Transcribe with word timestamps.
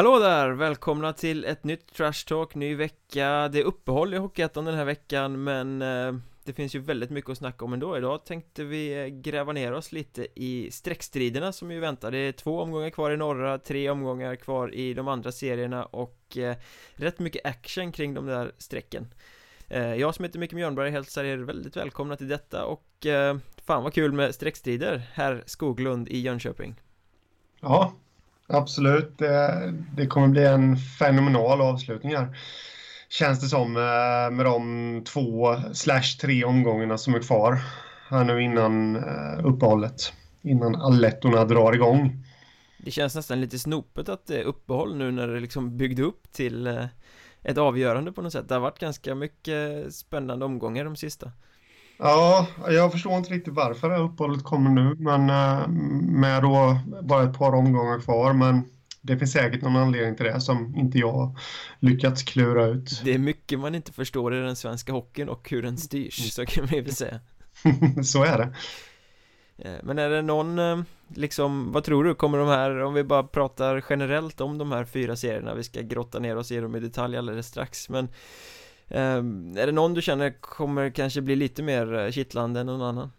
Hallå 0.00 0.18
där! 0.18 0.50
Välkomna 0.50 1.12
till 1.12 1.44
ett 1.44 1.64
nytt 1.64 1.94
Trash 1.94 2.26
Talk, 2.26 2.54
ny 2.54 2.74
vecka. 2.74 3.48
Det 3.48 3.60
är 3.60 3.64
uppehåll 3.64 4.14
i 4.14 4.16
Hockeyettan 4.16 4.64
den 4.64 4.74
här 4.74 4.84
veckan 4.84 5.44
men 5.44 5.82
eh, 5.82 6.14
det 6.44 6.52
finns 6.52 6.74
ju 6.74 6.78
väldigt 6.78 7.10
mycket 7.10 7.30
att 7.30 7.38
snacka 7.38 7.64
om 7.64 7.72
ändå. 7.72 7.96
Idag 7.96 8.24
tänkte 8.24 8.64
vi 8.64 9.02
eh, 9.02 9.06
gräva 9.06 9.52
ner 9.52 9.72
oss 9.72 9.92
lite 9.92 10.26
i 10.34 10.70
streckstriderna 10.70 11.52
som 11.52 11.70
ju 11.70 11.80
väntar. 11.80 12.10
Det 12.10 12.18
är 12.18 12.32
två 12.32 12.60
omgångar 12.60 12.90
kvar 12.90 13.10
i 13.10 13.16
norra, 13.16 13.58
tre 13.58 13.90
omgångar 13.90 14.36
kvar 14.36 14.74
i 14.74 14.94
de 14.94 15.08
andra 15.08 15.32
serierna 15.32 15.84
och 15.84 16.36
eh, 16.36 16.56
rätt 16.94 17.18
mycket 17.18 17.46
action 17.46 17.92
kring 17.92 18.14
de 18.14 18.26
där 18.26 18.52
strecken. 18.58 19.14
Eh, 19.68 19.94
Jag 19.94 20.14
som 20.14 20.24
heter 20.24 20.38
Micke 20.38 20.52
Mjörnberg 20.52 20.90
hälsar 20.90 21.24
er 21.24 21.38
väldigt 21.38 21.76
välkomna 21.76 22.16
till 22.16 22.28
detta 22.28 22.64
och 22.64 23.06
eh, 23.06 23.36
fan 23.64 23.82
vad 23.82 23.94
kul 23.94 24.12
med 24.12 24.34
streckstrider, 24.34 25.02
herr 25.12 25.42
Skoglund 25.46 26.08
i 26.08 26.18
Jönköping. 26.18 26.80
Ja, 27.60 27.92
absolut. 28.50 29.18
Det, 29.18 29.74
det 29.96 30.06
kommer 30.06 30.28
bli 30.28 30.44
en 30.44 30.76
fenomenal 30.76 31.60
avslutning 31.60 32.16
här. 32.16 32.36
Känns 33.08 33.40
det 33.40 33.46
som 33.46 33.76
eh, 33.76 34.36
med 34.36 34.46
de 34.46 35.04
två 35.04 35.56
slash 35.72 36.18
tre 36.20 36.44
omgångarna 36.44 36.98
som 36.98 37.14
är 37.14 37.22
kvar 37.22 37.58
här 38.08 38.24
nu 38.24 38.42
innan 38.42 38.96
eh, 38.96 39.46
uppehållet. 39.46 40.12
Innan 40.42 40.74
allettorna 40.76 41.44
drar 41.44 41.72
igång. 41.72 42.24
Det 42.78 42.90
känns 42.90 43.14
nästan 43.14 43.40
lite 43.40 43.58
snopet 43.58 44.08
att 44.08 44.26
det 44.26 44.40
är 44.40 44.44
uppehåll 44.44 44.96
nu 44.96 45.10
när 45.10 45.28
det 45.28 45.40
liksom 45.40 45.76
byggde 45.76 46.02
upp 46.02 46.32
till 46.32 46.66
eh, 46.66 46.84
ett 47.42 47.58
avgörande 47.58 48.12
på 48.12 48.22
något 48.22 48.32
sätt 48.32 48.48
Det 48.48 48.54
har 48.54 48.60
varit 48.60 48.78
ganska 48.78 49.14
mycket 49.14 49.94
spännande 49.94 50.44
omgångar 50.44 50.84
de 50.84 50.96
sista 50.96 51.32
Ja, 52.02 52.46
jag 52.68 52.92
förstår 52.92 53.12
inte 53.12 53.34
riktigt 53.34 53.54
varför 53.54 53.88
det 53.88 53.94
här 53.94 54.02
uppehållet 54.02 54.44
kommer 54.44 54.70
nu, 54.70 54.96
men 54.98 55.30
eh, 55.30 55.68
med 56.20 56.42
då 56.42 56.78
bara 57.02 57.22
ett 57.22 57.38
par 57.38 57.52
omgångar 57.52 58.00
kvar. 58.00 58.32
Men 58.32 58.64
det 59.00 59.18
finns 59.18 59.32
säkert 59.32 59.62
någon 59.62 59.76
anledning 59.76 60.16
till 60.16 60.26
det 60.26 60.40
som 60.40 60.76
inte 60.76 60.98
jag 60.98 61.36
lyckats 61.80 62.22
klura 62.22 62.66
ut. 62.66 63.00
Det 63.04 63.14
är 63.14 63.18
mycket 63.18 63.58
man 63.58 63.74
inte 63.74 63.92
förstår 63.92 64.34
i 64.34 64.40
den 64.40 64.56
svenska 64.56 64.92
hockeyn 64.92 65.28
och 65.28 65.50
hur 65.50 65.62
den 65.62 65.78
styrs, 65.78 66.32
så 66.32 66.46
kan 66.46 66.64
man 66.64 66.84
väl 66.84 66.94
säga 66.94 67.20
Så 68.04 68.24
är 68.24 68.38
det. 68.38 68.52
Eh, 69.68 69.78
men 69.82 69.98
är 69.98 70.10
det 70.10 70.22
någon, 70.22 70.58
eh, 70.58 70.80
liksom, 71.14 71.72
vad 71.72 71.84
tror 71.84 72.04
du, 72.04 72.14
kommer 72.14 72.38
de 72.38 72.48
här, 72.48 72.82
om 72.82 72.94
vi 72.94 73.04
bara 73.04 73.22
pratar 73.22 73.84
generellt 73.90 74.40
om 74.40 74.58
de 74.58 74.72
här 74.72 74.84
fyra 74.84 75.16
serierna, 75.16 75.54
vi 75.54 75.62
ska 75.62 75.80
grotta 75.80 76.18
ner 76.18 76.36
oss 76.36 76.52
i 76.52 76.60
dem 76.60 76.76
i 76.76 76.80
detalj 76.80 77.16
alldeles 77.16 77.46
strax, 77.46 77.88
men 77.88 78.08
är 78.90 79.66
det 79.66 79.72
någon 79.72 79.94
du 79.94 80.02
känner 80.02 80.30
kommer 80.30 80.90
kanske 80.90 81.20
bli 81.20 81.36
lite 81.36 81.62
mer 81.62 81.94
eh, 81.94 82.10
kittlande 82.10 82.60
än 82.60 82.66
någon 82.66 82.82
annan? 82.82 83.12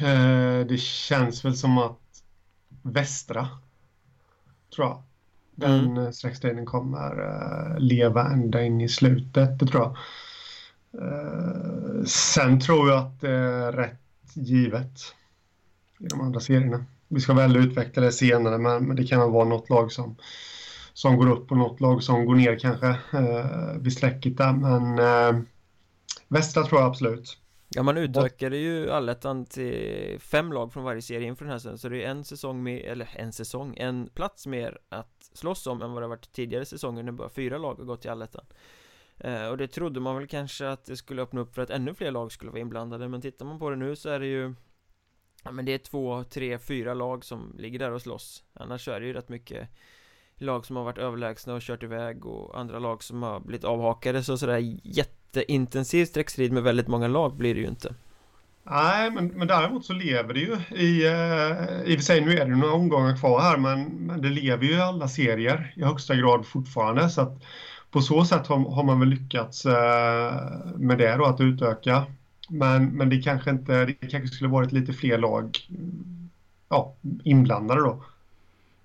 Uh, 0.00 0.66
det 0.66 0.80
känns 0.80 1.44
väl 1.44 1.56
som 1.56 1.78
att 1.78 2.22
Västra, 2.82 3.48
tror 4.74 4.86
jag, 4.86 5.02
den 5.54 5.84
mm. 5.84 6.04
Eh, 6.04 6.10
streckstriden 6.10 6.66
kommer 6.66 7.76
leva 7.78 8.28
ända 8.28 8.62
in 8.62 8.80
i 8.80 8.88
slutet, 8.88 9.58
det 9.58 9.66
tror 9.66 9.82
jag. 9.82 9.96
Sen 12.08 12.60
tror 12.60 12.88
jag 12.88 12.98
att 12.98 13.20
det 13.20 13.30
är 13.30 13.72
rätt 13.72 14.00
givet 14.34 15.14
i 15.98 16.06
de 16.06 16.20
andra 16.20 16.40
serierna. 16.40 16.84
Vi 17.08 17.20
ska 17.20 17.34
väl 17.34 17.56
utveckla 17.56 18.02
det 18.02 18.12
senare, 18.12 18.58
men, 18.58 18.96
det 18.96 19.04
kan 19.04 19.32
vara 19.32 19.48
något 19.48 19.70
lag 19.70 19.92
som 19.92 20.16
som 20.98 21.16
går 21.16 21.30
upp 21.30 21.50
och 21.50 21.56
något 21.56 21.80
lag 21.80 22.02
som 22.02 22.26
går 22.26 22.34
ner 22.34 22.58
kanske 22.58 22.88
eh, 22.88 23.78
vid 23.80 23.92
strecket 23.92 24.36
där. 24.36 24.52
Men 24.52 24.98
eh, 24.98 25.42
Västra 26.28 26.64
tror 26.64 26.80
jag 26.80 26.88
absolut. 26.88 27.38
Ja 27.68 27.82
man 27.82 27.96
utökade 27.96 28.56
ju 28.56 28.90
allettan 28.90 29.46
till 29.46 30.16
fem 30.20 30.52
lag 30.52 30.72
från 30.72 30.84
varje 30.84 31.02
serie 31.02 31.28
inför 31.28 31.44
den 31.44 31.52
här 31.52 31.58
säsongen 31.58 31.78
Så 31.78 31.88
det 31.88 32.04
är 32.04 32.10
en 32.10 32.24
säsong 32.24 32.62
med, 32.62 32.80
eller 32.80 33.08
en 33.16 33.32
säsong, 33.32 33.76
en 33.76 34.10
plats 34.14 34.46
mer 34.46 34.78
att 34.88 35.30
slåss 35.32 35.66
om 35.66 35.82
än 35.82 35.92
vad 35.92 36.02
det 36.02 36.04
har 36.04 36.16
varit 36.16 36.32
tidigare 36.32 36.64
säsonger 36.64 37.02
när 37.02 37.12
bara 37.12 37.28
fyra 37.28 37.58
lag 37.58 37.74
har 37.74 37.84
gått 37.84 38.00
till 38.00 38.10
allettan 38.10 38.44
eh, 39.18 39.46
Och 39.46 39.56
det 39.56 39.68
trodde 39.68 40.00
man 40.00 40.16
väl 40.16 40.26
kanske 40.26 40.68
att 40.68 40.84
det 40.84 40.96
skulle 40.96 41.22
öppna 41.22 41.40
upp 41.40 41.54
för 41.54 41.62
att 41.62 41.70
ännu 41.70 41.94
fler 41.94 42.10
lag 42.10 42.32
skulle 42.32 42.50
vara 42.50 42.60
inblandade 42.60 43.08
Men 43.08 43.20
tittar 43.20 43.46
man 43.46 43.58
på 43.58 43.70
det 43.70 43.76
nu 43.76 43.96
så 43.96 44.08
är 44.08 44.20
det 44.20 44.26
ju 44.26 44.54
Ja 45.44 45.50
men 45.52 45.64
det 45.64 45.72
är 45.72 45.78
två, 45.78 46.24
tre, 46.24 46.58
fyra 46.58 46.94
lag 46.94 47.24
som 47.24 47.54
ligger 47.58 47.78
där 47.78 47.90
och 47.90 48.02
slåss 48.02 48.44
Annars 48.52 48.88
är 48.88 49.00
det 49.00 49.06
ju 49.06 49.12
rätt 49.12 49.28
mycket 49.28 49.68
lag 50.40 50.66
som 50.66 50.76
har 50.76 50.84
varit 50.84 50.98
överlägsna 50.98 51.54
och 51.54 51.62
kört 51.62 51.82
iväg 51.82 52.26
och 52.26 52.60
andra 52.60 52.78
lag 52.78 53.02
som 53.02 53.22
har 53.22 53.40
blivit 53.40 53.64
avhakade. 53.64 54.22
Så 54.22 54.38
sådär 54.38 54.78
jätteintensiv 54.82 56.04
streckstrid 56.04 56.52
med 56.52 56.62
väldigt 56.62 56.88
många 56.88 57.08
lag 57.08 57.36
blir 57.36 57.54
det 57.54 57.60
ju 57.60 57.66
inte. 57.66 57.94
Nej, 58.70 59.10
men, 59.10 59.26
men 59.26 59.48
däremot 59.48 59.84
så 59.84 59.92
lever 59.92 60.34
det 60.34 60.40
ju 60.40 60.56
i, 60.76 61.06
eh, 61.06 61.92
i 61.92 61.94
och 61.94 61.98
för 61.98 62.04
sig 62.04 62.20
nu 62.20 62.38
är 62.38 62.46
det 62.46 62.56
några 62.56 62.74
omgångar 62.74 63.16
kvar 63.16 63.40
här 63.40 63.56
men, 63.56 63.84
men 63.84 64.22
det 64.22 64.28
lever 64.28 64.64
ju 64.64 64.72
i 64.72 64.80
alla 64.80 65.08
serier 65.08 65.72
i 65.76 65.84
högsta 65.84 66.14
grad 66.14 66.46
fortfarande. 66.46 67.10
Så 67.10 67.20
att 67.20 67.42
på 67.90 68.00
så 68.00 68.24
sätt 68.24 68.46
har, 68.46 68.70
har 68.70 68.82
man 68.82 69.00
väl 69.00 69.08
lyckats 69.08 69.66
eh, 69.66 70.34
med 70.76 70.98
det 70.98 71.16
då 71.16 71.24
att 71.24 71.40
utöka. 71.40 72.06
Men, 72.48 72.86
men 72.86 73.08
det 73.08 73.22
kanske 73.22 73.50
inte, 73.50 73.84
det 73.84 73.92
kanske 73.92 74.28
skulle 74.28 74.50
varit 74.50 74.72
lite 74.72 74.92
fler 74.92 75.18
lag 75.18 75.58
ja, 76.68 76.94
inblandade 77.24 77.80
då. 77.80 78.04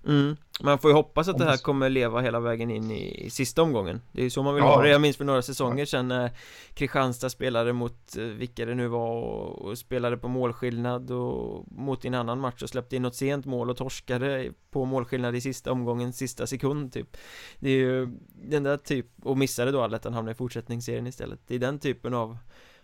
Mm. 0.06 0.36
Man 0.60 0.78
får 0.78 0.90
ju 0.90 0.94
hoppas 0.94 1.28
att 1.28 1.38
det 1.38 1.44
här 1.44 1.56
kommer 1.56 1.90
leva 1.90 2.20
hela 2.20 2.40
vägen 2.40 2.70
in 2.70 2.90
i, 2.90 3.30
sista 3.30 3.62
omgången. 3.62 4.00
Det 4.12 4.20
är 4.20 4.24
ju 4.24 4.30
så 4.30 4.42
man 4.42 4.54
vill 4.54 4.64
ja. 4.64 4.74
ha 4.74 4.82
det, 4.82 4.88
jag 4.88 5.00
minns 5.00 5.16
för 5.16 5.24
några 5.24 5.42
säsonger 5.42 5.84
sedan 5.84 6.08
när 6.08 6.30
Kristianstad 6.74 7.30
spelade 7.30 7.72
mot 7.72 8.16
eh, 8.16 8.24
vilka 8.24 8.66
det 8.66 8.74
nu 8.74 8.88
var 8.88 9.10
och, 9.10 9.62
och, 9.62 9.78
spelade 9.78 10.16
på 10.16 10.28
målskillnad 10.28 11.10
och 11.10 11.64
mot 11.72 12.04
en 12.04 12.14
annan 12.14 12.40
match 12.40 12.62
och 12.62 12.68
släppte 12.68 12.96
in 12.96 13.02
något 13.02 13.14
sent 13.14 13.46
mål 13.46 13.70
och 13.70 13.76
torskade 13.76 14.52
på 14.70 14.84
målskillnad 14.84 15.36
i 15.36 15.40
sista 15.40 15.72
omgången, 15.72 16.12
sista 16.12 16.46
sekund 16.46 16.92
typ. 16.92 17.16
Det 17.58 17.70
är 17.70 17.76
ju 17.76 18.08
den 18.34 18.62
där 18.62 18.76
typ, 18.76 19.06
och 19.22 19.38
missade 19.38 19.70
då 19.70 19.82
allettan 19.82 20.14
hamnade 20.14 20.32
i 20.32 20.36
fortsättningsserien 20.36 21.06
istället. 21.06 21.40
Det 21.46 21.54
är 21.54 21.58
den 21.58 21.78
typen 21.78 22.14
av 22.14 22.38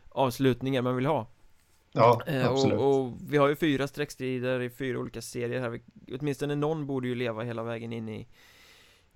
avslutningar 0.08 0.82
man 0.82 0.96
vill 0.96 1.06
ha 1.06 1.26
Ja, 1.92 2.22
eh, 2.26 2.50
absolut. 2.50 2.78
Och, 2.78 3.00
och, 3.00 3.12
vi 3.28 3.36
har 3.36 3.48
ju 3.48 3.56
fyra 3.56 3.88
streckstrider 3.88 4.60
i 4.60 4.70
fyra 4.70 4.98
olika 4.98 5.22
serier 5.22 5.60
här 5.60 5.80
Åtminstone 6.20 6.54
någon 6.54 6.86
borde 6.86 7.08
ju 7.08 7.14
leva 7.14 7.42
hela 7.42 7.62
vägen 7.62 7.92
in 7.92 8.08
i 8.08 8.26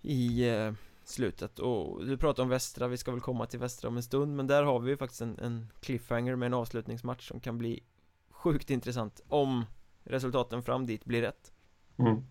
I 0.03 0.49
eh, 0.49 0.73
slutet 1.05 1.59
och 1.59 2.07
du 2.07 2.17
pratar 2.17 2.43
om 2.43 2.49
Västra, 2.49 2.89
vi 2.89 2.97
ska 2.97 3.11
väl 3.11 3.21
komma 3.21 3.47
till 3.47 3.59
Västra 3.59 3.89
om 3.89 3.97
en 3.97 4.03
stund 4.03 4.37
Men 4.37 4.47
där 4.47 4.63
har 4.63 4.81
vi 4.81 4.91
ju 4.91 4.97
faktiskt 4.97 5.21
en, 5.21 5.39
en 5.39 5.67
cliffhanger 5.81 6.37
med 6.37 6.47
en 6.47 6.55
avslutningsmatch 6.55 7.29
som 7.29 7.41
kan 7.41 7.59
bli 7.59 7.83
Sjukt 8.31 8.71
intressant 8.71 9.21
om 9.29 9.65
resultaten 10.05 10.63
fram 10.63 10.87
dit 10.87 11.05
blir 11.05 11.23
rätt 11.23 11.53
mm. 11.97 12.25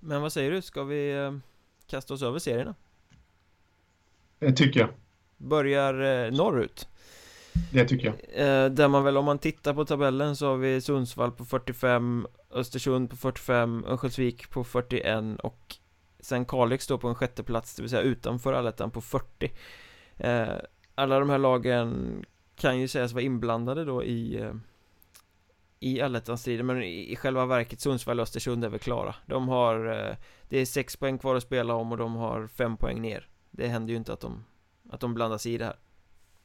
Men 0.00 0.22
vad 0.22 0.32
säger 0.32 0.50
du, 0.50 0.62
ska 0.62 0.84
vi 0.84 1.12
eh, 1.12 1.32
kasta 1.86 2.14
oss 2.14 2.22
över 2.22 2.38
serierna? 2.38 2.74
Det 4.38 4.52
tycker 4.52 4.80
jag 4.80 4.88
Börjar 5.36 6.24
eh, 6.24 6.32
norrut 6.32 6.88
det 7.72 7.84
tycker 7.84 8.06
jag. 8.06 8.14
Eh, 8.46 8.70
där 8.70 8.88
man 8.88 9.04
väl, 9.04 9.16
om 9.16 9.24
man 9.24 9.38
tittar 9.38 9.74
på 9.74 9.84
tabellen 9.84 10.36
så 10.36 10.46
har 10.46 10.56
vi 10.56 10.80
Sundsvall 10.80 11.32
på 11.32 11.44
45 11.44 12.26
Östersund 12.50 13.10
på 13.10 13.16
45 13.16 13.84
Örnsköldsvik 13.88 14.50
på 14.50 14.64
41 14.64 15.40
och 15.42 15.76
Sen 16.20 16.44
Kalix 16.44 16.86
då 16.86 16.98
på 16.98 17.08
en 17.08 17.14
sjätte 17.14 17.42
plats, 17.42 17.74
det 17.74 17.82
vill 17.82 17.90
säga 17.90 18.02
utanför 18.02 18.52
allettan 18.52 18.90
på 18.90 19.00
40 19.00 19.52
eh, 20.16 20.48
Alla 20.94 21.18
de 21.18 21.30
här 21.30 21.38
lagen 21.38 22.24
kan 22.56 22.78
ju 22.78 22.88
sägas 22.88 23.12
vara 23.12 23.24
inblandade 23.24 23.84
då 23.84 24.04
i 24.04 24.40
eh, 24.40 24.52
i 25.80 26.00
allettan-striden 26.00 26.66
men 26.66 26.82
i, 26.82 27.16
själva 27.16 27.46
verket 27.46 27.80
Sundsvall 27.80 28.20
och 28.20 28.22
Östersund 28.22 28.64
är 28.64 28.68
väl 28.68 28.80
klara. 28.80 29.14
De 29.26 29.48
har 29.48 29.86
eh, 29.86 30.16
Det 30.48 30.58
är 30.58 30.64
sex 30.66 30.96
poäng 30.96 31.18
kvar 31.18 31.34
att 31.34 31.42
spela 31.42 31.74
om 31.74 31.92
och 31.92 31.98
de 31.98 32.16
har 32.16 32.46
fem 32.46 32.76
poäng 32.76 33.02
ner. 33.02 33.28
Det 33.50 33.68
händer 33.68 33.90
ju 33.90 33.96
inte 33.96 34.12
att 34.12 34.20
de 34.20 34.44
Att 34.90 35.00
de 35.00 35.14
blandas 35.14 35.46
i 35.46 35.58
det 35.58 35.64
här. 35.64 35.76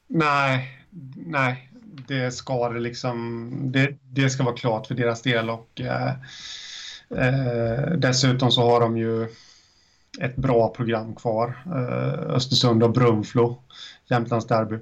Nej, 0.08 0.78
nej, 1.16 1.70
det 2.08 2.30
ska 2.30 2.68
det 2.68 2.80
liksom, 2.80 3.50
det, 3.72 3.98
det 4.02 4.30
ska 4.30 4.44
vara 4.44 4.56
klart 4.56 4.86
för 4.86 4.94
deras 4.94 5.22
del 5.22 5.50
och 5.50 5.80
eh, 5.80 6.12
eh, 7.10 7.90
dessutom 7.98 8.50
så 8.50 8.70
har 8.70 8.80
de 8.80 8.96
ju 8.96 9.28
ett 10.20 10.36
bra 10.36 10.68
program 10.68 11.14
kvar. 11.14 11.58
Eh, 11.66 12.34
Östersund 12.34 12.82
och 12.82 12.92
Brunflo, 12.92 13.62
Jämtlands 14.10 14.46
derby 14.46 14.76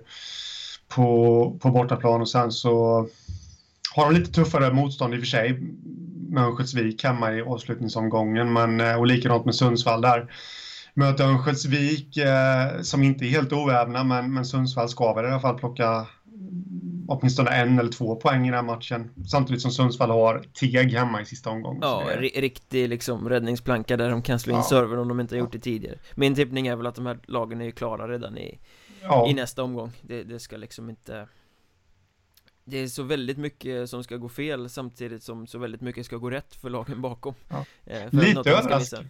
på, 0.88 1.58
på 1.62 1.70
bortaplan 1.70 2.20
och 2.20 2.28
sen 2.28 2.52
så 2.52 3.08
har 3.94 4.04
de 4.04 4.18
lite 4.18 4.32
tuffare 4.32 4.72
motstånd 4.72 5.14
i 5.14 5.16
och 5.16 5.20
för 5.20 5.26
sig 5.26 5.60
med 6.28 6.44
Örnsköldsvik 6.44 7.04
hemma 7.04 7.32
i 7.32 7.42
avslutningsomgången 7.42 8.52
men 8.52 8.80
eh, 8.80 8.94
och 8.94 9.06
likadant 9.06 9.44
med 9.44 9.54
Sundsvall 9.54 10.00
där 10.00 10.30
möta 10.94 11.24
Örnsköldsvik 11.24 12.16
eh, 12.16 12.80
som 12.82 13.02
inte 13.02 13.24
är 13.24 13.28
helt 13.28 13.52
oävna 13.52 14.04
men, 14.04 14.34
men 14.34 14.44
Sundsvall 14.44 14.88
ska 14.88 15.14
väl 15.14 15.24
i 15.24 15.28
alla 15.28 15.40
fall 15.40 15.58
plocka 15.58 16.06
åtminstone 17.06 17.50
en 17.50 17.78
eller 17.78 17.92
två 17.92 18.16
poäng 18.16 18.42
i 18.42 18.50
den 18.50 18.54
här 18.54 18.62
matchen 18.62 19.10
samtidigt 19.26 19.62
som 19.62 19.70
Sundsvall 19.70 20.10
har 20.10 20.44
Teg 20.52 20.92
hemma 20.92 21.22
i 21.22 21.24
sista 21.24 21.50
omgången. 21.50 21.80
Ja, 21.82 22.10
är... 22.10 22.40
riktig 22.40 22.88
liksom 22.88 23.28
räddningsplanka 23.28 23.96
där 23.96 24.10
de 24.10 24.22
kan 24.22 24.38
slå 24.38 24.52
in 24.52 24.56
ja. 24.56 24.62
servern 24.62 24.98
om 24.98 25.08
de 25.08 25.20
inte 25.20 25.34
har 25.34 25.40
gjort 25.40 25.52
det 25.52 25.58
tidigare. 25.58 25.98
Min 26.14 26.34
tippning 26.34 26.66
är 26.66 26.76
väl 26.76 26.86
att 26.86 26.94
de 26.94 27.06
här 27.06 27.18
lagen 27.26 27.60
är 27.60 27.70
klara 27.70 28.08
redan 28.08 28.38
i, 28.38 28.58
ja. 29.02 29.28
i 29.28 29.34
nästa 29.34 29.62
omgång. 29.62 29.92
Det, 30.02 30.22
det 30.22 30.40
ska 30.40 30.56
liksom 30.56 30.90
inte 30.90 31.26
det 32.64 32.78
är 32.78 32.86
så 32.86 33.02
väldigt 33.02 33.38
mycket 33.38 33.90
som 33.90 34.04
ska 34.04 34.16
gå 34.16 34.28
fel 34.28 34.68
samtidigt 34.68 35.22
som 35.22 35.46
så 35.46 35.58
väldigt 35.58 35.80
mycket 35.80 36.06
ska 36.06 36.16
gå 36.16 36.30
rätt 36.30 36.54
för 36.54 36.70
lagen 36.70 37.02
bakom 37.02 37.34
ja. 37.48 37.64
eh, 37.84 38.10
för 38.10 38.16
Lite 38.16 38.50
överraskande 38.50 39.08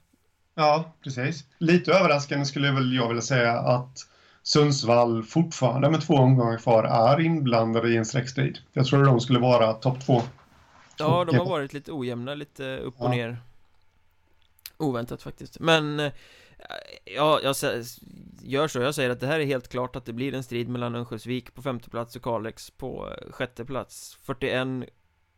Ja, 0.54 0.92
precis. 1.04 1.44
Lite 1.58 1.92
överraskande 1.92 2.44
skulle 2.44 2.66
jag 2.66 2.74
väl 2.74 2.94
jag 2.94 3.08
vilja 3.08 3.22
säga 3.22 3.52
att 3.52 3.98
Sundsvall 4.42 5.22
fortfarande 5.22 5.90
med 5.90 6.02
två 6.02 6.14
omgångar 6.14 6.58
kvar 6.58 6.84
är 6.84 7.20
inblandade 7.20 7.88
i 7.88 7.96
en 7.96 8.06
streckstrid. 8.06 8.58
Jag 8.72 8.86
trodde 8.86 9.04
de 9.04 9.20
skulle 9.20 9.38
vara 9.38 9.72
topp 9.72 10.06
två. 10.06 10.22
Ja, 10.98 11.24
de 11.24 11.36
har 11.36 11.46
varit 11.46 11.72
lite 11.72 11.92
ojämna, 11.92 12.34
lite 12.34 12.76
upp 12.76 13.00
och 13.00 13.06
ja. 13.06 13.10
ner 13.10 13.38
Oväntat 14.76 15.22
faktiskt 15.22 15.60
Men 15.60 16.00
eh, 16.00 16.12
Ja, 17.04 17.40
jag 17.42 17.56
gör 18.42 18.68
så, 18.68 18.80
jag 18.80 18.94
säger 18.94 19.10
att 19.10 19.20
det 19.20 19.26
här 19.26 19.40
är 19.40 19.44
helt 19.44 19.68
klart 19.68 19.96
att 19.96 20.04
det 20.04 20.12
blir 20.12 20.34
en 20.34 20.42
strid 20.42 20.68
mellan 20.68 20.94
Örnsköldsvik 20.94 21.54
på 21.54 21.62
femte 21.62 21.90
plats 21.90 22.16
och 22.16 22.22
Kalix 22.22 22.70
på 22.70 23.08
eh, 23.08 23.32
sjätte 23.32 23.64
plats 23.64 24.18
41 24.22 24.68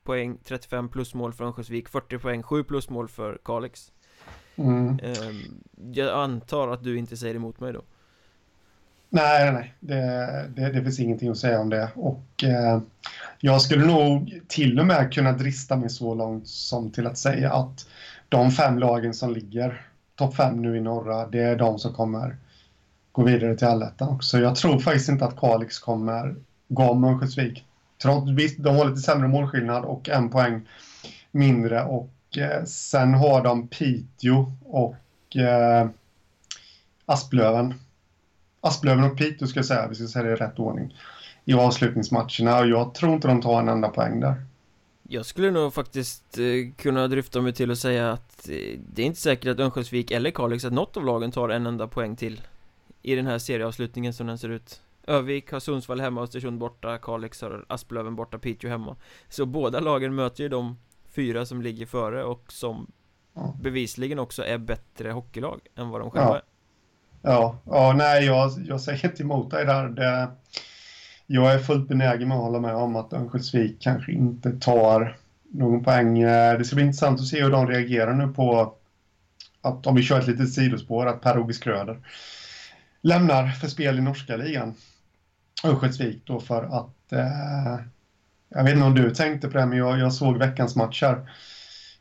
poäng, 0.03 0.39
35 0.45 0.89
plusmål 0.89 1.33
för 1.33 1.45
Örnsköldsvik, 1.45 1.89
40 1.89 2.19
poäng, 2.19 2.43
7 2.43 2.65
plusmål 2.65 3.09
för 3.09 3.39
Kalix 3.45 3.93
mm. 4.57 4.99
Ehm, 5.03 5.61
jag 5.93 6.23
antar 6.23 6.69
att 6.69 6.85
du 6.85 6.99
inte 6.99 7.17
säger 7.17 7.35
emot 7.35 7.61
mig 7.61 7.73
då? 7.73 7.83
Nej, 9.11 9.53
nej, 9.53 9.75
det, 9.81 10.51
det, 10.57 10.73
det 10.73 10.83
finns 10.83 11.01
ingenting 11.01 11.29
att 11.29 11.39
säga 11.39 11.61
om 11.61 11.71
det 11.71 11.89
och 11.95 12.45
eh, 12.45 12.81
jag 13.41 13.63
skulle 13.63 13.87
nog 13.87 14.41
till 14.49 14.81
och 14.81 14.87
med 14.87 15.13
kunna 15.13 15.33
drista 15.33 15.77
mig 15.77 15.91
så 15.91 16.15
långt 16.15 16.49
som 16.49 16.91
till 16.91 17.07
att 17.07 17.19
säga 17.19 17.53
att 17.53 17.87
de 18.29 18.51
fem 18.51 18.79
lagen 18.79 19.15
som 19.15 19.33
ligger 19.33 19.87
topp 20.15 20.37
fem 20.37 20.63
nu 20.63 20.77
i 20.77 20.81
norra, 20.81 21.27
det 21.27 21.43
är 21.43 21.57
de 21.57 21.79
som 21.79 21.95
kommer 21.95 22.37
gå 23.13 23.23
vidare 23.23 23.57
till 23.57 23.67
allettan 23.67 24.09
också. 24.09 24.39
Jag 24.39 24.57
tror 24.57 24.79
faktiskt 24.79 25.09
inte 25.09 25.25
att 25.25 25.37
Kalix 25.37 25.79
kommer 25.79 26.35
gå 26.69 26.83
om 26.83 27.05
Örnsköldsvik. 27.05 27.65
Trots 28.03 28.31
visst, 28.31 28.59
de 28.59 28.77
har 28.77 28.85
lite 28.85 29.01
sämre 29.01 29.29
målskillnad 29.29 29.85
och 29.85 30.09
en 30.09 30.31
poäng 30.31 30.69
mindre 31.31 31.85
och 31.85 32.11
Eh, 32.37 32.65
sen 32.65 33.15
har 33.15 33.45
de 33.45 33.69
Piteå 33.69 34.53
och 34.65 35.37
eh, 35.37 35.89
Asplöven. 37.07 37.75
Asplöven 38.61 39.05
och 39.05 39.19
Piteå 39.19 39.49
ska 39.49 39.59
jag 39.59 39.67
säga, 39.67 39.89
vi 39.89 39.95
ska 39.95 40.07
säga 40.07 40.25
det 40.25 40.33
i 40.33 40.37
rätt 40.37 40.59
ordning, 40.59 40.97
i 41.45 41.55
avslutningsmatcherna 41.55 42.59
och 42.59 42.67
jag 42.67 42.95
tror 42.95 43.15
inte 43.15 43.29
de 43.29 43.43
tar 43.43 43.61
en 43.61 43.69
enda 43.69 43.89
poäng 43.89 44.21
där. 44.21 44.35
Jag 45.09 45.27
skulle 45.27 45.51
nog 45.51 45.75
faktiskt 45.75 46.39
eh, 46.39 46.45
kunna 46.77 47.09
dryfta 47.09 47.41
mig 47.41 47.53
till 47.53 47.71
att 47.71 47.79
säga 47.79 48.13
att 48.13 48.49
eh, 48.49 48.79
det 48.95 49.03
är 49.03 49.07
inte 49.07 49.21
säkert 49.21 49.51
att 49.51 49.61
Örnsköldsvik 49.61 50.11
eller 50.11 50.31
Kalix, 50.31 50.65
att 50.65 50.73
något 50.73 50.97
av 50.97 51.05
lagen 51.05 51.33
tar 51.33 51.49
en 51.49 51.67
enda 51.67 51.89
poäng 51.89 52.17
till 52.17 52.41
i 53.03 53.15
den 53.15 53.27
här 53.27 53.39
serieavslutningen 53.39 54.13
som 54.13 54.27
den 54.27 54.39
ser 54.39 54.49
ut. 54.49 54.81
Övik 55.07 55.53
har 55.53 55.61
Sundsvall 55.61 56.01
hemma, 56.01 56.23
Östersund 56.23 56.59
borta, 56.59 56.99
Kalix 56.99 57.43
har 57.43 57.65
Asplöven 57.69 58.17
borta, 58.17 58.39
Piteå 58.39 58.71
hemma. 58.71 58.97
Så 59.29 59.47
båda 59.47 59.81
lagen 59.81 60.15
möter 60.15 60.43
ju 60.43 60.49
de 60.49 60.77
fyra 61.17 61.47
som 61.47 61.63
ligger 61.63 61.87
före 61.87 62.25
och 62.25 62.53
som 62.53 62.87
bevisligen 63.63 64.19
också 64.19 64.45
är 64.45 64.59
bättre 64.59 65.11
hockeylag 65.11 65.61
än 65.77 65.89
vad 65.89 66.01
de 66.01 66.11
själva 66.11 66.29
ja. 66.29 66.37
är. 66.37 66.43
Ja, 67.23 67.59
ja 67.65 67.95
nej, 67.97 68.25
jag, 68.25 68.51
jag 68.67 68.81
säger 68.81 69.07
inte 69.07 69.23
emot 69.23 69.51
dig 69.51 69.65
där. 69.65 69.89
Det, 69.89 70.29
jag 71.27 71.55
är 71.55 71.59
fullt 71.59 71.89
benägen 71.89 72.29
med 72.29 72.37
att 72.37 72.43
hålla 72.45 72.61
med 72.61 72.75
om 72.75 72.97
att 72.97 73.13
Örnsköldsvik 73.13 73.77
kanske 73.81 74.13
inte 74.13 74.53
tar 74.53 75.17
någon 75.51 75.85
poäng. 75.85 76.23
Det 76.23 76.65
ska 76.65 76.77
bli 76.77 76.85
intressant 76.85 77.21
att 77.21 77.27
se 77.27 77.43
hur 77.43 77.51
de 77.51 77.69
reagerar 77.69 78.15
nu 78.15 78.29
på 78.29 78.77
att 79.61 79.87
om 79.87 79.95
vi 79.95 80.03
kör 80.03 80.21
ett 80.21 80.27
litet 80.27 80.53
sidospår, 80.53 81.07
att 81.07 81.21
Per-Åge 81.21 81.55
Skröder 81.55 81.99
lämnar 83.01 83.49
för 83.49 83.69
spel 83.69 83.99
i 83.99 84.03
norska 84.03 84.37
ligan. 84.37 84.75
Örnsköldsvik 85.65 86.23
då 86.25 86.41
för 86.41 86.63
att 86.63 87.13
eh, 87.13 87.87
jag 88.49 88.65
vet 88.65 88.75
inte 88.75 88.87
om 88.87 88.95
du 88.95 89.11
tänkte 89.11 89.49
på 89.49 89.59
det, 89.59 89.67
men 89.67 89.79
jag, 89.79 89.99
jag 89.99 90.13
såg 90.13 90.39
veckans 90.39 90.77
matcher 90.77 91.29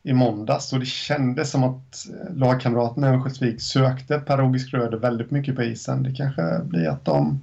i 0.04 0.14
måndags 0.14 0.74
och 0.74 0.80
det 0.80 0.86
kändes 0.86 1.52
som 1.52 1.64
att 1.64 2.06
eh, 2.10 2.36
lagkamraterna 2.36 3.08
i 3.08 3.10
Örnsköldsvik 3.10 3.62
sökte 3.62 4.20
Per-Åge 4.20 4.60
Skröder 4.60 4.98
väldigt 4.98 5.32
mycket 5.32 5.56
på 5.56 5.64
isen. 5.64 6.04
Det 6.04 6.12
kanske 6.12 6.60
blir 6.64 6.90
att 6.90 7.06
de 7.06 7.42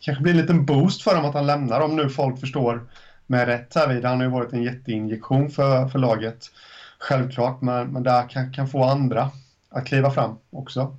kanske 0.00 0.22
blir 0.22 0.32
en 0.32 0.40
liten 0.40 0.66
boost 0.66 1.02
för 1.02 1.14
dem 1.14 1.24
att 1.24 1.34
han 1.34 1.46
lämnar 1.46 1.80
om 1.80 1.96
nu 1.96 2.08
folk 2.08 2.40
förstår 2.40 2.88
med 3.26 3.46
rätt 3.46 3.74
här 3.74 3.88
vid. 3.88 4.04
Han 4.04 4.16
har 4.16 4.24
ju 4.24 4.30
varit 4.30 4.52
en 4.52 4.62
jätteinjektion 4.62 5.50
för, 5.50 5.88
för 5.88 5.98
laget. 5.98 6.50
Självklart, 6.98 7.60
men, 7.60 7.88
men 7.88 8.02
där 8.02 8.28
kan, 8.28 8.52
kan 8.52 8.68
få 8.68 8.84
andra 8.84 9.30
att 9.70 9.86
kliva 9.86 10.10
fram 10.10 10.38
också. 10.50 10.96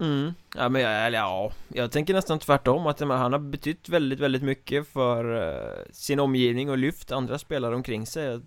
Mm, 0.00 0.34
ja 0.56 0.68
men 0.68 0.82
jag, 0.82 1.06
eller, 1.06 1.18
ja, 1.18 1.52
jag 1.68 1.92
tänker 1.92 2.14
nästan 2.14 2.38
tvärtom 2.38 2.86
att 2.86 3.00
han 3.00 3.10
har 3.10 3.38
betytt 3.38 3.88
väldigt, 3.88 4.20
väldigt 4.20 4.42
mycket 4.42 4.88
för 4.88 5.48
eh, 5.48 5.92
sin 5.92 6.20
omgivning 6.20 6.70
och 6.70 6.78
lyft 6.78 7.12
andra 7.12 7.38
spelare 7.38 7.74
omkring 7.74 8.06
sig 8.06 8.40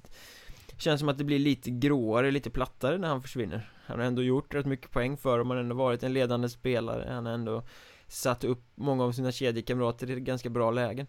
Känns 0.77 0.99
som 0.99 1.09
att 1.09 1.17
det 1.17 1.23
blir 1.23 1.39
lite 1.39 1.69
gråare, 1.69 2.31
lite 2.31 2.49
plattare 2.49 2.97
när 2.97 3.07
han 3.07 3.21
försvinner 3.21 3.69
Han 3.85 3.99
har 3.99 4.05
ändå 4.05 4.23
gjort 4.23 4.55
rätt 4.55 4.65
mycket 4.65 4.91
poäng 4.91 5.17
för 5.17 5.37
dem, 5.37 5.49
han 5.49 5.57
har 5.57 5.63
ändå 5.63 5.75
varit 5.75 6.03
en 6.03 6.13
ledande 6.13 6.49
spelare 6.49 7.09
Han 7.13 7.25
har 7.25 7.33
ändå 7.33 7.63
satt 8.07 8.43
upp 8.43 8.63
många 8.75 9.03
av 9.03 9.11
sina 9.11 9.31
kedjekamrater 9.31 10.11
i 10.11 10.19
ganska 10.19 10.49
bra 10.49 10.71
lägen. 10.71 11.07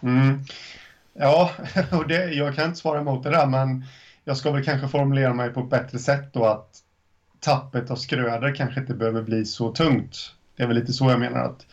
Mm. 0.00 0.40
Ja, 1.12 1.50
och 1.92 2.08
det, 2.08 2.32
jag 2.32 2.54
kan 2.54 2.64
inte 2.64 2.78
svara 2.78 3.00
emot 3.00 3.22
det 3.22 3.30
där, 3.30 3.46
men 3.46 3.84
jag 4.24 4.36
ska 4.36 4.50
väl 4.50 4.64
kanske 4.64 4.88
formulera 4.88 5.34
mig 5.34 5.50
på 5.50 5.60
ett 5.60 5.70
bättre 5.70 5.98
sätt 5.98 6.32
då 6.32 6.44
att 6.44 6.83
tappet 7.44 7.90
av 7.90 7.96
Skröder 7.96 8.54
kanske 8.54 8.80
inte 8.80 8.94
behöver 8.94 9.22
bli 9.22 9.44
så 9.44 9.72
tungt. 9.72 10.16
Det 10.56 10.62
är 10.62 10.66
väl 10.66 10.76
lite 10.76 10.92
så 10.92 11.10
jag 11.10 11.20
menar 11.20 11.40
att 11.40 11.66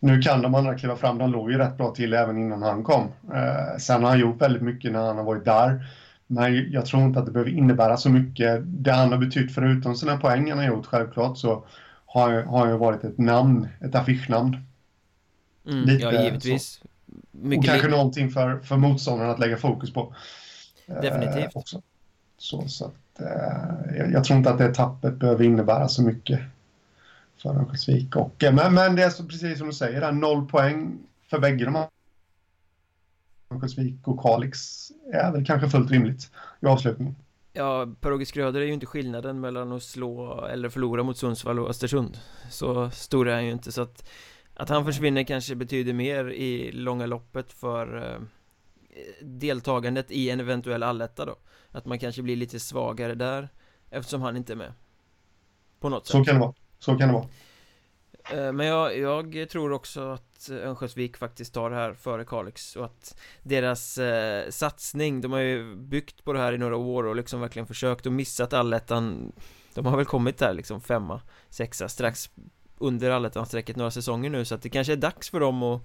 nu 0.00 0.22
kan 0.22 0.42
de 0.42 0.54
andra 0.54 0.78
kliva 0.78 0.96
fram, 0.96 1.18
de 1.18 1.30
låg 1.30 1.50
ju 1.50 1.58
rätt 1.58 1.76
bra 1.76 1.90
till 1.90 2.12
även 2.12 2.38
innan 2.38 2.62
han 2.62 2.84
kom. 2.84 3.08
Eh, 3.34 3.78
sen 3.78 4.02
har 4.02 4.10
han 4.10 4.20
gjort 4.20 4.40
väldigt 4.40 4.62
mycket 4.62 4.92
när 4.92 5.06
han 5.06 5.16
har 5.16 5.24
varit 5.24 5.44
där. 5.44 5.86
Men 6.26 6.72
jag 6.72 6.86
tror 6.86 7.02
inte 7.02 7.18
att 7.18 7.26
det 7.26 7.32
behöver 7.32 7.50
innebära 7.50 7.96
så 7.96 8.10
mycket. 8.10 8.60
Det 8.64 8.92
han 8.92 9.12
har 9.12 9.18
betytt 9.18 9.54
förutom 9.54 9.96
sina 9.96 10.16
poäng 10.16 10.50
han 10.50 10.58
har 10.58 10.66
gjort, 10.66 10.86
självklart, 10.86 11.38
så 11.38 11.64
har, 12.06 12.42
har 12.42 12.68
ju 12.68 12.76
varit 12.76 13.04
ett 13.04 13.18
namn, 13.18 13.68
ett 13.80 13.94
affischnamn. 13.94 14.56
Mm, 15.66 15.84
Lite, 15.84 16.04
ja, 16.04 16.24
givetvis. 16.24 16.82
och 17.56 17.64
kanske 17.64 17.88
någonting 17.88 18.30
för, 18.30 18.58
för 18.58 18.76
motståndaren 18.76 19.30
att 19.30 19.38
lägga 19.38 19.56
fokus 19.56 19.92
på. 19.92 20.14
Definitivt. 20.86 21.44
Eh, 21.44 21.50
också. 21.54 21.82
Så, 22.38 22.68
så 22.68 22.84
att, 22.84 22.94
Eh, 23.20 24.10
jag, 24.12 24.24
tror 24.24 24.38
inte 24.38 24.50
att 24.50 24.58
det 24.58 24.74
tappet 24.74 25.14
behöver 25.14 25.44
innebära 25.44 25.88
så 25.88 26.02
mycket 26.02 26.40
för 27.36 27.50
Örnsköldsvik. 27.50 28.14
Men, 28.40 28.74
men 28.74 28.96
det 28.96 29.02
är 29.02 29.10
så, 29.10 29.24
precis 29.24 29.58
som 29.58 29.66
du 29.66 29.72
säger, 29.72 30.00
där, 30.00 30.12
noll 30.12 30.48
poäng 30.48 30.98
för 31.30 31.38
bägge 31.38 31.64
de 31.64 31.74
här. 31.74 31.88
Örnsköldsvik 33.50 34.08
och 34.08 34.22
Kalix 34.22 34.88
är 35.12 35.32
väl 35.32 35.46
kanske 35.46 35.68
fullt 35.68 35.90
rimligt 35.90 36.30
i 36.60 36.66
avslutningen. 36.66 37.14
Ja, 37.52 37.88
Per-Åge 38.00 38.26
Skröder 38.26 38.60
är 38.60 38.64
ju 38.64 38.72
inte 38.72 38.86
skillnaden 38.86 39.40
mellan 39.40 39.72
att 39.72 39.82
slå 39.82 40.44
eller 40.44 40.68
förlora 40.68 41.02
mot 41.02 41.18
Sundsvall 41.18 41.58
och 41.58 41.70
Östersund 41.70 42.18
Så 42.50 42.90
stor 42.90 43.28
är 43.28 43.34
han 43.34 43.44
ju 43.44 43.52
inte 43.52 43.72
så 43.72 43.82
att 43.82 44.08
Att 44.54 44.68
han 44.68 44.84
försvinner 44.84 45.22
kanske 45.22 45.54
betyder 45.54 45.92
mer 45.92 46.30
i 46.30 46.72
långa 46.72 47.06
loppet 47.06 47.52
för 47.52 47.96
eh, 47.96 48.20
Deltagandet 49.22 50.10
i 50.10 50.30
en 50.30 50.40
eventuell 50.40 50.82
alletta 50.82 51.24
då. 51.24 51.36
Att 51.70 51.84
man 51.84 51.98
kanske 51.98 52.22
blir 52.22 52.36
lite 52.36 52.60
svagare 52.60 53.14
där 53.14 53.48
Eftersom 53.90 54.22
han 54.22 54.36
inte 54.36 54.52
är 54.52 54.56
med. 54.56 54.72
På 55.80 55.88
något 55.88 56.06
sätt. 56.06 56.12
Så 56.12 56.24
kan 56.24 56.34
det 56.34 56.40
vara, 56.40 56.54
så 56.78 56.98
kan 56.98 57.08
det 57.08 57.14
vara. 57.14 57.26
Eh, 58.32 58.52
men 58.52 58.66
jag, 58.66 58.98
jag, 58.98 59.48
tror 59.48 59.72
också 59.72 60.10
att 60.10 60.50
Örnsköldsvik 60.50 61.16
faktiskt 61.16 61.54
tar 61.54 61.70
det 61.70 61.76
här 61.76 61.92
före 61.92 62.24
Kalix 62.24 62.76
och 62.76 62.84
att 62.84 63.20
deras 63.42 63.98
eh, 63.98 64.50
satsning, 64.50 65.20
de 65.20 65.32
har 65.32 65.40
ju 65.40 65.76
byggt 65.76 66.24
på 66.24 66.32
det 66.32 66.38
här 66.38 66.52
i 66.52 66.58
några 66.58 66.76
år 66.76 67.04
och 67.04 67.16
liksom 67.16 67.40
verkligen 67.40 67.66
försökt 67.66 68.06
och 68.06 68.12
missat 68.12 68.52
allettan. 68.52 69.32
De 69.74 69.86
har 69.86 69.96
väl 69.96 70.06
kommit 70.06 70.38
där 70.38 70.54
liksom 70.54 70.80
femma, 70.80 71.20
sexa, 71.48 71.88
strax 71.88 72.30
under 72.78 73.10
allettan-strecket 73.10 73.76
några 73.76 73.90
säsonger 73.90 74.30
nu 74.30 74.44
så 74.44 74.54
att 74.54 74.62
det 74.62 74.68
kanske 74.68 74.92
är 74.92 74.96
dags 74.96 75.30
för 75.30 75.40
dem 75.40 75.62
att, 75.62 75.82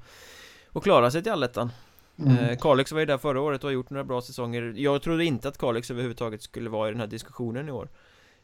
att 0.74 0.84
klara 0.84 1.12
sig 1.12 1.24
till 1.24 1.32
allettan 1.32 1.72
mm. 2.20 2.38
eh, 2.38 2.58
Kalix 2.58 2.92
var 2.92 3.00
ju 3.00 3.06
där 3.06 3.18
förra 3.18 3.42
året 3.42 3.64
och 3.64 3.68
har 3.68 3.74
gjort 3.74 3.90
några 3.90 4.04
bra 4.04 4.22
säsonger 4.22 4.74
Jag 4.76 5.02
trodde 5.02 5.26
inte 5.26 5.48
att 5.48 5.58
Kalix 5.58 5.92
överhuvudtaget 5.92 6.42
skulle 6.42 6.70
vara 6.70 6.88
i 6.88 6.92
den 6.92 7.00
här 7.00 7.08
diskussionen 7.08 7.70
i 7.70 7.72
år 7.72 7.90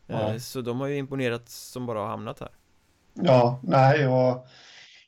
eh, 0.07 0.37
Så 0.37 0.61
de 0.61 0.79
har 0.79 0.87
ju 0.87 0.97
imponerat 0.97 1.49
som 1.49 1.85
bara 1.85 1.99
har 1.99 2.07
hamnat 2.07 2.39
här 2.39 2.49
Ja, 3.13 3.59
nej, 3.63 4.01
jag, 4.01 4.43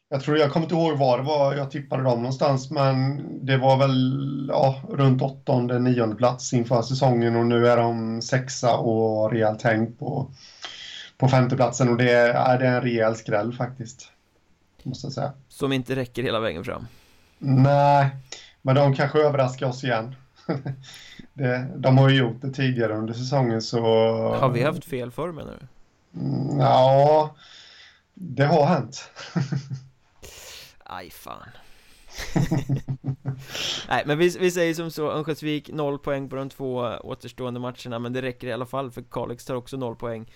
jag 0.10 0.22
tror 0.22 0.38
jag 0.38 0.51
kommer 0.51 0.65
inte 0.65 0.75
ihåg 0.75 0.98
var 0.98 1.17
det 1.17 1.24
var 1.24 1.53
jag 1.53 1.72
tippade 1.72 2.03
dem 2.03 2.17
någonstans, 2.17 2.72
men 2.72 3.24
det 3.46 3.58
var 3.58 3.77
väl 3.77 4.48
ja, 4.51 4.82
runt 4.89 5.22
åttonde, 5.22 5.79
nionde 5.79 6.15
plats 6.15 6.53
inför 6.53 6.82
säsongen 6.82 7.36
och 7.36 7.46
nu 7.46 7.67
är 7.67 7.77
de 7.77 8.22
sexa 8.22 8.77
och 8.77 9.32
rejält 9.32 9.62
häng 9.62 9.93
på, 9.93 10.32
på 11.17 11.27
femteplatsen 11.27 11.89
och 11.89 11.98
det 11.98 12.12
är, 12.12 12.60
det 12.60 12.67
är 12.67 12.75
en 12.75 12.82
rejäl 12.82 13.15
skräll 13.15 13.53
faktiskt. 13.53 14.10
Måste 14.84 15.05
jag 15.05 15.13
säga. 15.13 15.34
Som 15.48 15.74
inte 15.74 15.96
räcker 15.96 16.24
hela 16.24 16.39
vägen 16.39 16.63
fram? 16.63 16.88
Nej, 17.39 18.10
men 18.65 18.75
de 18.75 18.93
kanske 18.93 19.20
överraskar 19.20 19.67
oss 19.67 19.84
igen. 19.84 20.15
det, 21.34 21.72
de 21.75 21.98
har 21.98 22.10
ju 22.10 22.17
gjort 22.17 22.41
det 22.41 22.51
tidigare 22.51 22.98
under 22.98 23.13
säsongen 23.13 23.62
så... 23.62 23.82
Har 24.34 24.50
vi 24.50 24.63
haft 24.63 24.86
fel 24.86 25.12
förr 25.12 25.32
menar 25.32 25.58
du? 25.60 25.67
Mm, 26.20 26.60
ja, 26.60 27.36
det 28.13 28.46
har 28.46 28.65
hänt. 28.65 29.10
Aj 30.84 31.10
fan. 31.10 31.50
Nej 33.88 34.03
men 34.05 34.17
vi, 34.17 34.38
vi 34.39 34.51
säger 34.51 34.74
som 34.74 34.91
så, 34.91 35.12
Örnsköldsvik 35.12 35.70
0 35.74 36.00
poäng 36.00 36.29
på 36.29 36.36
de 36.36 36.50
två 36.50 36.77
återstående 37.03 37.60
matcherna 37.60 38.00
Men 38.00 38.13
det 38.13 38.22
räcker 38.22 38.48
i 38.48 38.53
alla 38.53 38.65
fall 38.65 38.91
för 38.91 39.01
Kalix 39.01 39.46
tar 39.46 39.55
också 39.55 39.77
0 39.77 39.96
poäng 39.96 40.32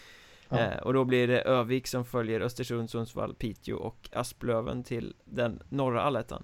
ja. 0.49 0.59
eh, 0.59 0.77
Och 0.77 0.93
då 0.93 1.05
blir 1.05 1.27
det 1.27 1.41
Övik 1.41 1.87
som 1.87 2.05
följer 2.05 2.41
Östersund, 2.41 2.89
Sundsvall, 2.89 3.35
Piteå 3.35 3.77
och 3.77 4.09
Asplöven 4.13 4.83
till 4.83 5.13
den 5.25 5.63
norra 5.69 6.01
allettan 6.01 6.43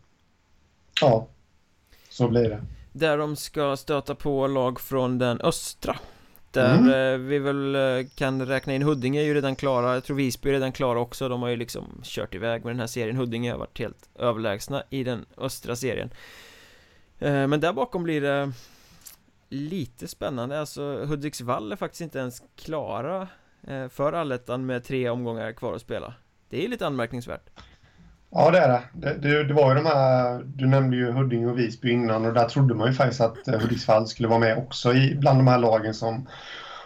Ja, 1.01 1.27
så 2.13 2.27
blir 2.27 2.49
det. 2.49 2.63
Där 2.91 3.17
de 3.17 3.35
ska 3.35 3.77
stöta 3.77 4.15
på 4.15 4.47
lag 4.47 4.79
från 4.79 5.17
den 5.17 5.41
östra. 5.41 5.99
Där 6.51 6.77
mm. 6.77 6.89
Eh, 6.89 7.27
vi 7.27 7.39
väl 7.39 7.75
eh, 7.75 8.07
kan 8.15 8.45
räkna 8.45 8.73
in 8.73 8.81
Huddinge 8.81 9.19
är 9.19 9.23
ju 9.23 9.33
redan 9.33 9.55
klara, 9.55 9.93
jag 9.93 10.03
tror 10.03 10.17
Visby 10.17 10.49
är 10.49 10.53
redan 10.53 10.71
klara 10.71 10.99
också. 10.99 11.29
De 11.29 11.41
har 11.41 11.49
ju 11.49 11.55
liksom 11.55 12.01
kört 12.03 12.35
iväg 12.35 12.65
med 12.65 12.73
den 12.73 12.79
här 12.79 12.87
serien. 12.87 13.17
Huddinge 13.17 13.51
har 13.51 13.57
varit 13.57 13.79
helt 13.79 14.09
överlägsna 14.15 14.83
i 14.89 15.03
den 15.03 15.25
östra 15.37 15.75
serien. 15.75 16.09
Eh, 17.19 17.47
Men 17.47 17.59
där 17.59 17.73
bakom 17.73 18.03
blir 18.03 18.21
det 18.21 18.51
lite 19.49 20.07
spännande, 20.07 20.59
alltså 20.59 21.05
Hudiksvall 21.05 21.71
är 21.71 21.75
faktiskt 21.75 22.01
inte 22.01 22.19
ens 22.19 22.41
klara 22.55 23.27
för 23.89 24.13
allettan 24.13 24.65
med 24.65 24.83
tre 24.83 25.09
omgångar 25.09 25.51
kvar 25.51 25.73
att 25.73 25.81
spela. 25.81 26.13
Det 26.49 26.65
är 26.65 26.67
lite 26.67 26.87
anmärkningsvärt 26.87 27.49
Ja 28.35 28.51
det 28.51 28.59
är 28.59 28.67
det. 28.67 28.81
Det, 28.93 29.13
det. 29.13 29.43
det, 29.43 29.53
var 29.53 29.69
ju 29.69 29.75
de 29.75 29.85
här, 29.85 30.43
du 30.45 30.67
nämnde 30.67 30.97
ju 30.97 31.11
Huddinge 31.11 31.47
och 31.47 31.59
Visby 31.59 31.91
innan 31.91 32.25
och 32.25 32.33
där 32.33 32.49
trodde 32.49 32.73
man 32.73 32.87
ju 32.87 32.93
faktiskt 32.93 33.21
att 33.21 33.47
eh, 33.47 33.59
Hudiksvall 33.59 34.07
skulle 34.07 34.27
vara 34.27 34.39
med 34.39 34.57
också 34.57 34.93
i, 34.93 35.15
bland 35.15 35.39
de 35.39 35.47
här 35.47 35.57
lagen 35.57 35.93
som 35.93 36.27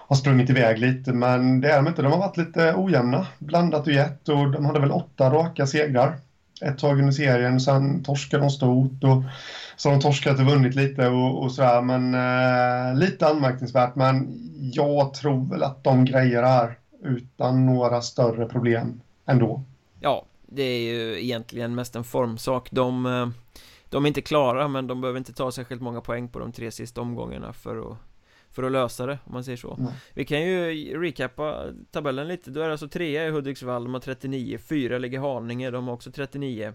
har 0.08 0.16
sprungit 0.16 0.50
iväg 0.50 0.80
lite 0.80 1.13
men 1.13 1.62
det 1.62 1.72
är 1.72 1.75
de 1.75 1.88
inte. 1.88 2.01
De 2.01 2.12
har 2.12 2.20
varit 2.20 2.38
lite 2.38 2.74
ojämna, 2.75 3.27
blandat 3.39 3.88
och 3.88 3.94
gett 3.94 4.30
och 4.30 4.51
de 4.51 4.66
hade 4.66 4.80
väl 4.80 4.92
åtta 4.92 5.30
raka 5.30 5.68
segrar 5.68 6.18
ett 6.62 6.80
tag 6.80 7.00
under 7.00 7.12
serien 7.12 7.56
och 7.56 7.62
sen 7.62 8.04
torskade 8.04 8.44
de 8.44 8.50
stort 8.50 9.04
och 9.04 9.24
så 9.75 9.89
har 9.89 9.96
de 9.96 10.01
torskat 10.01 10.39
och 10.39 10.46
vunnit 10.46 10.75
lite 10.75 11.08
och, 11.08 11.44
och 11.44 11.51
sådär 11.51 11.82
men 11.82 12.13
eh, 12.13 13.00
lite 13.00 13.27
anmärkningsvärt 13.27 13.96
men 13.96 14.27
jag 14.74 15.13
tror 15.13 15.50
väl 15.50 15.63
att 15.63 15.84
de 15.84 16.06
grejer 16.06 16.42
det 16.42 16.48
här 16.48 16.77
utan 17.04 17.66
några 17.66 18.01
större 18.01 18.46
problem 18.46 19.01
ändå. 19.25 19.63
Ja, 20.00 20.24
det 20.48 20.63
är 20.63 20.80
ju 20.80 21.24
egentligen 21.24 21.75
mest 21.75 21.96
en 21.96 22.04
formsak. 22.04 22.70
De, 22.72 23.06
eh, 23.06 23.27
de 23.89 24.06
är 24.06 24.08
inte 24.08 24.22
klara 24.22 24.68
men 24.68 24.88
de 24.88 25.01
behöver 25.01 25.18
inte 25.18 25.34
ta 25.34 25.51
särskilt 25.51 25.82
många 25.82 26.01
poäng 26.01 26.30
på 26.30 26.39
de 26.39 26.51
tre 26.51 26.72
sista 26.72 27.01
omgångarna 27.01 27.54
för 27.54 27.92
att 27.92 27.98
för 28.51 28.63
att 28.63 28.72
lösa 28.72 29.06
det, 29.06 29.20
om 29.25 29.34
man 29.34 29.44
säger 29.44 29.58
så. 29.58 29.74
Mm. 29.74 29.92
Vi 30.13 30.25
kan 30.25 30.42
ju 30.42 31.01
recappa 31.01 31.66
tabellen 31.92 32.27
lite, 32.27 32.51
då 32.51 32.62
är 32.62 32.66
det 32.66 32.72
alltså 32.72 32.88
trea 32.88 33.27
i 33.27 33.30
Hudiksvall, 33.30 33.84
de 33.84 33.94
har 33.94 34.01
39 34.01 34.58
Fyra 34.58 34.98
ligger 34.98 35.20
Haninge, 35.20 35.72
de 35.72 35.88
har 35.88 35.94
också 35.94 36.12
39 36.12 36.74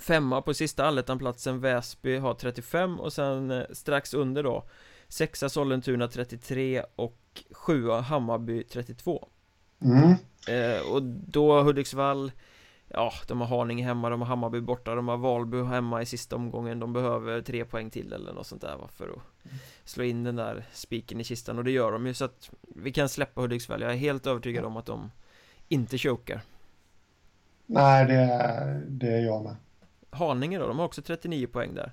Femma 0.00 0.42
på 0.42 0.54
sista 0.54 0.84
allettanplatsen 0.84 1.60
Väsby 1.60 2.16
har 2.16 2.34
35 2.34 3.00
och 3.00 3.12
sen 3.12 3.50
eh, 3.50 3.62
strax 3.72 4.14
under 4.14 4.42
då 4.42 4.64
Sexa 5.08 5.48
Sollentuna 5.48 6.08
33 6.08 6.82
och 6.96 7.44
sjua 7.50 8.00
Hammarby 8.00 8.64
32 8.64 9.28
mm. 9.80 10.10
eh, 10.48 10.92
Och 10.92 11.02
då 11.02 11.62
Hudiksvall 11.62 12.32
Ja, 12.94 13.12
de 13.28 13.40
har 13.40 13.48
Haninge 13.48 13.84
hemma, 13.84 14.10
de 14.10 14.20
har 14.20 14.28
Hammarby 14.28 14.60
borta, 14.60 14.94
de 14.94 15.08
har 15.08 15.16
Valby 15.16 15.62
hemma 15.62 16.02
i 16.02 16.06
sista 16.06 16.36
omgången. 16.36 16.80
De 16.80 16.92
behöver 16.92 17.42
tre 17.42 17.64
poäng 17.64 17.90
till 17.90 18.12
eller 18.12 18.32
något 18.32 18.46
sånt 18.46 18.62
där 18.62 18.76
va, 18.76 18.88
för 18.88 19.08
att 19.08 19.50
slå 19.84 20.04
in 20.04 20.24
den 20.24 20.36
där 20.36 20.64
spiken 20.72 21.20
i 21.20 21.24
kistan. 21.24 21.58
Och 21.58 21.64
det 21.64 21.70
gör 21.70 21.92
de 21.92 22.06
ju 22.06 22.14
så 22.14 22.24
att 22.24 22.50
Vi 22.60 22.92
kan 22.92 23.08
släppa 23.08 23.40
Hudiksvall, 23.40 23.80
jag 23.80 23.92
är 23.92 23.96
helt 23.96 24.26
övertygad 24.26 24.64
om 24.64 24.76
att 24.76 24.86
de 24.86 25.10
inte 25.68 25.98
chokar. 25.98 26.40
Nej, 27.66 28.06
det 28.06 28.14
är, 28.14 28.82
det 28.88 29.08
är 29.08 29.20
jag 29.20 29.44
med. 29.44 29.56
Haninge 30.10 30.58
då, 30.58 30.66
de 30.66 30.78
har 30.78 30.86
också 30.86 31.02
39 31.02 31.46
poäng 31.46 31.74
där. 31.74 31.92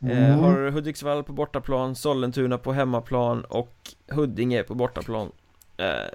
Eh, 0.00 0.10
mm. 0.10 0.24
eh, 0.24 0.38
Har 0.38 0.70
Hudiksvall 0.70 1.24
på 1.24 1.32
bortaplan, 1.32 1.94
Sollentuna 1.96 2.58
på 2.58 2.72
hemmaplan 2.72 3.44
och 3.44 3.94
Huddinge 4.08 4.62
på 4.62 4.74
bortaplan. 4.74 5.32
Eh, 5.76 6.10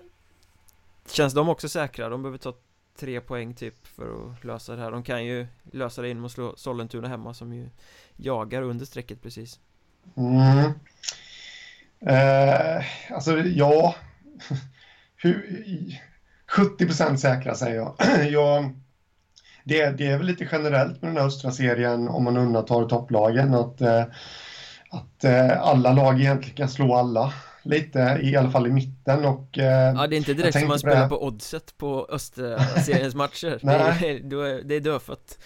Känns 1.11 1.33
de 1.33 1.49
också 1.49 1.69
säkra? 1.69 2.09
De 2.09 2.21
behöver 2.21 2.37
ta 2.37 2.53
tre 2.99 3.21
poäng 3.21 3.53
typ 3.53 3.87
för 3.87 4.05
att 4.05 4.43
lösa 4.43 4.75
det 4.75 4.81
här. 4.81 4.91
De 4.91 5.03
kan 5.03 5.25
ju 5.25 5.47
lösa 5.71 6.01
det 6.01 6.07
genom 6.07 6.25
att 6.25 6.31
slå 6.31 6.53
Sollentuna 6.57 7.07
hemma 7.07 7.33
som 7.33 7.53
ju 7.53 7.69
jagar 8.15 8.61
under 8.61 8.85
strecket 8.85 9.21
precis. 9.21 9.59
Mm. 10.15 10.71
eh, 11.99 12.85
Alltså 13.11 13.37
ja. 13.37 13.95
70% 16.47 17.15
säkra 17.15 17.55
säger 17.55 17.75
jag, 17.75 17.95
jag 18.31 18.75
det, 19.65 19.89
det 19.97 20.07
är 20.07 20.17
väl 20.17 20.27
lite 20.27 20.47
generellt 20.51 21.01
med 21.01 21.09
den 21.11 21.17
här 21.17 21.27
östra 21.27 21.51
serien 21.51 22.07
om 22.07 22.23
man 22.23 22.37
undantar 22.37 22.85
topplagen 22.85 23.53
att, 23.53 23.81
eh, 23.81 24.03
att 24.89 25.23
eh, 25.23 25.61
alla 25.61 25.93
lag 25.93 26.19
egentligen 26.21 26.57
kan 26.57 26.69
slå 26.69 26.95
alla 26.95 27.33
lite, 27.65 28.19
i 28.23 28.35
alla 28.35 28.51
fall 28.51 28.67
i 28.67 28.71
mitten 28.71 29.25
och... 29.25 29.57
Eh, 29.57 29.93
ja, 29.95 30.07
det 30.07 30.15
är 30.15 30.17
inte 30.17 30.33
direkt 30.33 30.59
som 30.59 30.67
man 30.67 30.79
spelar 30.79 31.09
på 31.09 31.25
oddset 31.25 31.77
på 31.77 32.07
Österseriens 32.09 33.15
matcher 33.15 33.59
Nej. 33.61 34.21
Det 34.23 34.35
är, 34.35 34.63
det 34.63 34.75
är 34.75 34.79
dödfött 34.79 35.39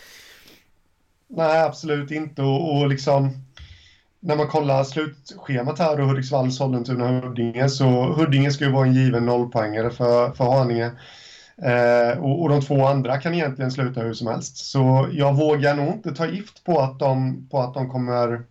Nej, 1.28 1.64
absolut 1.64 2.12
inte 2.12 2.42
och, 2.42 2.78
och 2.78 2.88
liksom 2.88 3.32
när 4.20 4.36
man 4.36 4.48
kollar 4.48 4.84
slutschemat 4.84 5.80
här 5.80 5.98
då, 5.98 6.04
Hudiksvall, 6.04 6.52
Sollentuna, 6.52 7.22
Huddinge, 7.22 7.70
så 7.70 8.14
Huddinge 8.14 8.52
ska 8.52 8.66
ju 8.66 8.72
vara 8.72 8.88
en 8.88 8.94
given 8.94 9.26
nollpoängare 9.26 9.90
för, 9.90 10.32
för 10.32 10.44
Haninge. 10.44 10.92
Eh, 11.62 12.20
och, 12.20 12.42
och, 12.42 12.50
de 12.50 12.62
två 12.62 12.86
andra 12.86 13.18
kan 13.18 13.34
egentligen 13.34 13.72
sluta 13.72 14.02
hur 14.02 14.14
som 14.14 14.28
helst. 14.28 14.58
Så 14.58 15.10
jag 15.12 15.36
vågar 15.36 15.76
nog 15.76 15.88
inte 15.88 16.16
ta 16.16 16.28
gift 16.28 16.64
på 16.64 16.80
att 16.80 17.00
de, 17.00 17.48
på 17.50 17.62
att 17.62 17.74
de 17.74 17.90
kommer 17.90 18.44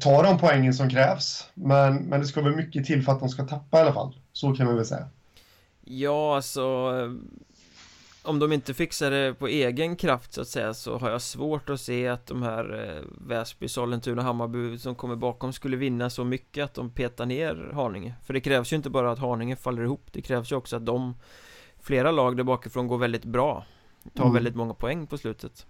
ta 0.00 0.22
de 0.22 0.38
poängen 0.38 0.74
som 0.74 0.90
krävs. 0.90 1.50
Men, 1.54 1.96
men 1.96 2.20
det 2.20 2.26
ska 2.26 2.42
väl 2.42 2.56
mycket 2.56 2.84
till 2.86 3.02
för 3.02 3.12
att 3.12 3.20
de 3.20 3.28
ska 3.28 3.44
tappa 3.44 3.78
i 3.78 3.80
alla 3.80 3.92
fall. 3.92 4.14
Så 4.32 4.54
kan 4.54 4.66
man 4.66 4.76
väl 4.76 4.86
säga. 4.86 5.08
Ja, 5.84 6.36
alltså 6.36 6.62
eh, 6.62 7.10
om 8.26 8.38
de 8.38 8.52
inte 8.52 8.74
fixar 8.74 9.10
det 9.10 9.34
på 9.34 9.46
egen 9.46 9.96
kraft 9.96 10.32
så 10.32 10.40
att 10.40 10.48
säga 10.48 10.74
så 10.74 10.98
har 10.98 11.10
jag 11.10 11.22
svårt 11.22 11.70
att 11.70 11.80
se 11.80 12.08
att 12.08 12.26
de 12.26 12.42
här 12.42 12.84
eh, 12.84 13.04
Väsby, 13.28 13.68
Sollentuna, 13.68 14.22
Hammarby 14.22 14.78
som 14.78 14.94
kommer 14.94 15.16
bakom 15.16 15.52
skulle 15.52 15.76
vinna 15.76 16.10
så 16.10 16.24
mycket 16.24 16.64
att 16.64 16.74
de 16.74 16.90
petar 16.90 17.26
ner 17.26 17.70
Haninge 17.74 18.14
För 18.24 18.34
det 18.34 18.40
krävs 18.40 18.72
ju 18.72 18.76
inte 18.76 18.90
bara 18.90 19.12
att 19.12 19.18
Haninge 19.18 19.56
faller 19.56 19.82
ihop 19.82 20.06
Det 20.12 20.22
krävs 20.22 20.52
ju 20.52 20.56
också 20.56 20.76
att 20.76 20.86
de 20.86 21.14
Flera 21.80 22.10
lag 22.10 22.36
där 22.36 22.44
bakifrån 22.44 22.88
går 22.88 22.98
väldigt 22.98 23.24
bra 23.24 23.64
Tar 24.14 24.24
mm. 24.24 24.34
väldigt 24.34 24.56
många 24.56 24.74
poäng 24.74 25.06
på 25.06 25.18
slutet 25.18 25.66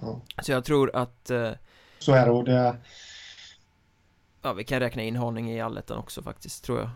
ja. 0.00 0.20
Så 0.42 0.52
jag 0.52 0.64
tror 0.64 0.96
att 0.96 1.30
eh, 1.30 1.50
Så 1.98 2.12
är 2.12 2.26
det 2.26 2.32
och 2.32 2.44
det 2.44 2.76
Ja, 4.44 4.52
vi 4.52 4.64
kan 4.64 4.80
räkna 4.80 5.02
in 5.02 5.16
Haninge 5.16 5.54
i 5.54 5.60
allettan 5.60 5.98
också 5.98 6.22
faktiskt, 6.22 6.64
tror 6.64 6.78
jag. 6.78 6.90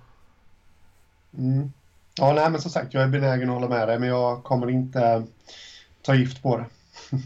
Mm. 1.38 1.72
Ja, 2.18 2.32
nej, 2.32 2.50
men 2.50 2.60
som 2.60 2.70
sagt, 2.70 2.94
jag 2.94 3.02
är 3.02 3.08
benägen 3.08 3.48
att 3.48 3.54
hålla 3.54 3.68
med 3.68 3.88
dig, 3.88 3.98
men 3.98 4.08
jag 4.08 4.44
kommer 4.44 4.70
inte 4.70 5.26
ta 6.02 6.14
gift 6.14 6.42
på 6.42 6.56
det. 6.56 6.66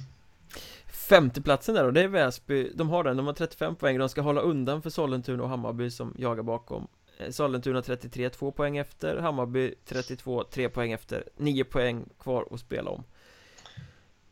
Femteplatsen 0.93 1.75
där 1.75 1.85
då, 1.85 1.91
det 1.91 2.01
är 2.03 2.09
Väsby, 2.09 2.73
de 2.75 2.91
har 2.91 3.05
den, 3.05 3.17
de 3.17 3.27
har 3.27 3.33
35 3.33 3.77
poäng, 3.77 3.99
de 3.99 4.09
ska 4.09 4.21
hålla 4.21 4.41
undan 4.41 4.83
för 4.83 4.91
Sollentuna 4.91 5.43
och 5.43 5.49
Hammarby 5.49 5.91
som 5.91 6.15
jagar 6.19 6.43
bakom. 6.43 6.89
Eh, 7.19 7.31
Sollentuna 7.31 7.83
33, 7.83 8.31
2 8.31 8.51
poäng 8.51 8.77
efter, 8.77 9.17
Hammarby 9.17 9.75
32, 9.85 10.45
3 10.45 10.69
poäng 10.69 10.93
efter, 10.93 11.25
9 11.37 11.65
poäng 11.65 12.05
kvar 12.19 12.47
att 12.51 12.61
spela 12.61 12.91
om. 12.91 13.05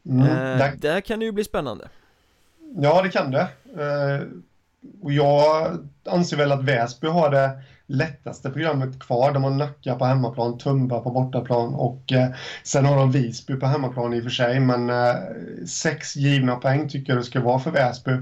Mm, 0.05 0.21
eh, 0.21 0.59
där... 0.59 0.77
där 0.77 1.01
kan 1.01 1.19
det 1.19 1.25
ju 1.25 1.33
bli 1.33 1.45
spännande. 1.45 1.89
Ja, 2.77 3.03
det 3.03 3.09
kan 3.09 3.31
det. 3.31 3.49
Eh, 3.77 4.27
och 5.03 5.13
jag 5.13 5.77
anser 6.07 6.37
väl 6.37 6.53
att 6.53 6.65
Väsby 6.65 7.07
har 7.07 7.31
det 7.31 7.63
lättaste 7.87 8.51
programmet 8.51 9.01
kvar. 9.01 9.33
De 9.33 9.45
har 9.45 9.51
Nacka 9.51 9.95
på 9.95 10.05
hemmaplan, 10.05 10.59
Tumba 10.59 11.01
på 11.01 11.11
bortaplan 11.11 11.75
och 11.75 12.13
eh, 12.13 12.31
sen 12.63 12.85
har 12.85 12.97
de 12.97 13.13
Visby 13.13 13.57
på 13.57 13.67
hemmaplan 13.67 14.15
i 14.15 14.19
och 14.19 14.23
för 14.23 14.31
sig. 14.31 14.61
Men 14.61 14.91
eh, 14.91 15.15
sex 15.67 16.17
givna 16.17 16.57
poäng 16.57 16.89
tycker 16.89 17.13
jag 17.13 17.21
det 17.21 17.25
ska 17.25 17.41
vara 17.41 17.59
för 17.59 17.71
Väsby. 17.71 18.13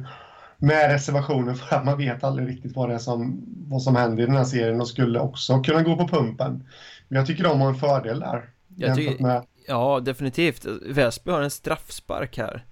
Med 0.57 0.91
reservationer 0.91 1.55
för 1.55 1.77
att 1.77 1.85
man 1.85 1.99
vet 1.99 2.25
aldrig 2.25 2.49
riktigt 2.49 2.77
vad 2.77 2.89
det 2.89 2.95
är 2.95 2.99
som, 2.99 3.45
vad 3.69 3.83
som 3.83 3.97
händer 3.97 4.23
i 4.23 4.27
den 4.27 4.37
här 4.37 4.45
serien 4.45 4.81
och 4.81 4.89
skulle 4.89 5.21
också 5.21 5.63
kunna 5.63 5.83
gå 5.83 5.97
på 5.97 6.09
pumpen. 6.09 6.69
Men 7.09 7.17
jag 7.17 7.27
tycker 7.27 7.45
de 7.45 7.61
har 7.61 7.69
en 7.69 7.75
fördel 7.75 8.21
där. 8.21 8.51
Tycker, 8.97 9.23
med... 9.23 9.45
Ja, 9.67 10.01
definitivt. 10.01 10.65
Väsby 10.87 11.31
har 11.31 11.43
en 11.43 11.51
straffspark 11.51 12.39
här. 12.39 12.65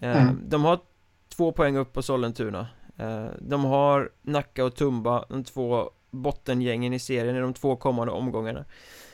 Eh, 0.00 0.22
mm. 0.22 0.40
De 0.48 0.64
har 0.64 0.78
två 1.36 1.52
poäng 1.52 1.76
upp 1.76 1.92
på 1.92 2.02
Sollentuna 2.02 2.66
de 3.38 3.64
har 3.64 4.10
Nacka 4.22 4.64
och 4.64 4.74
Tumba, 4.74 5.24
de 5.28 5.44
två 5.44 5.90
bottengängen 6.10 6.92
i 6.92 6.98
serien 6.98 7.36
i 7.36 7.40
de 7.40 7.54
två 7.54 7.76
kommande 7.76 8.12
omgångarna. 8.12 8.64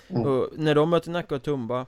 Mm. 0.09 0.27
och 0.27 0.49
När 0.57 0.75
de 0.75 0.91
möter 0.91 1.11
Nacka 1.11 1.35
och 1.35 1.43
Tumba 1.43 1.87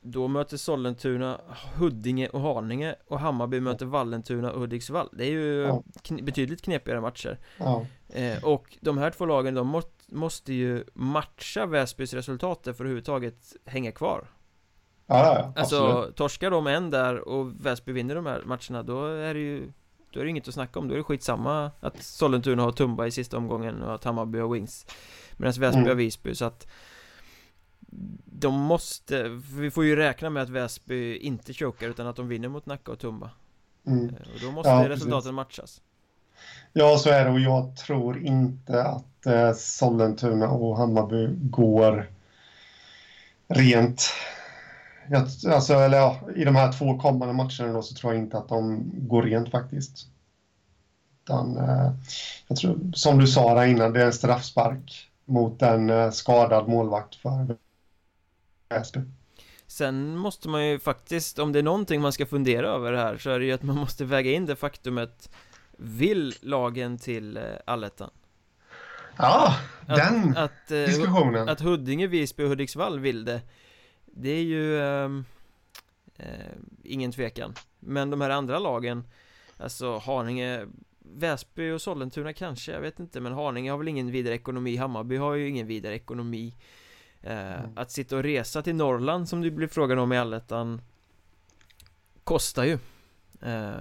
Då 0.00 0.28
möter 0.28 0.56
Sollentuna 0.56 1.40
Huddinge 1.76 2.28
och 2.28 2.40
Haninge 2.40 2.94
och 3.06 3.20
Hammarby 3.20 3.60
möter 3.60 3.86
Vallentuna 3.86 4.52
och 4.52 4.60
Hudiksvall. 4.60 5.08
Det 5.12 5.24
är 5.24 5.30
ju 5.30 5.72
kn 6.02 6.24
betydligt 6.24 6.62
knepigare 6.62 7.00
matcher. 7.00 7.38
Eh, 8.08 8.44
Och 8.44 8.76
de 8.80 8.98
här 8.98 9.10
två 9.10 9.26
lagen, 9.26 9.54
de 9.54 9.66
må 9.66 9.82
måste 10.08 10.52
ju 10.52 10.84
matcha 10.94 11.66
Väsbys 11.66 12.14
resultat 12.14 12.60
för 12.64 12.70
att 12.70 12.80
överhuvudtaget 12.80 13.56
hänga 13.64 13.92
kvar. 13.92 14.26
Ja, 15.06 15.34
ja, 15.36 15.52
Alltså, 15.60 16.12
torskar 16.16 16.50
de 16.50 16.66
en 16.66 16.90
där 16.90 17.28
och 17.28 17.66
Väsby 17.66 17.92
vinner 17.92 18.14
de 18.14 18.26
här 18.26 18.42
matcherna, 18.44 18.82
då 18.82 19.06
är 19.06 19.34
det 19.34 19.40
ju 19.40 19.72
då 20.12 20.20
är 20.20 20.24
det 20.24 20.30
inget 20.30 20.48
att 20.48 20.54
snacka 20.54 20.78
om, 20.78 20.88
då 20.88 20.94
är 20.94 20.98
det 20.98 21.04
skitsamma 21.04 21.70
att 21.80 22.02
Sollentuna 22.02 22.62
har 22.62 22.72
Tumba 22.72 23.06
i 23.06 23.10
sista 23.10 23.36
omgången 23.36 23.82
och 23.82 23.94
att 23.94 24.04
Hammarby 24.04 24.38
har 24.38 24.48
Wings 24.48 24.86
Medan 25.36 25.52
Väsby 25.52 25.78
mm. 25.78 25.88
har 25.88 25.94
Visby 25.94 26.34
så 26.34 26.44
att 26.44 26.66
De 28.24 28.54
måste, 28.54 29.28
vi 29.58 29.70
får 29.70 29.84
ju 29.84 29.96
räkna 29.96 30.30
med 30.30 30.42
att 30.42 30.48
Väsby 30.48 31.16
inte 31.16 31.52
chokar 31.52 31.88
utan 31.88 32.06
att 32.06 32.16
de 32.16 32.28
vinner 32.28 32.48
mot 32.48 32.66
Nacka 32.66 32.92
och 32.92 32.98
Tumba 32.98 33.30
Mm. 33.86 34.08
Eh, 34.08 34.14
Och 34.34 34.40
då 34.42 34.50
måste 34.50 34.70
Ja, 34.70 34.88
resultaten 34.88 35.22
precis. 35.22 35.32
matchas 35.32 35.82
Ja, 36.72 36.98
så 36.98 37.10
är 37.10 37.24
det 37.24 37.30
och 37.30 37.40
jag 37.40 37.76
tror 37.76 38.18
inte 38.18 38.84
att 38.84 39.26
eh, 39.26 39.52
Sollentuna 39.52 40.50
och 40.50 40.76
Hammarby 40.76 41.28
går 41.50 42.10
rent. 43.48 44.10
Jag, 45.10 45.28
alltså, 45.54 45.74
eller 45.74 45.98
ja, 45.98 46.20
I 46.36 46.44
de 46.44 46.56
här 46.56 46.72
två 46.72 46.98
kommande 46.98 47.34
matcherna 47.34 47.72
då, 47.72 47.82
så 47.82 47.94
tror 47.94 48.12
jag 48.12 48.22
inte 48.22 48.38
att 48.38 48.48
de 48.48 48.90
går 48.94 49.22
rent 49.22 49.50
faktiskt. 49.50 50.06
Utan, 51.24 51.56
eh, 51.56 51.92
jag 52.48 52.58
tror, 52.58 52.78
som 52.94 53.18
du 53.18 53.26
sa 53.26 53.54
där 53.54 53.66
innan, 53.66 53.92
det 53.92 54.02
är 54.02 54.06
en 54.06 54.12
straffspark 54.12 55.10
mot 55.24 55.62
en 55.62 55.90
eh, 55.90 56.10
skadad 56.10 56.68
målvakt 56.68 57.14
för 57.14 57.56
Väsby. 58.68 59.00
Sen 59.66 60.16
måste 60.16 60.48
man 60.48 60.66
ju 60.66 60.78
faktiskt, 60.78 61.38
om 61.38 61.52
det 61.52 61.58
är 61.58 61.62
någonting 61.62 62.00
man 62.00 62.12
ska 62.12 62.26
fundera 62.26 62.68
över 62.68 62.92
här 62.92 63.16
så 63.16 63.30
är 63.30 63.38
det 63.38 63.44
ju 63.44 63.52
att 63.52 63.62
man 63.62 63.76
måste 63.76 64.04
väga 64.04 64.32
in 64.32 64.46
det 64.46 64.56
faktumet 64.56 65.28
Vill 65.78 66.34
lagen 66.40 66.98
till 66.98 67.36
eh, 67.36 67.42
allettan? 67.66 68.10
Ja, 69.16 69.56
Att, 69.86 69.96
den 69.96 70.36
att, 70.36 70.68
diskussionen. 70.68 71.48
att 71.48 71.60
Huddinge, 71.60 72.06
Visby 72.06 72.44
och 72.44 72.48
Hudiksvall 72.48 73.00
vill 73.00 73.24
det 73.24 73.40
Det 74.14 74.30
är 74.30 74.42
ju 74.42 74.80
ehm, 74.80 75.24
eh, 76.16 76.52
ingen 76.82 77.12
tvekan. 77.12 77.54
Men 77.80 78.10
de 78.10 78.20
här 78.20 78.30
andra 78.30 78.58
lagen 78.58 79.04
Alltså 79.56 79.98
Haninge 79.98 80.66
Väsby 80.98 81.70
och 81.70 81.82
Sollentuna 81.82 82.32
kanske, 82.32 82.72
jag 82.72 82.80
vet 82.80 82.98
inte 83.00 83.20
Men 83.20 83.32
Haninge 83.32 83.70
har 83.70 83.78
väl 83.78 83.88
ingen 83.88 84.10
vidare 84.10 84.34
ekonomi. 84.34 84.76
Hammarby 84.76 85.16
har 85.16 85.34
ju 85.34 85.48
ingen 85.48 85.66
vidare 85.66 85.94
ekonomi. 85.94 86.54
Eh, 87.22 87.52
Mm. 87.52 87.70
Att 87.76 87.90
sitta 87.90 88.16
och 88.16 88.22
resa 88.22 88.62
till 88.62 88.74
Norrland 88.74 89.28
som 89.28 89.42
det 89.42 89.50
blir 89.50 89.68
frågan 89.68 89.98
om 89.98 90.12
i 90.12 90.18
allettan 90.18 90.80
Kostar 92.24 92.64
ju. 92.64 92.78
Eh, 93.42 93.72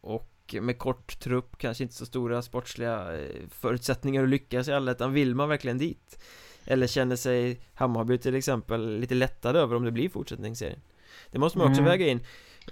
Och 0.00 0.54
med 0.60 0.78
kort 0.78 1.20
trupp, 1.20 1.58
kanske 1.58 1.82
inte 1.82 1.94
så 1.94 2.06
stora 2.06 2.42
sportsliga 2.42 3.18
eh, 3.18 3.48
förutsättningar 3.50 4.22
att 4.22 4.28
lyckas 4.28 4.68
i 4.68 4.72
allettan. 4.72 5.12
Vill 5.12 5.34
man 5.34 5.48
verkligen 5.48 5.78
dit? 5.78 6.18
Eller 6.66 6.86
känner 6.86 7.16
sig 7.16 7.60
Hammarby 7.74 8.18
till 8.18 8.34
exempel 8.34 8.98
lite 8.98 9.14
lättade 9.14 9.58
över 9.60 9.76
om 9.76 9.84
det 9.84 9.90
blir 9.92 10.08
fortsättningsserien? 10.08 10.80
Det 11.30 11.38
måste 11.38 11.58
man 11.58 11.66
också 11.66 11.80
Mm. 11.80 11.90
väga 11.90 12.06
in 12.08 12.20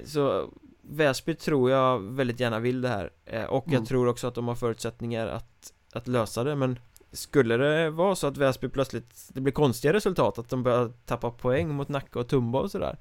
Så 0.04 0.50
Väsby 0.82 1.34
tror 1.34 1.70
jag 1.70 1.98
väldigt 1.98 2.40
gärna 2.40 2.58
vill 2.58 2.80
det 2.80 2.88
här 2.88 3.10
eh, 3.26 3.44
Och 3.44 3.64
jag 3.66 3.74
Mm. 3.74 3.86
tror 3.86 4.08
också 4.08 4.26
att 4.26 4.34
de 4.34 4.48
har 4.48 4.54
förutsättningar 4.54 5.26
att, 5.26 5.72
att 5.92 6.08
lösa 6.08 6.44
det 6.44 6.56
men 6.56 6.78
Skulle 7.12 7.56
det 7.56 7.90
vara 7.90 8.14
så 8.14 8.26
att 8.26 8.36
Väsby 8.36 8.68
plötsligt 8.68 9.28
Det 9.28 9.40
blir 9.40 9.52
konstiga 9.52 9.92
resultat 9.92 10.38
att 10.38 10.48
de 10.48 10.62
börjar 10.62 10.92
tappa 11.06 11.30
poäng 11.30 11.68
mot 11.74 11.88
Nacka 11.88 12.18
och 12.18 12.28
Tumba 12.28 12.58
och 12.60 12.70
sådär 12.70 12.98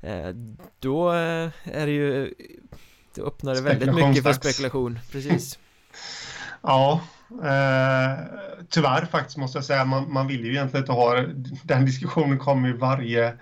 eh, 0.00 0.28
Då 0.78 1.08
eh, 1.12 1.50
är 1.64 1.86
det 1.86 1.92
ju 1.92 2.34
Då 3.14 3.24
öppnar 3.26 3.54
det 3.54 3.60
väldigt 3.60 3.94
mycket 3.94 4.22
för 4.22 4.32
spekulation 4.32 4.98
Precis 5.10 5.58
Ja, 6.62 7.00
eh, 7.30 8.24
tyvärr 8.70 9.06
faktiskt 9.10 9.36
måste 9.36 9.58
jag 9.58 9.64
säga. 9.64 9.84
Man, 9.84 10.12
man 10.12 10.26
vill 10.26 10.44
ju 10.44 10.50
egentligen 10.50 10.82
inte 10.82 10.92
ha 10.92 11.24
den 11.62 11.84
diskussionen 11.84 12.38
kommer 12.38 12.68
ju 12.68 12.76
varje, 12.76 13.34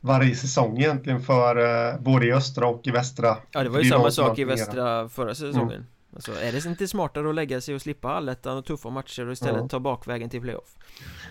varje 0.00 0.34
säsong 0.34 0.78
egentligen 0.78 1.20
för 1.22 1.56
eh, 1.56 2.00
både 2.00 2.26
i 2.26 2.32
östra 2.32 2.66
och 2.66 2.86
i 2.86 2.90
västra. 2.90 3.36
Ja 3.50 3.62
det 3.62 3.68
var 3.68 3.78
Det 3.78 3.82
ju 3.84 3.88
är 3.88 3.92
samma 3.92 4.10
sak 4.10 4.38
i 4.38 4.44
västra 4.44 5.08
förra 5.08 5.34
säsongen 5.34 5.86
Alltså 6.14 6.32
är 6.42 6.52
det 6.52 6.64
inte 6.66 6.88
smartare 6.88 7.28
att 7.28 7.34
lägga 7.34 7.60
sig 7.60 7.74
och 7.74 7.82
slippa 7.82 8.08
allettan 8.08 8.58
och 8.58 8.64
tuffa 8.64 8.90
matcher 8.90 9.26
och 9.26 9.32
istället 9.32 9.60
Ja. 9.62 9.68
ta 9.68 9.80
bakvägen 9.80 10.30
till 10.30 10.40
playoff? 10.40 10.68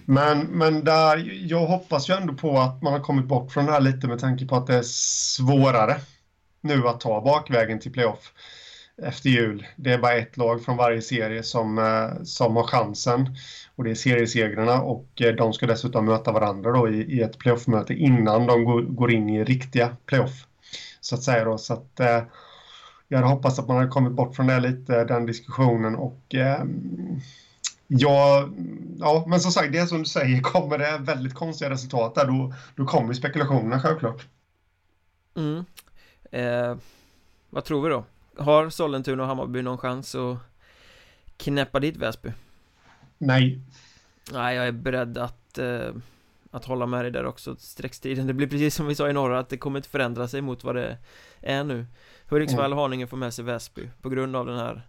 Men, 0.05 0.39
men 0.39 0.83
där, 0.83 1.31
jag 1.41 1.65
hoppas 1.65 2.09
ju 2.09 2.13
ändå 2.13 2.33
på 2.33 2.59
att 2.59 2.81
man 2.81 2.93
har 2.93 2.99
kommit 2.99 3.25
bort 3.25 3.51
från 3.51 3.65
det 3.65 3.71
här 3.71 3.79
lite 3.79 4.07
med 4.07 4.19
tanke 4.19 4.45
på 4.45 4.55
att 4.55 4.67
det 4.67 4.75
är 4.75 4.83
svårare 4.85 5.95
nu 6.61 6.87
att 6.87 6.99
ta 6.99 7.21
bakvägen 7.21 7.79
till 7.79 7.91
playoff 7.93 8.33
efter 9.01 9.29
jul. 9.29 9.67
Det 9.75 9.93
är 9.93 9.97
bara 9.97 10.13
ett 10.13 10.37
lag 10.37 10.63
från 10.63 10.77
varje 10.77 11.01
serie 11.01 11.43
som, 11.43 11.77
eh, 11.77 12.23
som 12.23 12.55
har 12.55 12.63
chansen 12.63 13.35
och 13.75 13.83
det 13.83 13.91
är 13.91 13.95
seriesegrarna 13.95 14.81
och 14.81 15.21
eh, 15.21 15.35
de 15.35 15.53
ska 15.53 15.65
dessutom 15.67 16.05
möta 16.05 16.31
varandra 16.31 16.71
då 16.71 16.89
i, 16.89 17.01
i 17.01 17.21
ett 17.21 17.37
playoffmöte 17.37 17.93
innan 17.93 18.47
de 18.47 18.63
går, 18.63 18.81
går 18.81 19.11
in 19.11 19.29
i 19.29 19.43
riktiga 19.43 19.97
playoff. 20.05 20.45
Så 21.01 21.15
att 21.15 21.23
säga 21.23 21.45
då. 21.45 21.57
Så 21.57 21.73
att, 21.73 21.99
eh, 21.99 22.23
jag 23.07 23.17
hade 23.17 23.29
hoppats 23.29 23.59
att 23.59 23.67
man 23.67 23.77
hade 23.77 23.89
kommit 23.89 24.13
bort 24.13 24.35
från 24.35 24.47
det 24.47 24.59
lite, 24.59 25.03
den 25.03 25.25
diskussionen 25.25 25.95
och 25.95 26.35
eh, 26.35 26.63
Ja, 27.87 28.49
ja, 28.99 29.25
men 29.27 29.39
som 29.39 29.51
sagt, 29.51 29.71
det 29.71 29.77
är 29.77 29.85
som 29.85 29.99
du 29.99 30.05
säger, 30.05 30.41
kommer 30.41 30.77
det 30.77 30.97
väldigt 30.97 31.33
konstiga 31.33 31.69
resultat 31.69 32.15
där, 32.15 32.25
då, 32.25 32.53
då 32.75 32.85
kommer 32.85 33.13
spekulationerna 33.13 33.79
självklart. 33.79 34.27
Mm. 35.35 35.65
Eh, 36.31 36.77
vad 37.49 37.65
tror 37.65 37.83
vi 37.83 37.89
då? 37.89 38.03
Har 38.37 38.69
Sollentuna 38.69 39.23
och 39.23 39.29
Hammarby 39.29 39.61
någon 39.61 39.77
chans 39.77 40.15
att 40.15 40.37
knäppa 41.37 41.79
dit 41.79 41.97
Väsby? 41.97 42.31
Nej, 43.17 43.61
Nej, 44.33 44.55
jag 44.55 44.67
är 44.67 44.71
beredd 44.71 45.17
att, 45.17 45.57
eh, 45.57 45.89
att 46.51 46.65
hålla 46.65 46.85
med 46.85 47.05
dig 47.05 47.11
där 47.11 47.25
också 47.25 47.55
Streckstriden, 47.59 48.27
det 48.27 48.33
blir 48.33 48.47
precis 48.47 48.75
som 48.75 48.87
vi 48.87 48.95
sa 48.95 49.09
i 49.09 49.13
norra 49.13 49.39
att 49.39 49.49
det 49.49 49.57
kommer 49.57 49.79
inte 49.79 49.89
förändra 49.89 50.27
sig 50.27 50.41
mot 50.41 50.63
vad 50.63 50.75
det 50.75 50.97
är 51.41 51.63
nu 51.63 51.85
Hudiksvall 52.29 52.73
och 52.73 52.79
Haninge 52.79 53.07
får 53.07 53.17
med 53.17 53.33
sig 53.33 53.45
Väsby 53.45 53.89
på 54.01 54.09
grund 54.09 54.35
av 54.35 54.45
den 54.45 54.57
här 54.57 54.87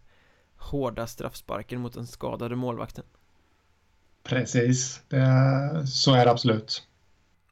hårda 0.56 1.06
straffsparken 1.06 1.80
mot 1.80 1.94
den 1.94 2.06
skadade 2.06 2.56
målvakten 2.56 3.04
precis. 4.26 5.00
Det, 5.08 5.86
så 5.86 6.14
är 6.14 6.24
det 6.24 6.30
absolut. 6.30 6.82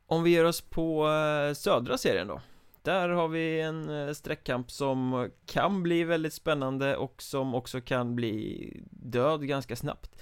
Om 0.07 0.23
vi 0.23 0.31
ger 0.31 0.45
oss 0.45 0.61
på 0.61 1.09
eh, 1.09 1.55
södra 1.55 1.99
serien 1.99 2.29
då 2.29 2.41
Där 2.85 3.09
har 3.09 3.29
vi 3.29 3.61
en 3.61 3.91
eh, 3.91 4.13
streckkamp 4.13 4.71
som 4.71 5.31
kan 5.47 5.83
bli 5.83 6.05
väldigt 6.05 6.33
spännande 6.33 6.97
och 6.97 7.23
som 7.23 7.55
också 7.55 7.81
kan 7.81 8.17
bli 8.17 8.71
död 8.91 9.47
ganska 9.47 9.77
snabbt. 9.77 10.17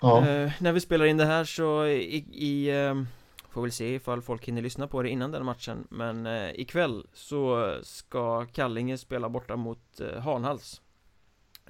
Ja, 0.00 0.26
Eh, 0.28 0.52
när 0.60 0.72
vi 0.72 0.80
spelar 0.80 1.04
in 1.04 1.16
det 1.16 1.24
här 1.24 1.44
så 1.44 1.86
i, 1.86 2.16
i 2.32 2.68
eh, 2.84 3.02
Får 3.50 3.62
väl 3.62 3.72
se 3.72 3.94
ifall 3.94 4.22
folk 4.22 4.44
hinner 4.48 4.62
lyssna 4.62 4.86
på 4.86 5.02
det 5.02 5.08
innan 5.08 5.30
den 5.30 5.44
matchen 5.44 5.86
Men 5.90 6.26
eh, 6.26 6.50
ikväll 6.50 7.06
så 7.12 7.74
ska 7.82 8.46
Kallinge 8.46 8.98
spela 8.98 9.28
borta 9.28 9.56
mot 9.56 10.00
eh, 10.00 10.20
Hanhals. 10.20 10.80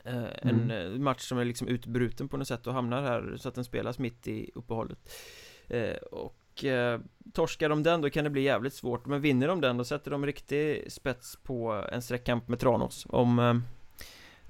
Eh, 0.05 0.25
En 0.43 0.71
eh, 0.71 0.91
match 0.91 1.21
som 1.23 1.39
är 1.39 1.45
liksom 1.45 1.69
utbruten 1.69 2.29
på 2.29 2.37
något 2.37 2.49
sätt 2.49 2.67
och 2.67 2.75
hamnar 2.75 3.03
här 3.03 3.37
så 3.37 3.49
att 3.49 3.55
den 3.55 3.65
spelas 3.65 3.99
mitt 3.99 4.29
i 4.29 4.51
uppehållet. 4.55 5.13
Eh, 5.69 5.97
och 6.61 6.65
eh, 6.65 7.01
torskar 7.33 7.69
de 7.69 7.83
den 7.83 8.01
då 8.01 8.11
kan 8.11 8.25
det 8.25 8.31
bli 8.31 8.43
jävligt 8.43 8.75
svårt. 8.75 9.07
Men 9.07 9.21
vinner 9.21 9.49
de 9.49 9.61
den 9.61 9.77
då 9.77 9.85
sätter 9.85 10.11
de 10.11 10.27
riktig 10.27 10.93
spets 10.93 11.37
på 11.43 11.85
en 11.93 12.03
sträckkamp 12.03 12.49
med 12.49 12.59
Tranås 12.59 13.07
Om 13.09 13.39
eh, 13.39 13.55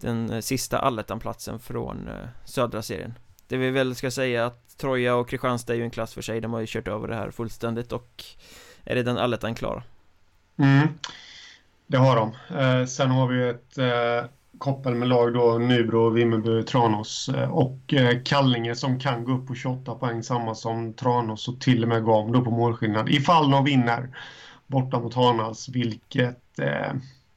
den 0.00 0.28
sista 0.28 0.42
sista 0.42 0.78
allettanplatsen 0.78 1.58
från 1.58 2.08
eh, 2.08 2.28
södra 2.44 2.82
serien. 2.82 3.18
Det 3.48 3.56
vi 3.56 3.70
väl 3.70 3.94
ska 3.94 4.10
säga 4.10 4.46
att 4.46 4.78
Troja 4.78 5.14
och 5.14 5.28
Kristianstad 5.28 5.72
är 5.72 5.76
ju 5.76 5.84
en 5.84 5.90
klass 5.90 6.14
för 6.14 6.22
sig. 6.22 6.40
De 6.40 6.52
har 6.52 6.60
ju 6.60 6.66
kört 6.68 6.88
över 6.88 7.08
det 7.08 7.14
här 7.14 7.30
fullständigt 7.30 7.92
och 7.92 8.24
är 8.84 8.94
redan 8.94 9.18
allettan 9.18 9.54
klara. 9.54 9.82
Mm, 10.58 10.88
det 11.86 11.96
har 11.96 12.16
de. 12.16 12.56
Eh, 12.58 12.86
sen 12.86 13.10
har 13.10 13.26
vi 13.26 13.48
ett 13.48 13.78
eh, 13.78 14.30
koppel 14.60 14.94
med 14.94 15.08
lag 15.08 15.34
då, 15.34 15.58
Nybro, 15.58 16.10
Vimmerby, 16.10 16.62
Tranås 16.62 17.28
eh, 17.28 17.50
och 17.50 17.94
eh, 17.94 18.22
Kallinge 18.24 18.74
som 18.74 19.00
kan 19.00 19.24
gå 19.24 19.32
upp 19.32 19.46
på 19.46 19.54
28 19.54 19.94
poäng 19.94 20.22
samma 20.22 20.54
som 20.54 20.94
Tranås 20.94 21.48
och 21.48 21.60
till 21.60 21.82
och 21.82 21.88
med 21.88 22.04
gå 22.04 22.14
om 22.14 22.32
då 22.32 22.44
på 22.44 22.50
målskillnad 22.50 23.08
ifall 23.08 23.50
de 23.50 23.64
vinner 23.64 24.16
borta 24.66 25.00
mot 25.00 25.14
Hanals, 25.14 25.68
vilket 25.68 26.58
eh, 26.58 26.92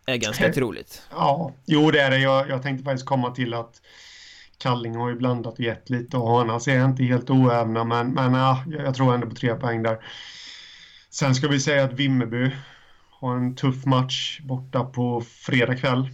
Är 0.05 0.17
ganska 0.17 0.53
troligt 0.53 1.01
Ja, 1.11 1.51
jo 1.65 1.91
det 1.91 2.01
är 2.01 2.11
det. 2.11 2.19
Jag, 2.19 2.49
jag 2.49 2.61
tänkte 2.61 2.83
faktiskt 2.83 3.05
komma 3.05 3.31
till 3.31 3.53
att 3.53 3.81
Kalling 4.57 4.95
har 4.95 5.09
ju 5.09 5.15
blandat 5.15 5.53
och 5.53 5.59
gett 5.59 5.89
lite 5.89 6.17
och 6.17 6.29
Hanas 6.29 6.67
är 6.67 6.85
inte 6.85 7.03
helt 7.03 7.29
oävna 7.29 7.83
men, 7.83 8.11
men 8.11 8.33
ja, 8.33 8.63
jag 8.67 8.85
jag 8.85 8.95
tror 8.95 9.13
ändå 9.13 9.27
på 9.27 9.35
tre 9.35 9.55
poäng 9.55 9.83
där. 9.83 9.97
Sen 11.09 11.35
ska 11.35 11.47
vi 11.47 11.59
säga 11.59 11.83
att 11.83 11.93
Vimmerby 11.93 12.51
har 13.09 13.35
en 13.35 13.55
tuff 13.55 13.85
match 13.85 14.39
borta 14.41 14.83
på 14.83 15.21
fredag 15.21 15.77
kväll. 15.77 16.09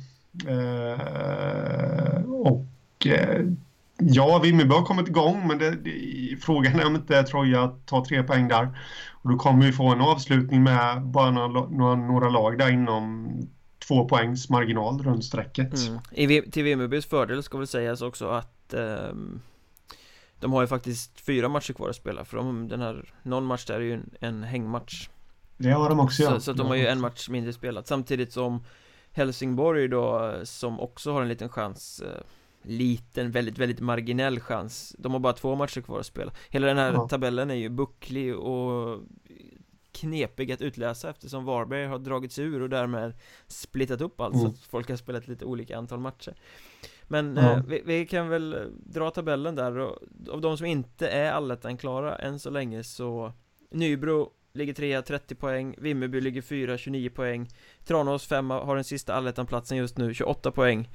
Eh, 0.47 2.23
och 2.23 3.07
eh, 3.07 3.45
ja, 3.97 4.39
Vimmerby 4.39 4.73
har 4.73 4.85
kommit 4.85 5.07
igång 5.07 5.47
men 5.47 5.57
det, 5.57 5.75
det, 5.75 6.37
frågan 6.41 6.79
är 6.79 6.87
om 6.87 6.95
inte 6.95 7.23
Troja 7.23 7.67
tar 7.85 8.05
tre 8.05 8.23
poäng 8.23 8.47
där. 8.47 8.79
Och 9.21 9.29
då 9.29 9.37
kommer 9.37 9.65
vi 9.65 9.71
få 9.71 9.87
en 9.87 10.01
avslutning 10.01 10.63
med 10.63 11.01
bara 11.01 11.31
några, 11.31 11.69
några, 11.69 11.95
några 11.95 12.29
lag 12.29 12.57
där 12.57 12.71
inom 12.71 13.29
två 13.87 14.05
poängs 14.05 14.49
marginal 14.49 15.03
runt 15.03 15.25
strecket. 15.25 15.87
mm. 15.87 15.99
I, 16.11 16.51
Till 16.51 16.63
Vimmerbys 16.63 17.05
fördel 17.05 17.43
ska 17.43 17.57
väl 17.57 17.67
sägas 17.67 18.01
också 18.01 18.29
att 18.29 18.73
ehm, 18.73 19.41
De 20.39 20.53
har 20.53 20.61
ju 20.61 20.67
faktiskt 20.67 21.21
fyra 21.21 21.49
matcher 21.49 21.73
kvar 21.73 21.89
att 21.89 21.95
spela 21.95 22.25
för 22.25 22.37
de, 22.37 22.67
den 22.67 22.81
här 22.81 23.13
Någon 23.23 23.45
match 23.45 23.65
där 23.65 23.75
är 23.75 23.79
ju 23.79 23.93
en, 23.93 24.09
en 24.19 24.43
hängmatch 24.43 25.09
Det 25.57 25.71
har 25.71 25.89
de 25.89 25.99
också, 25.99 26.23
så, 26.23 26.31
ja. 26.31 26.39
så 26.39 26.51
att 26.51 26.57
de 26.57 26.67
har 26.67 26.75
ju 26.75 26.87
en 26.87 27.01
match 27.01 27.29
mindre 27.29 27.53
spelat 27.53 27.87
Samtidigt 27.87 28.33
som 28.33 28.63
Helsingborg 29.11 29.87
då 29.87 30.33
Som 30.43 30.79
också 30.79 31.11
har 31.11 31.21
en 31.21 31.27
liten 31.27 31.49
chans 31.49 32.01
eh, 32.01 32.21
liten, 32.61 33.31
väldigt, 33.31 33.57
väldigt 33.57 33.79
marginell 33.79 34.39
chans 34.39 34.95
De 34.99 35.11
har 35.11 35.19
bara 35.19 35.33
två 35.33 35.55
matcher 35.55 35.81
kvar 35.81 35.99
att 35.99 36.05
spela 36.05 36.31
Hela 36.49 36.67
den 36.67 36.77
här 36.77 36.93
ja. 36.93 37.07
tabellen 37.07 37.51
är 37.51 37.55
ju 37.55 37.69
bucklig 37.69 38.35
och 38.35 38.99
knepig 39.91 40.51
att 40.51 40.61
utläsa 40.61 41.09
eftersom 41.09 41.45
Varberg 41.45 41.85
har 41.85 41.99
dragits 41.99 42.39
ur 42.39 42.61
och 42.61 42.69
därmed 42.69 43.13
splittat 43.47 44.01
upp 44.01 44.21
allt 44.21 44.35
mm. 44.35 44.45
så 44.45 44.51
att 44.51 44.59
folk 44.59 44.89
har 44.89 44.95
spelat 44.95 45.27
lite 45.27 45.45
olika 45.45 45.77
antal 45.77 45.99
matcher 45.99 46.35
Men 47.03 47.35
ja. 47.35 47.51
eh, 47.51 47.63
vi, 47.67 47.81
vi, 47.85 48.05
kan 48.05 48.29
väl 48.29 48.71
dra 48.85 49.11
tabellen 49.11 49.55
där 49.55 49.77
och 49.77 49.97
av 50.29 50.41
de 50.41 50.57
som 50.57 50.65
inte 50.65 51.07
är 51.07 51.31
allettan 51.31 51.77
klara 51.77 52.15
än 52.15 52.39
så 52.39 52.49
länge 52.49 52.83
så 52.83 53.33
Nybro 53.71 54.31
ligger 54.53 54.73
trea, 54.73 55.01
30 55.01 55.35
poäng 55.35 55.75
Vimmerby 55.77 56.21
ligger 56.21 56.41
fyra, 56.41 56.77
29 56.77 57.09
poäng 57.09 57.49
Tranås 57.85 58.27
femma, 58.27 58.63
har 58.63 58.75
den 58.75 58.83
sista 58.83 59.13
allettan-platsen 59.13 59.77
just 59.77 59.97
nu, 59.97 60.13
28 60.13 60.51
poäng. 60.51 60.89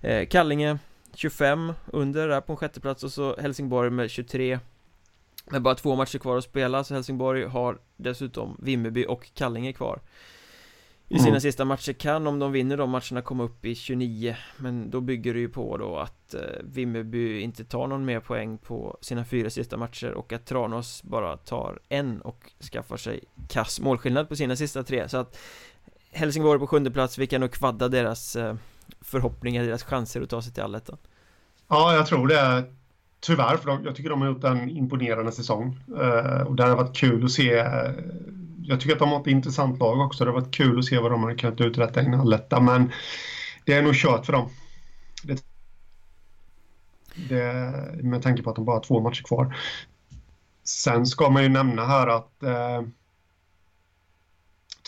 Eh, 0.00 0.26
Kallinge 0.26 0.78
25 1.14 1.72
under 1.86 2.28
där 2.28 2.40
på 2.40 2.52
en 2.52 2.56
sjätteplats 2.56 3.04
och 3.04 3.12
så 3.12 3.36
Helsingborg 3.36 3.90
med 3.90 4.10
23 4.10 4.58
Med 5.50 5.62
bara 5.62 5.74
två 5.74 5.96
matcher 5.96 6.18
kvar 6.18 6.36
att 6.36 6.44
spela 6.44 6.84
så 6.84 6.94
Helsingborg 6.94 7.44
har 7.44 7.78
dessutom 7.96 8.56
Vimmerby 8.62 9.06
och 9.08 9.34
Kallinge 9.34 9.72
kvar 9.72 10.00
i 11.10 11.18
sina 11.18 11.28
mm. 11.28 11.40
sista 11.40 11.64
matcher 11.64 11.92
kan, 11.92 12.26
om 12.26 12.38
de 12.38 12.52
vinner 12.52 12.76
de 12.76 12.90
matcherna, 12.90 13.22
komma 13.22 13.44
upp 13.44 13.64
i 13.64 13.74
29 13.74 14.36
Men 14.56 14.90
då 14.90 15.00
bygger 15.00 15.34
det 15.34 15.40
ju 15.40 15.48
på 15.48 15.76
då 15.76 15.96
att 15.96 16.34
eh, 16.34 16.40
Vimmerby 16.64 17.40
inte 17.40 17.64
tar 17.64 17.86
någon 17.86 18.04
mer 18.04 18.20
poäng 18.20 18.58
på 18.58 18.98
sina 19.00 19.24
fyra 19.24 19.50
sista 19.50 19.76
matcher 19.76 20.10
och 20.10 20.32
att 20.32 20.46
Tranås 20.46 21.02
bara 21.02 21.36
tar 21.36 21.80
en 21.88 22.20
och 22.20 22.52
skaffar 22.72 22.96
sig 22.96 23.20
kass 23.48 23.80
målskillnad 23.80 24.28
på 24.28 24.36
sina 24.36 24.56
sista 24.56 24.82
tre. 24.82 25.08
Så 25.08 25.16
att 25.16 25.38
Helsingborg 26.10 26.58
på 26.58 26.66
sjunde 26.66 26.90
plats, 26.90 27.18
vi 27.18 27.26
kan 27.26 27.40
nog 27.40 27.50
kvadda 27.50 27.88
deras 27.88 28.36
eh, 28.36 28.54
förhoppningar, 29.00 29.64
deras 29.64 29.82
chanser 29.82 30.22
att 30.22 30.30
ta 30.30 30.42
sig 30.42 30.52
till 30.52 30.62
allettan. 30.62 30.98
Ja, 31.68 31.94
jag 31.94 32.06
tror 32.06 32.28
det 32.28 32.64
Tyvärr, 33.20 33.56
för 33.56 33.66
de, 33.66 33.84
jag 33.84 33.96
tycker 33.96 34.10
de 34.10 34.20
har 34.20 34.28
gjort 34.28 34.44
en 34.44 34.70
imponerande 34.70 35.32
säsong 35.32 35.80
uh, 35.90 36.40
och 36.40 36.56
det 36.56 36.62
har 36.62 36.76
varit 36.76 36.96
kul 36.96 37.24
att 37.24 37.30
se 37.30 37.64
jag 38.68 38.80
tycker 38.80 38.92
att 38.92 38.98
de 38.98 39.08
har 39.08 39.20
ett 39.20 39.26
intressant 39.26 39.80
lag 39.80 40.00
också. 40.00 40.24
Det 40.24 40.30
har 40.30 40.40
varit 40.40 40.54
kul 40.54 40.78
att 40.78 40.84
se 40.84 40.98
vad 40.98 41.10
de 41.10 41.22
har 41.22 41.34
kunnat 41.34 41.60
uträtta 41.60 42.02
i 42.02 42.08
Nalletta, 42.08 42.60
men 42.60 42.92
det 43.64 43.72
är 43.72 43.82
nog 43.82 43.94
kört 43.94 44.26
för 44.26 44.32
dem. 44.32 44.50
Det, 45.22 45.44
det, 47.28 47.72
med 48.02 48.22
tanke 48.22 48.42
på 48.42 48.50
att 48.50 48.56
de 48.56 48.64
bara 48.64 48.76
har 48.76 48.80
två 48.80 49.00
matcher 49.00 49.22
kvar. 49.22 49.56
Sen 50.64 51.06
ska 51.06 51.30
man 51.30 51.42
ju 51.42 51.48
nämna 51.48 51.86
här 51.86 52.06
att 52.06 52.42
eh, 52.42 52.82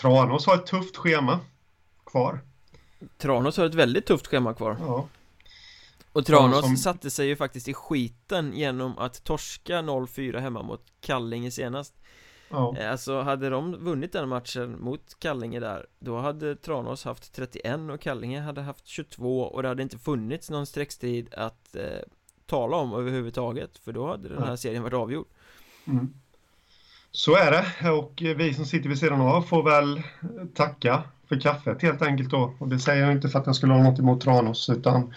Tranås 0.00 0.46
har 0.46 0.54
ett 0.54 0.66
tufft 0.66 0.96
schema 0.96 1.40
kvar. 2.06 2.40
Tranås 3.18 3.56
har 3.56 3.66
ett 3.66 3.74
väldigt 3.74 4.06
tufft 4.06 4.26
schema 4.26 4.54
kvar. 4.54 4.76
Ja. 4.80 5.08
Och 6.12 6.26
Tranås 6.26 6.60
som... 6.60 6.76
satte 6.76 7.10
sig 7.10 7.26
ju 7.26 7.36
faktiskt 7.36 7.68
i 7.68 7.74
skiten 7.74 8.52
genom 8.52 8.98
att 8.98 9.24
torska 9.24 9.78
0-4 9.78 10.38
hemma 10.38 10.62
mot 10.62 10.84
Kallinge 11.00 11.50
senast. 11.50 11.94
Ja. 12.50 12.76
Eh, 12.78 12.90
alltså 12.90 13.20
hade 13.20 13.50
de 13.50 13.84
vunnit 13.84 14.12
den 14.12 14.28
matchen 14.28 14.80
mot 14.80 15.18
Kallinge 15.18 15.60
där 15.60 15.86
Då 15.98 16.18
hade 16.18 16.56
Tranås 16.56 17.04
haft 17.04 17.34
31 17.34 17.80
och 17.90 18.00
Kallinge 18.00 18.40
hade 18.40 18.60
haft 18.60 18.86
22 18.86 19.42
och 19.42 19.62
det 19.62 19.68
hade 19.68 19.82
inte 19.82 19.98
funnits 19.98 20.50
någon 20.50 20.66
streckstrid 20.66 21.34
att 21.34 21.76
eh, 21.76 21.82
tala 22.46 22.76
om 22.76 22.92
överhuvudtaget 22.92 23.78
För 23.78 23.92
då 23.92 24.06
hade 24.06 24.28
den 24.28 24.42
här 24.42 24.56
serien 24.56 24.82
varit 24.82 24.94
avgjord 24.94 25.26
mm. 25.86 26.14
Så 27.10 27.36
är 27.36 27.50
det 27.50 27.90
och 27.90 28.22
vi 28.36 28.54
som 28.54 28.66
sitter 28.66 28.88
vid 28.88 28.98
sidan 28.98 29.20
av 29.20 29.42
får 29.42 29.62
väl 29.62 30.02
tacka 30.54 31.02
för 31.30 31.40
kaffet 31.40 31.82
helt 31.82 32.02
enkelt 32.02 32.30
då 32.30 32.54
och 32.58 32.68
det 32.68 32.78
säger 32.78 33.02
jag 33.02 33.12
inte 33.12 33.28
för 33.28 33.38
att 33.38 33.46
jag 33.46 33.56
skulle 33.56 33.72
ha 33.72 33.82
något 33.82 33.98
emot 33.98 34.20
Tranås 34.20 34.68
utan 34.68 35.14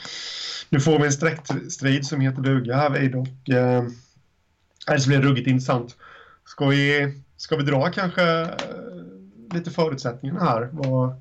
nu 0.69 0.79
får 0.79 0.99
vi 0.99 1.05
en 1.05 1.11
streckstrid 1.11 2.05
som 2.05 2.21
heter 2.21 2.41
duga 2.41 2.75
här 2.75 2.89
vid 2.89 3.15
och 3.15 3.49
eh, 3.49 3.83
det 4.87 5.07
blir 5.07 5.21
ruggigt 5.21 5.47
intressant 5.47 5.95
Ska 6.45 6.65
vi, 6.65 7.13
ska 7.37 7.55
vi 7.55 7.63
dra 7.63 7.91
kanske 7.91 8.41
eh, 8.41 8.49
lite 9.53 9.71
förutsättningarna 9.71 10.39
här? 10.39 10.69
Vad, 10.71 11.13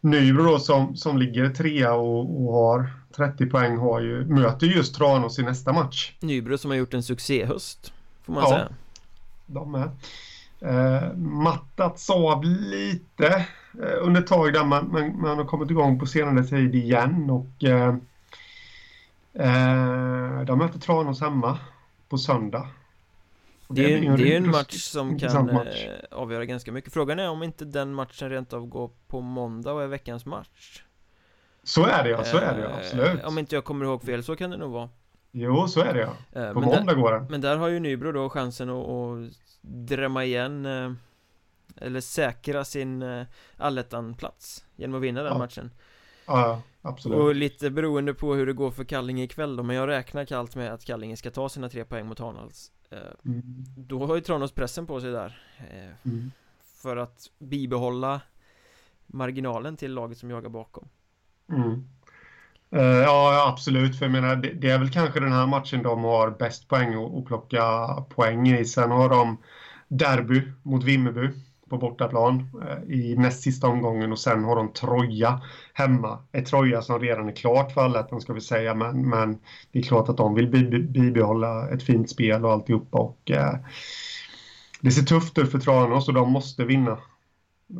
Nybro 0.00 0.44
då 0.44 0.58
som, 0.58 0.96
som 0.96 1.18
ligger 1.18 1.50
trea 1.50 1.94
och, 1.94 2.42
och 2.42 2.52
har 2.52 2.90
30 3.16 3.46
poäng 3.46 3.76
har 3.76 4.00
ju, 4.00 4.24
möter 4.24 4.66
just 4.66 4.94
Tranås 4.94 5.38
i 5.38 5.42
nästa 5.42 5.72
match. 5.72 6.12
Nybro 6.20 6.58
som 6.58 6.70
har 6.70 6.78
gjort 6.78 6.94
en 6.94 7.02
succéhöst, 7.02 7.92
får 8.24 8.32
man 8.32 8.42
ja, 8.42 8.48
säga. 8.48 8.68
de 9.46 9.72
med. 9.72 9.90
Eh, 10.60 11.12
mattats 11.16 12.10
av 12.10 12.44
lite 12.44 13.46
under 13.78 14.20
ett 14.20 14.26
tag 14.26 14.52
där 14.52 14.64
man, 14.64 14.92
man, 14.92 15.20
man, 15.20 15.38
har 15.38 15.44
kommit 15.44 15.70
igång 15.70 15.98
på 15.98 16.06
senare 16.06 16.44
tid 16.44 16.74
igen 16.74 17.30
och 17.30 17.64
eh, 17.64 17.94
eh, 19.34 20.40
de 20.40 20.58
möter 20.58 20.78
Tranås 20.78 21.20
hemma 21.20 21.58
på 22.08 22.18
söndag. 22.18 22.68
Det 23.68 23.94
är, 23.94 24.02
en, 24.02 24.16
det 24.16 24.32
är 24.32 24.36
en 24.36 24.50
match 24.50 24.82
som 24.82 25.18
kan 25.18 25.54
match. 25.54 25.86
Eh, 25.86 26.18
avgöra 26.18 26.44
ganska 26.44 26.72
mycket. 26.72 26.92
Frågan 26.92 27.18
är 27.18 27.30
om 27.30 27.42
inte 27.42 27.64
den 27.64 27.94
matchen 27.94 28.30
rent 28.30 28.52
av 28.52 28.66
går 28.66 28.90
på 29.08 29.20
måndag 29.20 29.72
och 29.72 29.82
är 29.82 29.86
veckans 29.86 30.26
match. 30.26 30.82
Så 31.62 31.84
är 31.84 32.04
det 32.04 32.10
ja, 32.10 32.24
så 32.24 32.36
är 32.36 32.54
det 32.54 32.60
ja, 32.60 32.76
absolut. 32.78 33.24
Om 33.24 33.38
inte 33.38 33.54
jag 33.54 33.64
kommer 33.64 33.84
ihåg 33.84 34.02
fel, 34.02 34.24
så 34.24 34.36
kan 34.36 34.50
det 34.50 34.56
nog 34.56 34.72
vara. 34.72 34.88
Jo, 35.32 35.68
så 35.68 35.80
är 35.80 35.94
det 35.94 36.00
ja. 36.00 36.40
Eh, 36.40 36.52
På 36.52 36.60
men 36.60 36.68
måndag 36.68 36.94
där, 36.94 37.00
går 37.00 37.12
det. 37.12 37.26
Men 37.30 37.40
där 37.40 37.56
har 37.56 37.68
ju 37.68 37.80
Nybro 37.80 38.12
då 38.12 38.28
chansen 38.28 38.70
att, 38.70 38.88
att 38.88 39.32
drämma 39.62 40.24
igen 40.24 40.66
eh, 40.66 40.92
Eller 41.80 42.00
säkra 42.00 42.64
sin 42.64 43.04
allettan-plats 43.56 44.64
Genom 44.76 44.96
att 44.96 45.02
vinna 45.02 45.22
den 45.22 45.32
ja. 45.32 45.38
matchen 45.38 45.70
Ja, 46.26 46.62
absolut 46.82 47.18
Och 47.18 47.34
lite 47.34 47.70
beroende 47.70 48.14
på 48.14 48.34
hur 48.34 48.46
det 48.46 48.52
går 48.52 48.70
för 48.70 48.84
Kallinge 48.84 49.22
ikväll 49.24 49.56
då 49.56 49.62
Men 49.62 49.76
jag 49.76 49.88
räknar 49.88 50.24
kallt 50.24 50.56
med 50.56 50.72
att 50.72 50.84
Kallinge 50.84 51.16
ska 51.16 51.30
ta 51.30 51.48
sina 51.48 51.68
tre 51.68 51.84
poäng 51.84 52.06
mot 52.06 52.18
Hanals 52.18 52.72
Eh, 52.90 52.98
mm. 53.24 53.42
Då 53.76 54.06
har 54.06 54.14
ju 54.14 54.20
Tranås 54.20 54.52
pressen 54.52 54.86
på 54.86 55.00
sig 55.00 55.10
där 55.12 55.42
eh, 55.58 56.10
mm. 56.12 56.32
För 56.82 56.96
att 56.96 57.30
bibehålla 57.38 58.20
marginalen 59.06 59.76
till 59.76 59.94
laget 59.94 60.18
som 60.18 60.30
jagar 60.30 60.48
bakom 60.48 60.88
mm. 61.48 61.88
Uh, 62.76 62.82
ja, 62.82 63.48
absolut. 63.52 63.98
För 63.98 64.04
jag 64.04 64.12
menar, 64.12 64.36
det, 64.36 64.52
det, 64.52 64.70
är 64.70 64.78
väl 64.78 64.90
kanske 64.90 65.20
den 65.20 65.32
här 65.32 65.46
matchen 65.46 65.82
de 65.82 66.04
har 66.04 66.30
bäst 66.30 66.68
poäng 66.68 67.18
att 67.18 67.24
plocka 67.24 67.86
poäng 68.08 68.48
i. 68.48 68.64
Sen 68.64 68.90
har 68.90 69.08
de 69.08 69.36
derby 69.88 70.42
mot 70.62 70.84
Vimmerby 70.84 71.30
på 71.70 71.78
bortaplan 71.78 72.50
eh, 72.62 72.94
i 72.94 73.16
näst 73.16 73.42
sista 73.42 73.68
omgången 73.68 74.12
och 74.12 74.18
sen 74.18 74.44
har 74.44 74.56
de 74.56 74.72
Troja 74.72 75.40
hemma. 75.72 76.18
Ett 76.32 76.46
Troja 76.46 76.82
som 76.82 77.00
redan 77.00 77.28
är 77.28 77.32
klart 77.32 77.72
för 77.72 77.80
allettan 77.80 78.20
ska 78.20 78.32
vi 78.32 78.40
säga, 78.40 78.74
men, 78.74 79.08
men 79.08 79.38
det 79.72 79.78
är 79.78 79.82
klart 79.82 80.08
att 80.08 80.16
de 80.16 80.34
vill 80.34 80.48
bibehålla 80.88 81.68
ett 81.68 81.82
fint 81.82 82.10
spel 82.10 82.44
och 82.44 82.52
alltihopa 82.52 82.98
och 82.98 83.30
eh, 83.30 83.54
det 84.80 84.90
ser 84.90 85.02
tufft 85.02 85.38
ut 85.38 85.50
för 85.50 85.58
Tranås 85.58 86.08
och 86.08 86.14
de 86.14 86.32
måste 86.32 86.64
vinna 86.64 86.98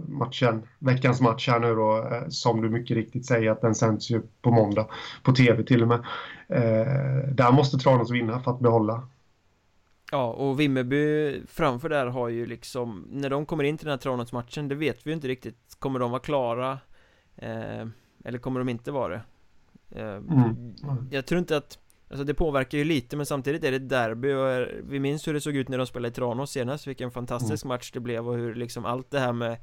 matchen, 0.09 0.62
veckans 0.79 1.20
match 1.20 1.49
här 1.49 1.61
nu 1.61 1.75
då, 1.75 1.96
eh, 1.96 2.29
som 2.29 2.62
du 2.62 2.70
mycket 2.70 2.96
riktigt 2.96 3.27
säger 3.27 3.51
att 3.51 3.61
den 3.61 3.75
sänds 3.75 4.11
ju 4.11 4.22
på 4.42 4.51
måndag 4.51 4.87
på 5.22 5.33
tv 5.33 5.62
till 5.62 5.83
och 5.83 5.88
med. 5.88 5.99
Eh, 6.49 7.29
där 7.33 7.53
måste 7.53 7.79
Tranås 7.79 8.11
vinna 8.11 8.40
för 8.40 8.51
att 8.51 8.61
behålla 8.61 9.09
Ja, 10.11 10.33
och 10.33 10.61
Vimmerby 10.61 11.40
framför 11.47 11.88
där 11.88 12.07
har 12.07 12.29
ju 12.29 12.47
liksom 12.47 13.07
När 13.11 13.31
de 13.31 13.47
kommer 13.47 13.64
in 13.64 13.79
till 13.79 13.87
den 13.87 13.92
här 13.92 13.99
Tranås-matchen, 13.99 14.69
det 14.69 14.75
vet 14.75 15.07
vi 15.07 15.11
ju 15.11 15.14
inte 15.14 15.29
riktigt 15.29 15.77
Kommer 15.79 15.99
de 15.99 16.11
vara 16.11 16.21
klara? 16.21 16.79
Eh, 17.37 17.87
eller 18.25 18.38
kommer 18.38 18.61
de 18.61 18.69
inte 18.69 18.90
vara 18.90 19.09
det? 19.09 19.23
Eh, 20.01 20.16
mm. 20.16 20.75
Jag 21.11 21.27
tror 21.27 21.38
inte 21.38 21.57
att 21.57 21.79
Alltså 22.11 22.25
det 22.25 22.35
påverkar 22.35 22.79
ju 22.79 22.85
lite 22.85 23.16
men 23.16 23.27
samtidigt 23.27 23.64
är 23.64 23.73
det 23.73 23.79
derby 23.79 24.33
och 24.33 24.69
vi 24.90 25.01
minns 25.01 25.29
hur 25.29 25.35
det 25.35 25.40
såg 25.40 25.57
ut 25.57 25.69
när 25.69 25.79
de 25.79 25.87
spelade 25.87 26.09
i 26.09 26.14
Tranås 26.14 26.51
senast 26.51 26.87
Vilken 26.87 27.11
fantastisk 27.11 27.64
mm. 27.64 27.75
match 27.75 27.90
det 27.92 28.01
blev 28.01 28.29
och 28.29 28.37
hur 28.37 28.55
liksom 28.55 28.85
allt 28.85 29.11
det 29.11 29.19
här 29.19 29.33
med 29.33 29.59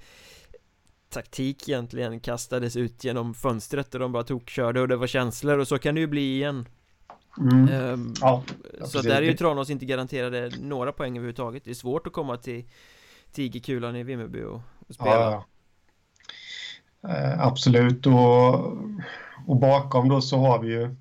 Taktik 1.10 1.70
egentligen 1.70 2.20
kastades 2.20 2.76
ut 2.76 3.04
genom 3.04 3.34
fönstret 3.34 3.94
och 3.94 4.00
de 4.00 4.12
bara 4.12 4.24
tokkörde 4.24 4.82
och 4.82 4.88
det 4.88 4.96
var 4.96 5.08
känslor 5.08 5.58
och 5.58 5.68
så 5.68 5.78
kan 5.78 5.96
det 5.96 6.02
ju 6.02 6.08
bli 6.08 6.36
igen 6.36 6.66
Mm. 7.38 7.67
Ehm, 7.67 8.13
ja, 8.22 8.43
så 8.86 9.02
där 9.02 9.22
är 9.22 9.22
ju 9.22 9.34
Tranås 9.34 9.69
inte 9.69 9.86
garanterade 9.86 10.52
några 10.60 10.91
poäng 10.91 11.17
överhuvudtaget 11.17 11.63
Det 11.63 11.69
är 11.69 11.76
svårt 11.76 12.08
att 12.08 12.13
komma 12.13 12.38
till 12.38 12.65
Tigerkulan 13.32 13.96
i 13.96 14.04
Vimmerby 14.04 14.43
och, 14.43 14.62
och 14.88 14.96
spela 14.96 15.12
ja, 15.12 15.46
ja. 17.02 17.10
Eh, 17.10 17.41
Absolut 17.41 18.06
och, 18.06 18.54
och 19.48 19.56
bakom 19.56 20.10
då 20.10 20.22
så 20.22 20.38
har 20.38 20.60
vi 20.60 20.67
ju 20.67 20.96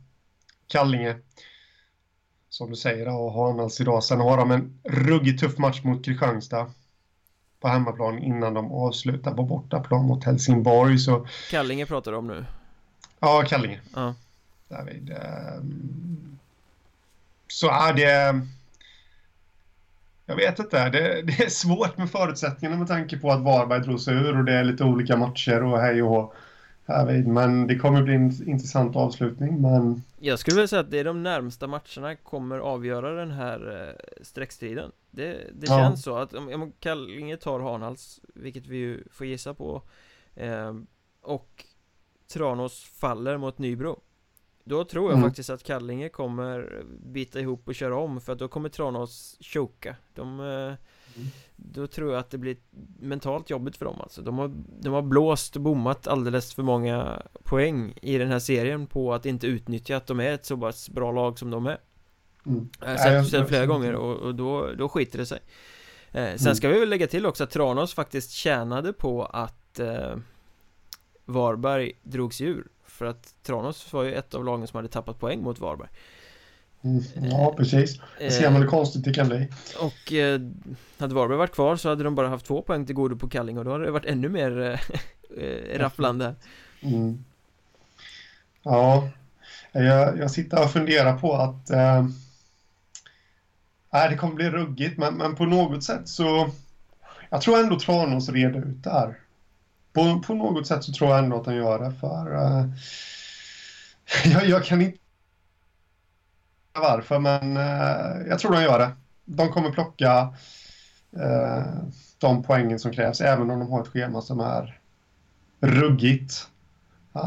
Kallinge 0.66 1.16
Som 2.48 2.70
du 2.70 2.76
säger 2.76 3.08
och 3.08 3.32
Hanals 3.32 3.80
idag 3.80 4.04
Sen 4.04 4.20
har 4.20 4.36
de 4.36 4.50
en 4.50 4.80
ruggigt 4.84 5.40
tuff 5.40 5.58
match 5.58 5.82
mot 5.84 6.04
Kristianstad 6.04 6.70
På 7.60 7.68
hemmaplan 7.68 8.18
innan 8.18 8.54
de 8.54 8.72
avslutar 8.72 9.34
på 9.34 9.42
bortaplan 9.42 10.06
mot 10.06 10.24
Helsingborg 10.24 10.98
så 10.98 11.26
Kallinge 11.50 11.86
pratar 11.86 12.12
du 12.12 12.18
om 12.18 12.26
nu? 12.26 12.44
Ja, 13.20 13.44
Kallinge 13.48 13.80
ja. 13.94 14.14
David. 14.72 15.10
Ehm, 15.10 16.38
så 17.48 17.70
är 17.70 17.92
det... 17.92 18.40
Jag 20.26 20.36
vet 20.36 20.58
inte. 20.58 20.90
Det, 20.90 21.22
det, 21.22 21.44
är 21.44 21.48
svårt 21.48 21.98
med 21.98 22.10
förutsättningarna 22.10 22.78
med 22.78 22.88
tanke 22.88 23.18
på 23.18 23.30
att 23.30 23.42
Varberg 23.42 23.80
drog 23.80 24.00
sig 24.00 24.14
ur 24.14 24.38
och 24.38 24.44
det 24.44 24.52
är 24.52 24.64
lite 24.64 24.84
olika 24.84 25.16
matcher 25.16 25.62
och 25.62 25.80
hej 25.80 26.02
och 26.02 26.34
härvid. 26.86 27.26
Men 27.26 27.66
det 27.66 27.78
kommer 27.78 28.02
bli 28.02 28.14
en 28.14 28.48
intressant 28.48 28.96
avslutning. 28.96 29.62
Men... 29.62 30.02
Jag 30.18 30.38
skulle 30.38 30.54
vilja 30.54 30.68
säga 30.68 30.80
att 30.80 30.90
det 30.90 30.98
är 30.98 31.04
de 31.04 31.22
närmsta 31.22 31.66
matcherna 31.66 32.16
kommer 32.16 32.58
avgöra 32.58 33.14
den 33.14 33.30
här 33.30 33.88
eh, 33.88 34.24
streckstriden. 34.24 34.92
Det, 35.10 35.32
det 35.52 35.66
ja. 35.66 35.78
känns 35.78 36.02
så 36.02 36.16
att 36.16 36.34
om, 36.34 36.48
om 36.48 36.72
Kallinge 36.80 37.36
tar 37.36 37.60
Hanhals, 37.60 38.20
vilket 38.34 38.66
vi 38.66 38.76
ju 38.76 39.04
får 39.10 39.26
gissa 39.26 39.54
på, 39.54 39.82
eh, 40.34 40.74
och 41.22 41.64
Tranås 42.32 42.84
faller 43.00 43.36
mot 43.36 43.58
Nybro. 43.58 44.00
Då 44.64 44.84
tror 44.84 45.10
jag 45.10 45.18
mm. 45.18 45.30
faktiskt 45.30 45.50
att 45.50 45.62
Kallinge 45.62 46.08
kommer 46.08 46.82
bita 47.04 47.40
ihop 47.40 47.68
och 47.68 47.74
köra 47.74 47.96
om 47.96 48.20
för 48.20 48.32
att 48.32 48.38
då 48.38 48.48
kommer 48.48 48.68
Tranås 48.68 49.38
choka. 49.40 49.96
De 50.14 50.40
eh, 50.40 50.74
då 51.56 51.86
tror 51.86 52.12
jag 52.12 52.20
att 52.20 52.30
det 52.30 52.38
blir 52.38 52.56
mentalt 53.00 53.50
jobbigt 53.50 53.76
för 53.76 53.84
dem 53.84 54.00
alltså 54.00 54.22
de 54.22 54.38
har, 54.38 54.52
de 54.80 54.92
har 54.92 55.02
blåst 55.02 55.56
och 55.56 55.62
bommat 55.62 56.06
alldeles 56.06 56.54
för 56.54 56.62
många 56.62 57.22
poäng 57.44 57.94
i 58.02 58.18
den 58.18 58.28
här 58.28 58.38
serien 58.38 58.86
på 58.86 59.14
att 59.14 59.26
inte 59.26 59.46
utnyttja 59.46 59.96
att 59.96 60.06
de 60.06 60.20
är 60.20 60.32
ett 60.32 60.46
så 60.46 60.56
pass 60.56 60.90
bra 60.90 61.12
lag 61.12 61.38
som 61.38 61.50
de 61.50 61.66
är 61.66 61.78
mm. 62.46 62.68
Jag 62.80 62.88
har 62.88 63.24
sett 63.24 63.40
det 63.40 63.46
flera 63.46 63.66
gånger 63.66 63.94
och, 63.94 64.16
och, 64.16 64.34
då, 64.34 64.72
då 64.78 64.88
skiter 64.88 65.18
det 65.18 65.26
sig 65.26 65.40
eh, 66.10 66.36
Sen 66.36 66.46
mm. 66.46 66.54
ska 66.54 66.68
vi 66.68 66.80
väl 66.80 66.88
lägga 66.88 67.06
till 67.06 67.26
också 67.26 67.44
att 67.44 67.50
Tranås 67.50 67.94
faktiskt 67.94 68.30
tjänade 68.30 68.92
på 68.92 69.24
att 69.24 69.78
eh, 69.78 70.16
Varberg 71.24 71.92
drogs 72.02 72.40
ur 72.40 72.66
För 73.02 73.06
att 73.06 73.34
Tranås 73.42 73.92
var 73.92 74.02
ju 74.02 74.14
ett 74.14 74.34
av 74.34 74.44
lagen 74.44 74.66
som 74.66 74.76
hade 74.76 74.88
tappat 74.88 75.18
poäng 75.18 75.42
mot 75.42 75.58
Varberg 75.58 75.88
Mm, 76.84 77.02
ja, 77.30 77.54
precis. 77.56 78.00
Det 78.18 78.30
ser 78.30 78.50
man 78.50 78.62
hur 78.62 78.68
konstigt 78.68 79.04
det 79.04 79.12
kan 79.14 79.28
bli. 79.28 79.48
Och 79.80 80.12
eh, 80.12 80.40
hade 80.98 81.14
Varberg 81.14 81.38
varit 81.38 81.52
kvar 81.52 81.76
så 81.76 81.88
hade 81.88 82.04
de 82.04 82.14
bara 82.14 82.28
haft 82.28 82.46
två 82.46 82.62
poäng 82.62 82.86
till 82.86 82.94
godo 82.94 83.16
på 83.16 83.28
Kalling 83.28 83.58
och 83.58 83.64
då 83.64 83.72
hade 83.72 83.84
det 83.84 83.90
varit 83.90 84.04
ännu 84.04 84.28
mer 84.28 84.60
eh, 84.60 84.80
eh 85.44 85.78
rafflande. 85.78 86.34
Mm. 86.80 87.24
Ja, 88.62 89.08
jag, 89.72 90.18
jag 90.18 90.30
sitter 90.30 90.64
och 90.64 90.70
funderar 90.70 91.18
på 91.18 91.34
att 91.34 91.70
eh, 91.70 92.06
det 94.10 94.16
kommer 94.16 94.34
bli 94.34 94.50
ruggigt, 94.50 94.98
men, 94.98 95.14
men 95.14 95.36
på 95.36 95.44
något 95.44 95.84
sätt 95.84 96.08
så 96.08 96.50
jag 97.30 97.40
tror 97.40 97.58
ändå 97.58 97.78
Tranås 97.78 98.28
reder 98.28 98.66
ut 98.66 98.84
det 98.84 98.90
här. 98.90 99.21
På, 99.92 100.22
på 100.26 100.34
något 100.34 100.66
sätt 100.66 100.84
så 100.84 100.92
tror 100.92 101.10
jag 101.10 101.18
ändå 101.18 101.36
att 101.36 101.44
de 101.44 101.54
gör 101.54 101.78
det, 101.78 101.92
för 102.00 102.34
eh, 102.34 102.66
jag, 104.32 104.48
jag 104.48 104.64
kan 104.64 104.82
inte 104.82 104.98
varför, 106.80 107.18
men 107.18 107.56
eh, 107.56 108.28
jag 108.28 108.38
tror 108.38 108.52
de 108.52 108.62
gör 108.62 108.78
det. 108.78 108.90
De 109.24 109.48
kommer 109.48 109.70
plocka 109.70 110.34
eh, 111.16 111.64
de 112.18 112.42
poängen 112.42 112.78
som 112.78 112.92
krävs, 112.92 113.20
även 113.20 113.50
om 113.50 113.58
de 113.58 113.70
har 113.70 113.82
ett 113.82 113.88
schema 113.88 114.22
som 114.22 114.40
är 114.40 114.78
ruggigt. 115.60 116.48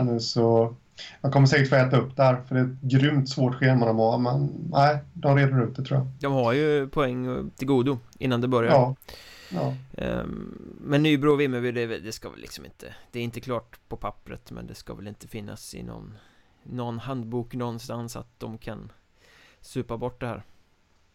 Nu 0.03 0.19
så 0.19 0.75
de 1.21 1.31
kommer 1.31 1.47
säkert 1.47 1.69
få 1.69 1.75
äta 1.75 1.97
upp 1.97 2.15
där, 2.15 2.41
för 2.47 2.55
det 2.55 2.61
är 2.61 2.65
ett 2.65 2.81
grymt 2.81 3.29
svårt 3.29 3.55
schema 3.55 3.85
de 3.85 3.99
har, 3.99 4.17
men 4.17 4.49
nej, 4.71 4.97
de 5.13 5.35
reder 5.37 5.63
ut 5.63 5.75
det 5.75 5.83
tror 5.83 5.99
jag. 5.99 6.07
De 6.19 6.33
har 6.33 6.53
ju 6.53 6.87
poäng 6.87 7.51
till 7.55 7.67
godo 7.67 7.97
innan 8.19 8.41
det 8.41 8.47
börjar. 8.47 8.71
Ja. 8.71 8.95
Ja. 9.55 9.73
Um, 9.97 10.77
men 10.81 11.03
Nybro 11.03 11.31
och 11.31 11.39
Vimmerby, 11.39 11.71
det, 11.71 11.99
det, 11.99 12.11
ska 12.11 12.29
väl 12.29 12.39
liksom 12.39 12.65
inte 12.65 12.95
Det 13.11 13.19
är 13.19 13.23
inte 13.23 13.41
klart 13.41 13.79
på 13.87 13.97
pappret 13.97 14.51
men 14.51 14.67
det 14.67 14.75
ska 14.75 14.93
väl 14.93 15.07
inte 15.07 15.27
finnas 15.27 15.75
i 15.75 15.83
någon 15.83 16.17
Någon 16.63 16.99
handbok 16.99 17.53
någonstans 17.53 18.15
att 18.15 18.39
de 18.39 18.57
kan 18.57 18.91
supa 19.61 19.97
bort 19.97 20.19
det 20.21 20.27
här. 20.27 20.43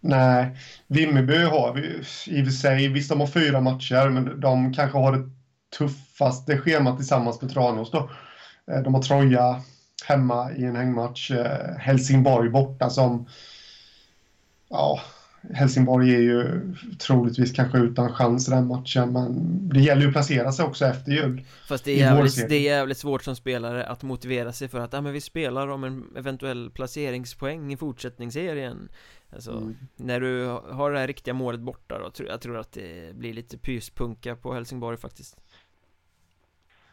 Nej, 0.01 0.57
Vimmerby 0.87 1.37
har 1.37 1.75
vi 1.75 1.81
i 2.39 2.43
och 2.43 2.47
för 2.47 2.53
sig, 2.53 2.89
visst 2.89 3.09
de 3.09 3.21
har 3.21 3.27
fyra 3.27 3.61
matcher, 3.61 4.09
men 4.09 4.41
de 4.41 4.75
kanske 4.75 4.99
har 4.99 5.13
det 5.13 5.31
tuffaste 5.79 6.59
schemat 6.59 6.97
tillsammans 6.97 7.43
med 7.43 7.51
Tranås 7.51 7.91
då. 7.91 8.11
Eh, 8.71 8.83
de 8.83 8.95
har 8.95 9.03
Troja 9.03 9.63
hemma 10.07 10.53
i 10.53 10.65
en 10.65 10.77
hängmatch, 10.77 11.31
eh, 11.31 11.77
Helsingborg 11.79 12.49
borta 12.49 12.91
som, 12.91 13.27
ja, 14.69 15.01
Helsingborg 15.55 16.15
är 16.15 16.19
ju 16.19 16.73
troligtvis 16.99 17.53
kanske 17.53 17.79
utan 17.79 18.13
chans 18.13 18.47
den 18.47 18.67
matchen, 18.67 19.13
men 19.13 19.69
det 19.69 19.81
gäller 19.81 20.03
ju 20.03 20.09
att 20.09 20.13
placera 20.13 20.53
sig 20.53 20.65
också 20.65 20.87
efter 20.87 21.13
jul. 21.13 21.45
Fast 21.69 21.85
det 21.85 21.93
är, 21.93 21.97
jävligt, 21.97 22.49
det 22.49 22.55
är 22.55 22.61
jävligt 22.61 22.99
svårt 22.99 23.25
som 23.25 23.37
spelare 23.37 23.87
att 23.87 24.03
motivera 24.03 24.53
sig 24.53 24.69
för 24.69 24.81
att, 24.81 24.93
ja 24.93 25.01
men 25.01 25.13
vi 25.13 25.21
spelar 25.21 25.69
om 25.69 25.85
en 25.85 26.05
eventuell 26.17 26.71
placeringspoäng 26.71 27.73
i 27.73 27.77
fortsättningsserien. 27.77 28.89
Alltså, 29.33 29.51
mm. 29.51 29.77
när 29.97 30.21
du 30.21 30.47
har 30.71 30.93
det 30.93 30.99
här 30.99 31.07
riktiga 31.07 31.35
målet 31.35 31.61
borta 31.61 31.99
då, 31.99 32.11
tror 32.11 32.29
jag 32.29 32.41
tror 32.41 32.59
att 32.59 32.73
det 32.73 33.17
blir 33.17 33.35
lite 33.35 33.59
pyspunka 33.59 34.37
på 34.37 34.55
Helsingborg 34.55 34.97
faktiskt. 34.97 35.37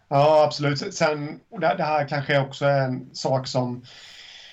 Ja, 0.08 0.44
absolut. 0.48 0.94
Sen, 0.94 1.40
det 1.60 1.84
här 1.84 2.08
kanske 2.08 2.40
också 2.40 2.66
är 2.66 2.82
en 2.82 3.16
sak 3.16 3.48
som 3.48 3.84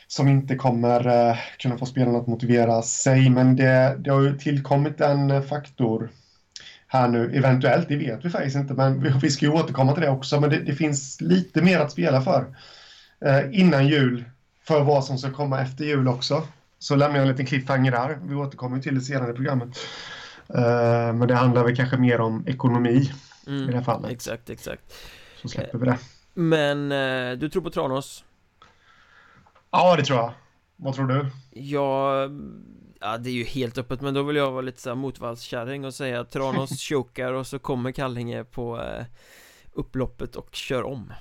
som 0.06 0.28
inte 0.28 0.56
kommer 0.56 1.06
eh, 1.06 1.36
kunna 1.58 1.78
få 1.78 1.86
spelarna 1.86 2.18
att 2.18 2.26
motivera 2.26 2.82
sig. 2.82 3.30
Men 3.30 3.56
det, 3.56 3.96
det 3.98 4.10
har 4.10 4.20
ju 4.20 4.38
tillkommit 4.38 5.00
en 5.00 5.42
faktor 5.42 6.10
här 6.86 7.08
nu, 7.08 7.36
eventuellt, 7.36 7.88
det 7.88 7.96
vet 7.96 8.24
vi 8.24 8.30
faktiskt 8.30 8.56
inte, 8.56 8.74
men 8.74 9.02
vi, 9.02 9.12
vi 9.22 9.30
ska 9.30 9.46
ju 9.46 9.52
återkomma 9.52 9.92
till 9.92 10.02
det 10.02 10.10
också. 10.10 10.40
Men 10.40 10.50
det, 10.50 10.58
det 10.58 10.74
finns 10.74 11.20
lite 11.20 11.62
mer 11.62 11.80
att 11.80 11.92
spela 11.92 12.20
för 12.20 12.56
eh, 13.24 13.60
innan 13.60 13.88
jul, 13.88 14.24
för 14.62 14.82
vad 14.82 15.04
som 15.04 15.18
ska 15.18 15.30
komma 15.30 15.60
efter 15.60 15.84
jul 15.84 16.08
också. 16.08 16.42
Så 16.78 16.96
lämnar 16.96 17.16
jag 17.16 17.22
en 17.22 17.30
liten 17.30 17.46
cliffhanger 17.46 17.90
där. 17.90 18.18
Vi 18.24 18.34
återkommer 18.34 18.80
till 18.80 18.94
det 18.94 19.00
senare 19.00 19.30
i 19.30 19.34
programmet. 19.34 19.68
Eh, 20.48 21.12
men 21.14 21.28
det 21.28 21.34
handlar 21.34 21.64
väl 21.64 21.76
kanske 21.76 21.96
mer 21.96 22.20
om 22.20 22.44
ekonomi 22.46 23.10
mm, 23.46 23.62
i 23.62 23.66
det 23.66 23.76
här 23.76 23.84
fallet. 23.84 24.10
Exakt, 24.10 24.50
exakt. 24.50 24.82
Så 25.42 25.48
släpper 25.48 25.78
vi 25.78 25.86
det. 25.86 25.98
Men 26.34 26.92
eh, 26.92 27.38
du 27.38 27.48
tror 27.48 27.62
på 27.62 27.70
Tranås? 27.70 28.24
Ja, 29.76 29.96
det 29.96 30.04
tror 30.04 30.18
jag. 30.18 30.32
Vad 30.76 30.94
tror 30.94 31.06
du? 31.06 31.26
Ja, 31.50 32.22
ja 33.00 33.18
det 33.18 33.30
är 33.30 33.34
ju 33.34 33.44
helt 33.44 33.78
öppet 33.78 34.00
men 34.00 34.14
då 34.14 34.22
vill 34.22 34.36
jag 34.36 34.50
vara 34.50 34.62
lite 34.62 34.80
såhär 34.80 34.96
motvallskärring 34.96 35.84
och 35.84 35.94
säga 35.94 36.20
att 36.20 36.30
Tranås 36.30 36.80
chokar 36.88 37.32
och 37.32 37.46
så 37.46 37.58
kommer 37.58 37.92
Kallinge 37.92 38.44
på 38.44 38.80
eh, 38.80 39.04
upploppet 39.72 40.36
och 40.36 40.54
kör 40.54 40.82
om. 40.82 41.12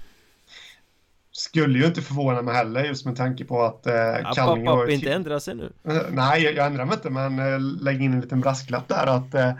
Skulle 1.32 1.80
ju 1.80 1.86
inte 1.86 2.02
förvåna 2.02 2.42
mig 2.42 2.56
heller 2.56 2.84
just 2.84 3.06
med 3.06 3.16
tanke 3.16 3.46
på 3.46 3.62
att 3.62 3.88
eh, 3.88 3.94
ja, 3.94 4.34
Kallinge 4.36 4.70
pop, 4.70 4.80
pop, 4.80 4.90
inte 4.90 5.14
ändra 5.14 5.40
sig 5.40 5.56
nu. 5.56 5.74
Eh, 5.84 6.02
nej, 6.12 6.44
jag, 6.44 6.56
jag 6.56 6.66
ändrar 6.66 6.86
mig 6.86 6.96
inte 6.96 7.10
men 7.10 7.40
eh, 7.40 7.60
lägg 7.60 8.02
in 8.02 8.14
en 8.14 8.22
liten 8.22 8.42
brasklapp 8.42 8.88
där 8.88 9.08
att 9.08 9.34
eh, 9.34 9.52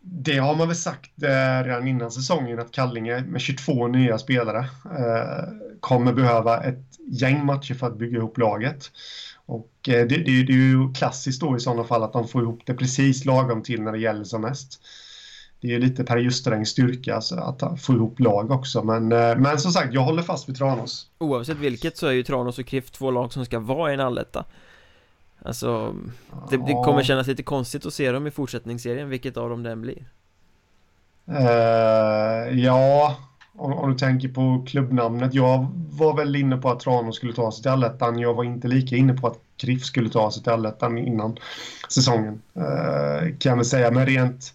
det 0.00 0.38
har 0.38 0.56
man 0.56 0.68
väl 0.68 0.76
sagt 0.76 1.22
eh, 1.22 1.64
redan 1.64 1.88
innan 1.88 2.10
säsongen 2.10 2.60
att 2.60 2.72
Kallinge 2.72 3.20
med 3.20 3.40
22 3.40 3.88
nya 3.88 4.18
spelare 4.18 4.58
eh, 4.84 5.44
kommer 5.80 6.12
behöva 6.12 6.62
ett 6.62 6.93
gäng 7.06 7.46
matcher 7.46 7.74
för 7.74 7.86
att 7.86 7.98
bygga 7.98 8.18
ihop 8.18 8.38
laget. 8.38 8.90
Och 9.46 9.88
eh, 9.88 10.06
det, 10.06 10.16
det, 10.16 10.42
det, 10.42 10.52
är 10.52 10.56
ju 10.56 10.92
klassiskt 10.92 11.40
då 11.40 11.56
i 11.56 11.60
sådana 11.60 11.84
fall 11.84 12.02
att 12.02 12.12
de 12.12 12.28
får 12.28 12.42
ihop 12.42 12.62
det 12.66 12.74
precis 12.74 13.24
lagom 13.24 13.62
till 13.62 13.82
när 13.82 13.92
det 13.92 13.98
gäller 13.98 14.24
som 14.24 14.42
mest. 14.42 14.80
Det 15.60 15.74
är 15.74 15.78
lite 15.78 16.04
Per 16.04 16.16
Justerängs 16.16 16.68
styrka 16.68 17.14
alltså, 17.14 17.34
att 17.34 17.80
få 17.80 17.92
ihop 17.92 18.20
lag 18.20 18.50
också. 18.50 18.82
Men, 18.82 19.12
eh, 19.12 19.36
men 19.36 19.58
som 19.58 19.72
sagt, 19.72 19.94
jag 19.94 20.00
håller 20.00 20.22
fast 20.22 20.48
vid 20.48 20.56
Tranås. 20.56 21.06
Oavsett 21.18 21.56
vilket 21.56 21.96
så 21.96 22.06
är 22.06 22.12
ju 22.12 22.22
Tranås 22.22 22.58
och 22.58 22.68
KIF 22.68 22.90
två 22.90 23.10
lag 23.10 23.32
som 23.32 23.44
ska 23.44 23.58
vara 23.58 23.90
i 23.90 23.94
en 23.94 24.00
alletta. 24.00 24.44
Alltså, 25.42 25.94
det, 26.50 26.56
det, 26.56 26.72
kommer 26.72 27.02
kännas 27.02 27.26
lite 27.26 27.42
konstigt 27.42 27.86
att 27.86 27.94
se 27.94 28.12
dem 28.12 28.26
i 28.26 28.30
fortsättningsserien, 28.30 29.08
vilket 29.08 29.36
av 29.36 29.50
dem 29.50 29.62
den 29.62 29.80
blir. 29.80 30.04
Uh, 31.28 32.60
ja, 32.60 33.16
om, 33.56 33.72
om, 33.72 33.90
du 33.92 33.98
tänker 33.98 34.28
på 34.28 34.64
klubbnamnet. 34.66 35.34
Jag 35.34 35.66
var 35.90 36.16
väl 36.16 36.36
inne 36.36 36.56
på 36.56 36.70
att 36.70 36.80
Tranås 36.80 37.16
skulle 37.16 37.32
ta 37.32 37.52
sig 37.52 37.62
till 37.62 37.70
allettan. 37.70 38.18
Jag 38.18 38.34
var 38.34 38.44
inte 38.44 38.68
lika 38.68 38.96
inne 38.96 39.14
på 39.14 39.26
att 39.26 39.38
KRIF 39.56 39.84
skulle 39.84 40.10
ta 40.10 40.30
sig 40.30 40.42
till 40.42 40.52
allettan 40.52 40.98
innan 40.98 41.36
säsongen. 41.88 42.42
Eh, 42.54 43.36
kan 43.38 43.56
jag 43.56 43.66
säga, 43.66 43.90
men 43.90 44.06
rent 44.06 44.54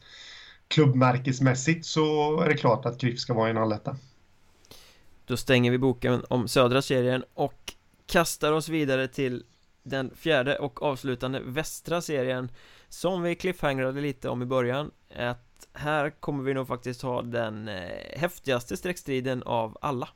klubbmärkesmässigt 0.68 1.86
så 1.86 2.40
är 2.42 2.48
det 2.48 2.58
klart 2.58 2.86
att 2.86 3.02
KRIF 3.02 3.20
ska 3.20 3.34
vara 3.34 3.48
i 3.48 3.52
en 3.52 3.58
alletta. 3.58 3.96
Då 5.26 5.38
stänger 5.38 5.72
vi 5.72 5.78
boken 5.78 6.24
om 6.30 6.48
södra 6.48 6.82
serien 6.82 7.24
och 7.34 7.74
kastar 8.06 8.52
oss 8.52 8.70
vidare 8.70 9.08
till 9.08 9.44
den 9.84 10.12
fjärde 10.16 10.58
och 10.58 10.84
avslutande 10.84 11.42
västra 11.46 12.02
serien 12.02 12.52
Som 12.90 13.22
vi 13.22 13.36
cliffhangrade 13.36 14.02
lite 14.02 14.30
om 14.30 14.42
i 14.42 14.46
början 14.46 14.92
att 15.16 15.68
här 15.74 16.10
kommer 16.10 16.44
vi 16.44 16.54
nog 16.54 16.68
faktiskt 16.68 17.02
ha 17.02 17.22
den 17.22 17.68
eh, 17.68 18.20
häftigaste 18.20 18.78
streckstriden 18.78 19.44
av 19.44 19.78
alla. 19.82 20.10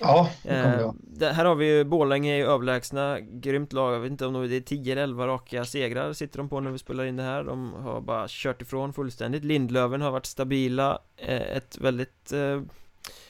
Ja, 0.00 0.30
det 0.42 0.48
kommer 0.48 0.84
eh, 0.84 0.92
det, 1.02 1.32
Här 1.32 1.44
har 1.44 1.54
vi 1.54 1.76
ju 1.76 1.84
Borlänge 1.84 2.34
är 2.34 2.44
överlägsna 2.44 3.20
Grymt 3.20 3.72
lag, 3.72 3.94
jag 3.94 4.00
vet 4.00 4.10
inte 4.10 4.26
om 4.26 4.48
det 4.48 4.56
är 4.56 4.60
10 4.60 4.92
eller 4.92 5.02
11 5.02 5.26
raka 5.26 5.64
segrar 5.64 6.12
sitter 6.12 6.38
de 6.38 6.48
på 6.48 6.60
när 6.60 6.70
vi 6.70 6.78
spelar 6.78 7.04
in 7.04 7.16
det 7.16 7.22
här. 7.22 7.44
De 7.44 7.72
har 7.72 8.00
bara 8.00 8.26
kört 8.28 8.62
ifrån 8.62 8.92
fullständigt. 8.92 9.44
Lindlöven 9.44 10.00
har 10.00 10.10
varit 10.10 10.26
stabila 10.26 10.98
eh, 11.16 11.56
Ett 11.56 11.78
väldigt 11.78 12.32
eh, 12.32 12.62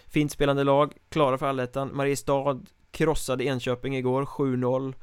fint 0.09 0.33
spelande 0.33 0.65
lag. 0.65 0.95
Klara 1.09 1.39
för 1.39 1.47
allettan. 1.47 1.97
Mariestad 1.97 2.61
krossade 2.91 3.45
Enköping 3.45 3.97
igår 3.97 4.25
7-0 4.25 4.95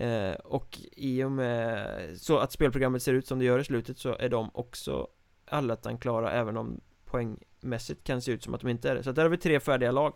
Eh, 0.00 0.34
och 0.34 0.78
i 0.96 1.24
och 1.24 1.32
med 1.32 1.88
så 2.16 2.38
att 2.38 2.52
spelprogrammet 2.52 3.02
ser 3.02 3.12
ut 3.12 3.26
som 3.26 3.38
det 3.38 3.44
gör 3.44 3.58
i 3.58 3.64
slutet 3.64 3.98
så 3.98 4.16
är 4.18 4.28
de 4.28 4.50
också 4.54 5.08
allettan 5.50 5.98
klara 5.98 6.32
även 6.32 6.56
om 6.56 6.80
poängmässigt 7.04 8.04
kan 8.04 8.22
se 8.22 8.32
ut 8.32 8.42
som 8.42 8.54
att 8.54 8.60
de 8.60 8.68
inte 8.68 8.90
är 8.90 8.94
det. 8.94 9.02
Så 9.02 9.12
där 9.12 9.22
har 9.22 9.30
vi 9.30 9.36
tre 9.36 9.60
färdiga 9.60 9.90
lag. 9.90 10.14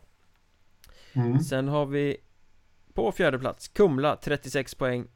mm. 1.13 1.41
Sen 1.41 1.69
har 1.69 1.87
vi 1.87 2.17
på 2.95 3.13
fjärde 3.13 3.39
plats 3.39 3.69
Kumla 3.69 4.17
36 4.17 4.75
poäng 4.75 5.07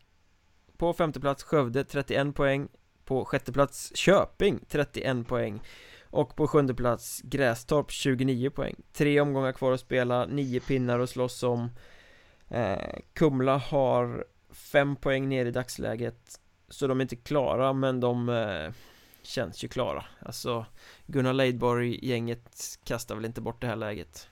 På 0.76 0.92
femte 0.92 1.20
plats 1.20 1.42
Skövde 1.42 1.84
31 1.84 2.34
poäng 2.34 2.68
På 3.04 3.24
sjätte 3.24 3.52
plats 3.52 3.96
Köping 3.96 4.60
31 4.68 5.28
poäng 5.28 5.60
Och 6.10 6.36
på 6.36 6.48
sjunde 6.48 6.74
plats 6.74 7.20
Grästorp 7.24 7.90
29 7.90 8.50
poäng 8.50 8.74
Tre 8.92 9.20
omgångar 9.20 9.52
kvar 9.52 9.72
att 9.72 9.80
spela, 9.80 10.26
nio 10.26 10.60
pinnar 10.60 10.98
att 10.98 11.10
slåss 11.10 11.42
om 11.42 11.70
eh, 12.48 12.98
Kumla 13.12 13.56
har 13.56 14.24
fem 14.50 14.96
poäng 14.96 15.28
ner 15.28 15.46
i 15.46 15.50
dagsläget 15.50 16.40
Så 16.68 16.86
de 16.86 17.00
är 17.00 17.02
inte 17.02 17.16
klara 17.16 17.72
men 17.72 18.00
de 18.00 18.28
eh, 18.28 18.72
känns 19.26 19.64
ju 19.64 19.68
klara 19.68 20.04
Alltså 20.20 20.66
Gunnar 21.06 21.32
Leidborg-gänget 21.32 22.78
kastar 22.84 23.14
väl 23.14 23.24
inte 23.24 23.40
bort 23.40 23.60
det 23.60 23.66
här 23.66 23.76
läget 23.76 24.28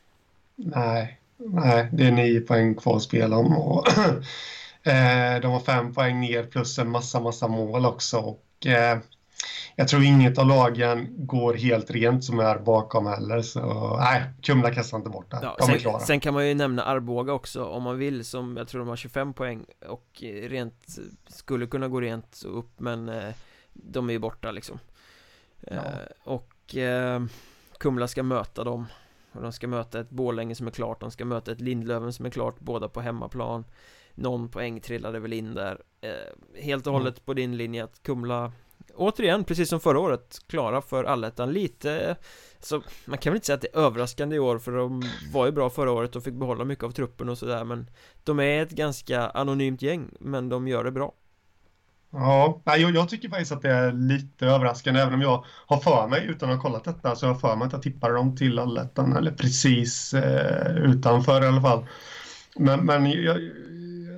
Nej, 0.57 1.21
nej 1.37 1.89
det 1.93 2.07
är 2.07 2.13
nio 2.13 2.41
poäng 2.41 2.75
kvar 2.75 2.97
att 2.97 3.03
spela 3.03 3.37
om 3.37 3.57
och 3.57 3.89
eh, 4.83 5.41
de 5.43 5.53
har 5.53 5.61
fem 5.61 5.95
poäng 5.95 6.21
ner 6.21 6.43
plus 6.43 6.79
en 6.79 6.91
massa, 6.91 7.21
massa 7.21 7.49
mål 7.49 7.87
också 7.87 8.19
och 8.19 8.67
eh, 8.67 8.99
jag 9.77 9.89
tror 9.89 10.05
inget 10.05 10.39
av 10.39 10.47
lagen 10.47 11.27
går 11.27 11.55
helt 11.55 11.91
rent 11.91 12.25
som 12.25 12.39
är 12.41 12.59
bakom 12.59 13.07
heller 13.07 13.43
så 13.43 13.97
nej, 14.01 14.23
Kumla 14.43 14.75
kastar 14.75 14.99
inte 14.99 15.11
bort 15.11 15.31
det. 15.31 15.39
Ja, 15.43 15.57
de 15.59 15.65
sen, 15.65 15.75
är 15.75 15.79
klara. 15.79 16.01
Sen 16.01 16.21
kan 16.21 16.35
man 16.35 16.49
ju 16.49 16.55
nämna 16.55 16.83
Arboga 16.85 17.33
också 17.33 17.65
om 17.65 17.83
man 17.83 17.99
vill 17.99 18.25
som 18.25 18.57
jag 18.57 18.69
tror 18.69 18.79
de 18.79 18.89
har 18.89 18.97
25 18.97 19.35
poäng 19.35 19.65
och 19.87 20.23
rent 20.43 20.87
skulle 21.29 21.67
kunna 21.67 21.89
gå 21.89 22.01
rent 22.01 22.43
upp 22.47 22.81
men 22.81 23.09
eh, 23.09 23.35
de 23.75 24.09
är 24.09 24.13
ju 24.13 24.19
borta 24.19 24.51
liksom. 24.51 24.79
Ja. 25.61 25.77
Eh, 25.77 26.07
och 26.25 26.77
eh, 26.77 27.25
Kumla 27.79 28.09
ska 28.09 28.23
möta 28.23 28.65
dem 28.65 28.87
och 29.33 29.43
de 29.43 29.53
ska 29.53 29.69
möta 29.69 30.01
ett 30.01 30.11
Borlänge 30.11 30.55
som 30.55 30.67
är 30.67 30.71
klart, 30.71 31.01
de 31.01 31.11
ska 31.11 31.25
möta 31.25 31.53
ett 31.53 31.61
Lindlöven 31.61 32.13
som 32.13 32.27
är 32.27 32.31
klart, 32.31 32.61
båda 32.61 32.89
på 32.89 33.01
hemmaplan 33.01 33.65
Någon 34.15 34.49
poäng 34.49 34.81
trillade 34.81 35.21
väl 35.21 35.33
in 35.33 35.55
där 35.55 35.83
eh, 36.01 36.61
Helt 36.63 36.87
och 36.87 36.93
mm. 36.93 37.01
hållet 37.01 37.25
på 37.25 37.35
din 37.35 37.57
linje 37.57 37.85
att 37.85 38.03
Kumla 38.03 38.53
Återigen, 38.95 39.45
precis 39.45 39.69
som 39.69 39.81
förra 39.81 39.99
året, 39.99 40.39
klara 40.47 40.83
för 40.83 41.05
allettan 41.05 41.53
lite 41.53 42.17
Så 42.61 42.83
man 43.05 43.19
kan 43.19 43.31
väl 43.31 43.37
inte 43.37 43.47
säga 43.47 43.55
att 43.55 43.61
det 43.61 43.75
är 43.75 43.79
överraskande 43.79 44.37
i 44.37 44.39
år 44.39 44.59
för 44.59 44.73
de 44.73 45.03
var 45.33 45.47
ju 45.47 45.53
bra 45.53 45.71
förra 45.71 45.93
året 45.93 46.17
och 46.17 46.25
fick 46.25 46.35
behålla 46.35 46.65
mycket 46.65 46.85
av 46.85 46.91
truppen 46.91 47.29
och 47.29 47.39
sådär 47.39 47.65
men 47.65 47.91
De 48.25 48.41
är 48.41 48.63
ett 48.63 48.71
ganska 48.71 49.29
anonymt 49.29 49.83
gäng 49.83 50.11
men 50.21 50.49
de 50.49 50.69
gör 50.69 50.85
det 50.85 50.91
bra 50.91 51.15
Ja, 52.17 52.63
jag, 52.65 52.95
jag 52.95 53.09
tycker 53.09 53.29
faktiskt 53.29 53.53
att 53.53 53.63
det 53.63 53.71
är 53.71 53.93
lite 53.93 54.47
överraskande 54.47 55.01
även 55.01 55.15
om 55.15 55.23
jag 55.23 55.45
har 55.67 55.77
för 55.77 56.09
mig 56.09 56.27
utan 56.27 56.51
att 56.51 56.57
ha 56.57 56.63
kollat 56.63 56.85
detta 56.85 57.17
så 57.17 57.27
har 57.27 57.33
jag 57.33 57.41
för 57.41 57.57
mig 57.57 57.67
att 57.67 57.73
jag 57.73 57.83
tippade 57.83 58.15
dem 58.15 58.37
till 58.37 58.59
allettan 58.59 59.17
eller 59.17 59.33
precis 59.33 60.15
eh, 60.15 60.77
utanför 60.77 61.45
i 61.45 61.47
alla 61.47 61.61
fall. 61.63 61.87
Men, 62.57 62.87
men 62.87 63.11
jag, 63.11 63.41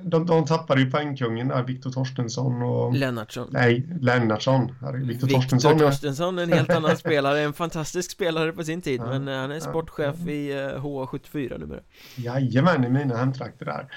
de, 0.09 0.25
de 0.25 0.45
tappade 0.45 0.81
ju 0.81 0.91
poängkungen 0.91 1.47
där, 1.47 1.63
Viktor 1.63 1.91
Torstensson 1.91 2.61
och... 2.61 2.95
Lennartsson. 2.95 3.47
Nej, 3.51 3.87
Lennartsson. 4.01 4.75
Viktor 4.93 5.27
Torstensson. 5.27 5.71
Viktor 5.71 5.89
Torstensson, 5.89 6.39
en 6.39 6.53
helt 6.53 6.69
annan 6.69 6.97
spelare, 7.05 7.39
en 7.39 7.53
fantastisk 7.53 8.11
spelare 8.11 8.51
på 8.51 8.63
sin 8.63 8.81
tid, 8.81 9.01
ja, 9.01 9.19
men 9.19 9.27
han 9.27 9.51
är 9.51 9.59
sportchef 9.59 10.15
ja. 10.25 10.31
i 10.31 10.51
eh, 10.51 10.83
HA74 10.83 11.59
numera. 11.59 11.79
Jajamän, 12.15 12.83
i 12.83 12.89
mina 12.89 13.17
hemtrakter 13.17 13.65
där. 13.65 13.87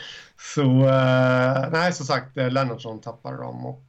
Så, 0.55 0.63
uh, 0.63 1.71
nej, 1.73 1.93
som 1.93 2.07
sagt, 2.07 2.37
Lennartsson 2.37 3.01
tappade 3.01 3.37
dem 3.37 3.67
och 3.67 3.85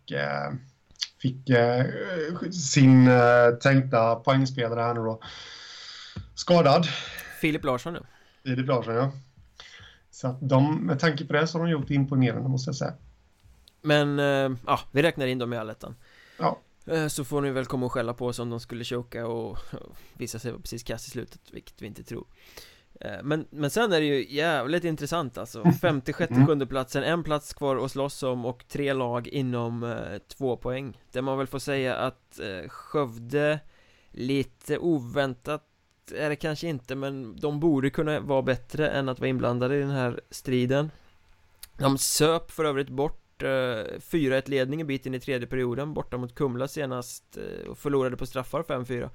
fick 1.22 1.50
sin 2.54 3.10
tänkta 3.62 4.16
poängspelare 4.16 4.82
här 4.82 4.94
nu 4.94 5.00
då 5.00 5.20
skadad. 6.36 6.88
Filip 7.42 7.64
Larsson, 7.64 7.94
ja. 7.94 8.02
Filip 8.44 8.68
Larsson, 8.68 8.96
ja. 8.96 9.12
Så 10.22 10.28
att 10.28 10.38
de, 10.40 10.86
med 10.86 11.00
tanke 11.00 11.26
på 11.26 11.34
det 11.34 11.48
så 11.48 11.58
har 11.58 11.66
de 11.66 11.72
gjort 11.72 11.88
det 11.88 11.94
imponerande 11.94 12.50
måste 12.50 12.70
jag 12.70 12.76
säga. 12.76 12.94
Men, 13.82 14.20
eh, 14.20 14.58
ja, 14.66 14.80
vi 14.92 15.02
räknar 15.02 15.28
in 15.28 15.38
dem 15.38 15.54
i 15.54 15.58
allettan. 15.58 15.96
Ja. 16.40 16.60
Eh, 16.86 17.08
så 17.08 17.24
får 17.24 17.42
ni 17.42 17.52
väl 17.52 17.66
komma 17.66 17.86
och 17.86 17.92
skälla 17.92 18.14
på 18.14 18.26
oss 18.26 18.40
om 18.40 18.50
de 18.50 18.60
skulle 18.60 18.84
choka 18.84 19.28
och, 19.28 19.50
och 19.52 19.98
visa 20.14 20.40
sig 20.40 20.52
vara 20.52 20.62
precis 20.62 20.84
kass 20.84 21.08
i 21.08 21.10
slutet, 21.10 21.42
vilket 21.52 21.82
vi 21.82 21.88
inte 21.88 22.04
tror. 22.04 22.26
Eh, 23.00 23.24
men, 23.24 23.46
men 23.50 23.70
sen 23.70 23.94
är 23.94 24.00
det 24.00 24.06
ju 24.06 24.36
jävligt 24.36 24.84
intressant 24.84 25.38
alltså 25.38 25.72
Femte, 25.82 26.14
sjätte, 26.14 26.34
mm. 26.34 26.48
sjunde 26.48 26.66
platsen 26.66 27.04
En 27.04 27.24
plats 27.24 27.54
kvar 27.54 27.86
att 27.86 27.92
slåss 27.92 28.24
om 28.24 28.46
och 28.46 28.68
tre 28.68 28.94
lag 28.94 29.28
inom 29.28 29.96
två 30.28 30.58
poäng 30.58 30.98
Det 31.12 31.22
man 31.22 31.38
väl 31.38 31.48
får 31.48 31.60
säga 31.60 31.96
att 31.96 32.40
Skövde 32.68 33.60
Lite 34.12 34.78
oväntat 34.78 35.71
är 36.16 36.30
det 36.30 36.36
kanske 36.36 36.68
inte 36.68 36.96
men 36.96 37.36
de 37.36 37.60
borde 37.60 37.90
kunna 37.90 38.20
vara 38.20 38.42
bättre 38.42 38.90
än 38.90 39.10
att 39.10 39.20
vara 39.20 39.30
inblandade 39.30 39.76
i 39.76 39.80
den 39.80 39.90
här 39.90 40.22
striden. 40.30 40.92
De 41.78 41.98
söp 41.98 42.52
för 42.52 42.66
övrigt 42.66 42.90
bort 42.90 43.44
eh, 43.44 43.46
4-1 43.46 44.50
ledning 44.50 44.82
en 44.82 44.88
bit 44.88 45.06
in 45.06 45.14
i 45.14 45.20
tredje 45.20 45.48
perioden 45.48 45.94
borta 45.94 46.18
mot 46.18 46.36
Kumla 46.36 46.68
senast 46.68 47.38
eh, 47.38 47.70
och 47.70 47.78
förlorade 47.78 48.18
på 48.18 48.26
straffar 48.26 48.64
5-4 48.64 49.10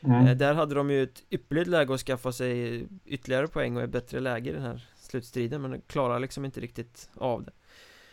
mm. 0.00 0.26
eh, 0.26 0.36
Där 0.36 0.54
hade 0.54 0.74
de 0.74 0.90
ju 0.90 1.02
ett 1.02 1.22
ypperligt 1.30 1.68
läge 1.68 1.94
att 1.94 2.00
skaffa 2.00 2.32
sig 2.32 2.86
ytterligare 3.04 3.48
poäng 3.48 3.76
och 3.76 3.82
ett 3.82 3.90
bättre 3.90 4.20
läge 4.20 4.50
i 4.50 4.52
den 4.52 4.62
här 4.62 4.88
slutstriden 4.96 5.62
men 5.62 5.70
de 5.70 5.80
klarar 5.80 6.18
liksom 6.18 6.44
inte 6.44 6.60
riktigt 6.60 7.10
av 7.14 7.44
det 7.44 7.52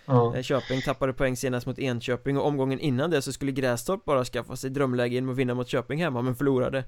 Ja. 0.06 0.44
Köping 0.44 0.82
tappade 0.82 1.14
poäng 1.14 1.38
senast 1.38 1.68
mot 1.68 1.80
Enköping 1.80 2.38
och 2.38 2.48
omgången 2.48 2.80
innan 2.80 3.10
det 3.10 3.22
så 3.22 3.34
skulle 3.34 3.52
Grästorp 3.52 4.06
bara 4.06 4.26
skaffa 4.26 4.56
sig 4.56 4.70
drömläge 4.70 5.16
genom 5.16 5.30
att 5.30 5.38
vinna 5.38 5.54
mot 5.54 5.68
Köping 5.68 6.04
hemma 6.04 6.22
men 6.22 6.36
förlorade. 6.36 6.84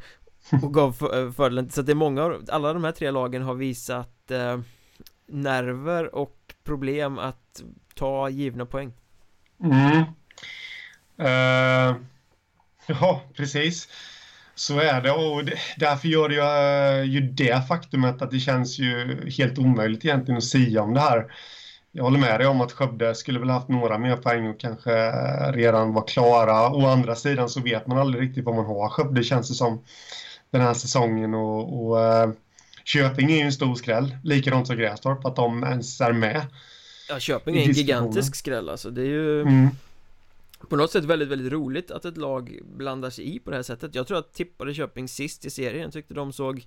Och 0.63 0.73
gav 0.73 0.89
eh, 0.89 1.32
fördelen. 1.32 1.69
Så 1.69 1.82
det 1.82 1.91
är 1.91 1.95
många 1.95 2.39
alla 2.49 2.73
de 2.73 2.84
här 2.84 2.91
tre 2.91 3.12
lagen 3.12 3.41
har 3.41 3.54
visat 3.56 4.32
eh, 4.32 4.60
nerver 5.28 6.15
och 6.15 6.38
problem 6.63 7.19
att 7.19 7.63
ta 7.95 8.30
givna 8.30 8.65
poäng. 8.65 8.93
Mm. 9.63 10.04
Uh, 11.19 11.95
ja, 12.88 13.21
precis. 13.36 13.89
Så 14.56 14.80
är 14.80 15.02
det. 15.02 15.12
Och 15.12 15.43
därför 15.78 16.08
gör 16.08 16.30
det 16.30 16.36
ju, 16.36 17.12
ju 17.12 17.21
det 17.21 17.67
faktumet 17.67 18.21
att 18.21 18.32
det 18.32 18.39
känns 18.39 18.80
ju 18.80 19.21
helt 19.38 19.58
omöjligt 19.58 20.06
egentligen 20.06 20.38
att 20.38 20.43
säga 20.43 20.82
om 20.82 20.93
det 20.93 20.99
här 20.99 21.34
jag 21.95 22.03
håller 22.03 22.19
med 22.19 22.39
dig 22.39 22.47
om 22.47 22.62
att 22.62 22.71
Skövde 22.71 23.15
skulle 23.15 23.39
väl 23.39 23.49
haft 23.49 23.67
några 23.67 23.97
mer 23.97 24.15
poäng 24.15 24.47
och 24.47 24.60
kanske 24.60 25.12
redan 25.51 25.93
var 25.93 26.08
klara. 26.08 26.69
Å 26.69 26.88
andra 26.88 27.15
sidan 27.15 27.49
så 27.49 27.62
vet 27.62 27.88
man 27.88 27.97
aldrig 27.97 28.23
riktigt 28.23 28.45
vad 28.45 28.56
man 28.56 28.65
har. 28.65 28.89
Skövde 28.89 29.23
känns 29.23 29.49
det 29.49 29.56
som 29.56 29.84
den 30.51 30.62
här 30.62 30.73
säsongen 30.73 31.34
och, 31.34 31.86
och 31.86 31.97
uh, 31.97 32.34
Köping 32.84 33.32
är 33.32 33.36
ju 33.36 33.41
en 33.41 33.51
stor 33.51 33.75
skräll. 33.75 34.17
Likadant 34.23 34.67
som 34.67 34.77
Grästorp, 34.77 35.25
att 35.25 35.36
de 35.36 35.63
ens 35.63 36.01
är 36.01 36.13
med. 36.13 36.45
Ja, 37.10 37.19
Köping 37.19 37.58
är 37.58 37.62
en 37.62 37.71
gigantisk 37.71 38.36
skräll 38.36 38.69
alltså. 38.69 38.89
Det 38.89 39.01
är 39.01 39.06
ju 39.06 39.41
mm. 39.41 39.69
på 40.69 40.75
något 40.75 40.91
sätt 40.91 41.03
väldigt, 41.03 41.29
väldigt 41.29 41.53
roligt 41.53 41.91
att 41.91 42.06
ett 42.06 42.17
lag 42.17 42.60
blandar 42.77 43.10
sig 43.10 43.36
i 43.36 43.39
på 43.39 43.49
det 43.49 43.56
här 43.56 43.63
sättet. 43.63 43.95
Jag 43.95 44.08
tror 44.08 44.17
att 44.17 44.34
tippade 44.34 44.73
Köping 44.73 45.08
sist 45.08 45.45
i 45.45 45.49
serien. 45.49 45.91
Tyckte 45.91 46.13
de 46.13 46.34
såg 46.34 46.65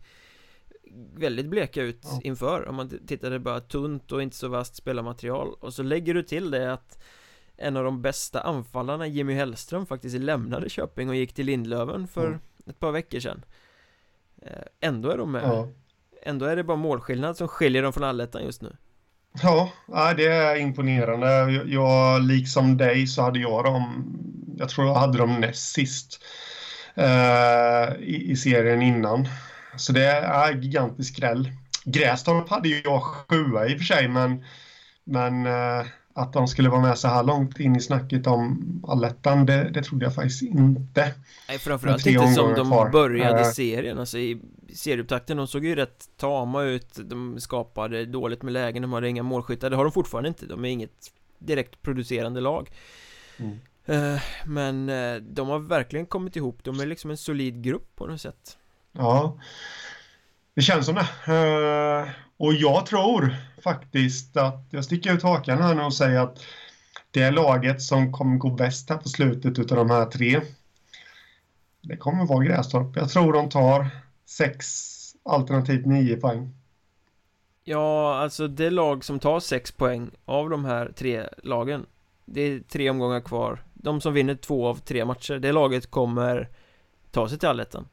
väldigt 1.14 1.46
bleka 1.46 1.82
ut 1.82 2.00
ja. 2.02 2.20
inför 2.24 2.68
om 2.68 2.74
man 2.74 2.98
tittade 3.06 3.38
bara 3.38 3.60
tunt 3.60 4.12
och 4.12 4.22
inte 4.22 4.36
så 4.36 4.48
vasst 4.48 4.76
spelarmaterial 4.76 5.54
och 5.60 5.74
så 5.74 5.82
lägger 5.82 6.14
du 6.14 6.22
till 6.22 6.50
det 6.50 6.72
att 6.72 7.02
en 7.56 7.76
av 7.76 7.84
de 7.84 8.02
bästa 8.02 8.40
anfallarna 8.40 9.06
Jimmy 9.06 9.34
Hellström 9.34 9.86
faktiskt 9.86 10.18
lämnade 10.18 10.68
Köping 10.68 11.08
och 11.08 11.14
gick 11.14 11.34
till 11.34 11.46
Lindlöven 11.46 12.08
för 12.08 12.26
mm. 12.26 12.38
ett 12.66 12.80
par 12.80 12.92
veckor 12.92 13.20
sedan 13.20 13.44
eh, 14.42 14.50
Ändå 14.80 15.10
är 15.10 15.18
de 15.18 15.32
med 15.32 15.42
ja. 15.44 15.68
Ändå 16.22 16.46
är 16.46 16.56
det 16.56 16.64
bara 16.64 16.76
målskillnad 16.76 17.36
som 17.36 17.48
skiljer 17.48 17.82
dem 17.82 17.92
från 17.92 18.04
allettan 18.04 18.44
just 18.44 18.62
nu 18.62 18.76
Ja, 19.42 19.70
det 20.16 20.26
är 20.26 20.56
imponerande. 20.56 21.52
Jag, 21.66 22.22
liksom 22.22 22.76
dig 22.76 23.06
så 23.06 23.22
hade 23.22 23.38
jag 23.38 23.64
dem, 23.64 24.16
jag 24.56 24.68
tror 24.68 24.86
jag 24.86 24.94
hade 24.94 25.18
dem 25.18 25.40
näst 25.40 25.72
sist 25.72 26.24
eh, 26.94 27.96
i, 28.00 28.30
i 28.30 28.36
serien 28.36 28.82
innan. 28.82 29.28
Så 29.76 29.92
det 29.92 30.06
är 30.06 30.52
gigantisk 30.52 31.14
skräll. 31.14 31.50
Grästorp 31.84 32.48
hade 32.48 32.68
ju 32.68 32.80
jag 32.84 33.02
sjua 33.02 33.66
i 33.66 33.74
och 33.74 33.78
för 33.78 33.84
sig, 33.84 34.08
men, 34.08 34.44
men 35.04 35.46
uh, 35.46 35.86
att 36.14 36.32
de 36.32 36.48
skulle 36.48 36.68
vara 36.68 36.80
med 36.80 36.98
så 36.98 37.08
här 37.08 37.22
långt 37.22 37.60
in 37.60 37.76
i 37.76 37.80
snacket 37.80 38.26
om 38.26 38.82
allettan, 38.88 39.46
det, 39.46 39.70
det 39.70 39.82
trodde 39.82 40.04
jag 40.04 40.14
faktiskt 40.14 40.42
inte. 40.42 41.14
Nej, 41.48 41.58
framförallt 41.58 42.06
inte 42.06 42.32
som 42.32 42.54
de 42.54 42.66
kvar. 42.66 42.90
började 42.90 43.40
uh, 43.40 43.50
serien, 43.50 43.98
alltså 43.98 44.18
i 44.18 44.40
serieupptakten, 44.74 45.36
de 45.36 45.46
såg 45.46 45.64
ju 45.64 45.74
rätt 45.74 46.08
tama 46.16 46.62
ut, 46.62 46.98
de 47.04 47.40
skapade 47.40 48.06
dåligt 48.06 48.42
med 48.42 48.52
lägen, 48.52 48.82
de 48.82 48.92
hade 48.92 49.08
inga 49.08 49.22
målskyttar, 49.22 49.70
det 49.70 49.76
har 49.76 49.84
de 49.84 49.92
fortfarande 49.92 50.28
inte, 50.28 50.46
de 50.46 50.64
är 50.64 50.68
inget 50.68 51.12
direkt 51.38 51.82
producerande 51.82 52.40
lag. 52.40 52.70
Mm. 53.36 53.58
Uh, 53.88 54.20
men 54.44 54.86
de 55.34 55.48
har 55.48 55.58
verkligen 55.58 56.06
kommit 56.06 56.36
ihop, 56.36 56.58
de 56.62 56.80
är 56.80 56.86
liksom 56.86 57.10
en 57.10 57.16
solid 57.16 57.62
grupp 57.62 57.96
på 57.96 58.06
något 58.06 58.20
sätt. 58.20 58.56
Ja, 58.98 59.38
det 60.54 60.62
känns 60.62 60.86
som 60.86 60.94
det. 60.94 61.32
Eh, 61.32 62.08
och 62.36 62.54
jag 62.54 62.86
tror 62.86 63.36
faktiskt 63.62 64.36
att 64.36 64.66
jag 64.70 64.84
sticker 64.84 65.12
ut 65.12 65.22
hakan 65.22 65.62
här 65.62 65.74
nu 65.74 65.82
och 65.82 65.94
säger 65.94 66.20
att 66.20 66.44
det 67.10 67.22
är 67.22 67.32
laget 67.32 67.82
som 67.82 68.12
kommer 68.12 68.36
gå 68.36 68.50
bäst 68.50 68.90
här 68.90 68.96
på 68.96 69.08
slutet 69.08 69.58
utav 69.58 69.76
de 69.78 69.90
här 69.90 70.06
tre. 70.06 70.40
Det 71.80 71.96
kommer 71.96 72.26
vara 72.26 72.44
Grästorp. 72.44 72.96
Jag 72.96 73.10
tror 73.10 73.32
de 73.32 73.48
tar 73.48 73.88
sex 74.26 74.66
alternativt 75.22 75.86
nio 75.86 76.16
poäng. 76.16 76.54
Ja, 77.64 78.16
alltså 78.16 78.48
det 78.48 78.70
lag 78.70 79.04
som 79.04 79.18
tar 79.18 79.40
sex 79.40 79.72
poäng 79.72 80.10
av 80.24 80.50
de 80.50 80.64
här 80.64 80.92
tre 80.96 81.26
lagen 81.42 81.86
Det 82.24 82.40
är 82.40 82.60
tre 82.60 82.90
omgångar 82.90 83.20
kvar 83.20 83.64
De 83.74 84.00
som 84.00 84.14
vinner 84.14 84.34
två 84.34 84.66
av 84.66 84.74
tre 84.74 85.04
matcher, 85.04 85.34
det 85.34 85.52
laget 85.52 85.90
kommer 85.90 86.48
ta 87.10 87.28
sig 87.28 87.38
till 87.38 87.48
allettan 87.48 87.88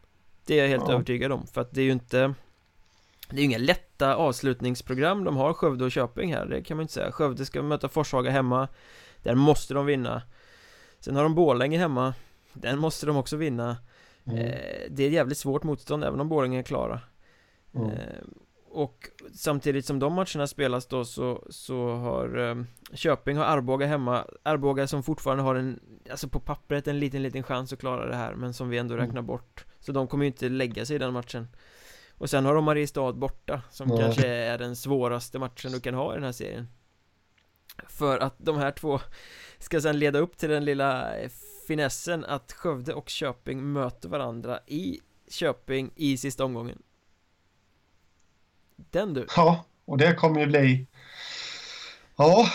det 0.46 0.60
är 0.60 0.62
jag 0.62 0.70
helt 0.70 0.84
ja. 0.88 0.94
övertygad 0.94 1.32
om, 1.32 1.48
för 1.48 1.62
att 1.62 1.72
det 1.72 1.82
är 1.82 1.86
ju 1.86 1.92
inte 1.92 2.34
Det 3.30 3.36
är 3.36 3.40
ju 3.40 3.44
inga 3.44 3.58
lätta 3.58 4.16
avslutningsprogram. 4.16 5.24
De 5.24 5.38
har 5.38 5.54
Skövde 5.54 5.86
och 5.86 5.92
Köping 5.92 6.34
här, 6.34 6.46
det 6.46 6.62
kan 6.62 6.78
man 6.78 6.82
inte 6.82 6.94
säga. 6.94 7.12
Skövde 7.12 7.46
ska 7.46 7.62
möta 7.62 7.90
Forshaga 7.90 8.32
hemma. 8.32 8.68
Där 9.24 9.36
måste 9.36 9.74
de 9.74 9.86
vinna. 9.86 10.22
Sen 11.00 11.16
har 11.16 11.24
de 11.24 11.36
Borlänge 11.36 11.78
hemma. 11.78 12.14
Den 12.54 12.80
måste 12.80 13.06
de 13.06 13.18
också 13.18 13.38
vinna. 13.38 13.78
Mm. 14.26 14.38
eh, 14.38 14.58
Det 14.90 15.04
är 15.04 15.08
ett 15.08 15.14
jävligt 15.14 15.38
svårt 15.38 15.64
motstånd 15.64 16.04
även 16.04 16.20
om 16.20 16.30
Borlänge 16.30 16.60
är 16.60 16.64
klara. 16.64 17.00
Mm. 17.76 17.90
eh, 17.90 17.98
och 18.70 19.10
samtidigt 19.34 19.86
som 19.86 20.00
de 20.00 20.14
matcherna 20.14 20.48
spelas 20.48 20.86
då 20.86 21.06
så, 21.06 21.44
så 21.50 21.96
har 21.96 22.38
eh, 22.38 22.64
Köping 22.94 23.38
har 23.38 23.46
Arboga 23.46 23.86
hemma. 23.86 24.26
Arboga 24.44 24.88
som 24.88 25.04
fortfarande 25.04 25.44
har 25.44 25.56
en, 25.56 25.80
alltså 26.12 26.28
på 26.28 26.40
pappret 26.40 26.88
en 26.88 27.00
liten 27.00 27.24
liten 27.24 27.44
chans 27.44 27.74
att 27.74 27.80
klara 27.80 28.06
det 28.06 28.16
här 28.16 28.36
Men 28.36 28.54
som 28.54 28.70
vi 28.70 28.78
ändå 28.78 28.94
mm. 28.94 29.06
räknar 29.06 29.22
bort 29.22 29.66
Så 29.86 29.92
de 29.92 30.08
kommer 30.08 30.24
ju 30.24 30.28
inte 30.28 30.50
lägga 30.50 30.86
sig 30.86 30.96
i 30.96 31.00
den 31.00 31.14
matchen 31.14 31.48
Och 32.18 32.30
sen 32.30 32.46
har 32.46 32.56
de 32.56 32.64
Mariestad 32.64 33.14
borta 33.14 33.62
Som 33.72 33.92
mm. 33.92 34.02
kanske 34.02 34.28
är 34.28 34.58
den 34.58 34.76
svåraste 34.76 35.40
matchen 35.40 35.72
du 35.72 35.80
kan 35.80 35.94
ha 35.94 36.12
i 36.12 36.16
den 36.16 36.24
här 36.24 36.32
serien 36.32 36.68
För 37.88 38.20
att 38.20 38.36
de 38.38 38.58
här 38.58 38.72
två 38.72 39.00
Ska 39.60 39.82
sen 39.82 40.00
leda 40.00 40.20
upp 40.20 40.38
till 40.38 40.50
den 40.50 40.66
lilla 40.66 41.14
finessen 41.68 42.26
att 42.26 42.52
Skövde 42.52 42.94
och 42.94 43.10
Köping 43.10 43.74
möter 43.74 44.10
varandra 44.10 44.60
i 44.68 45.00
Köping 45.30 45.92
i 45.96 46.18
sista 46.18 46.46
omgången 46.46 46.82
den 48.76 49.14
du. 49.14 49.28
Ja, 49.36 49.66
och 49.86 49.98
det 49.98 50.14
kommer 50.14 50.40
ju 50.40 50.48
bli... 50.48 50.88
Ja, 52.16 52.48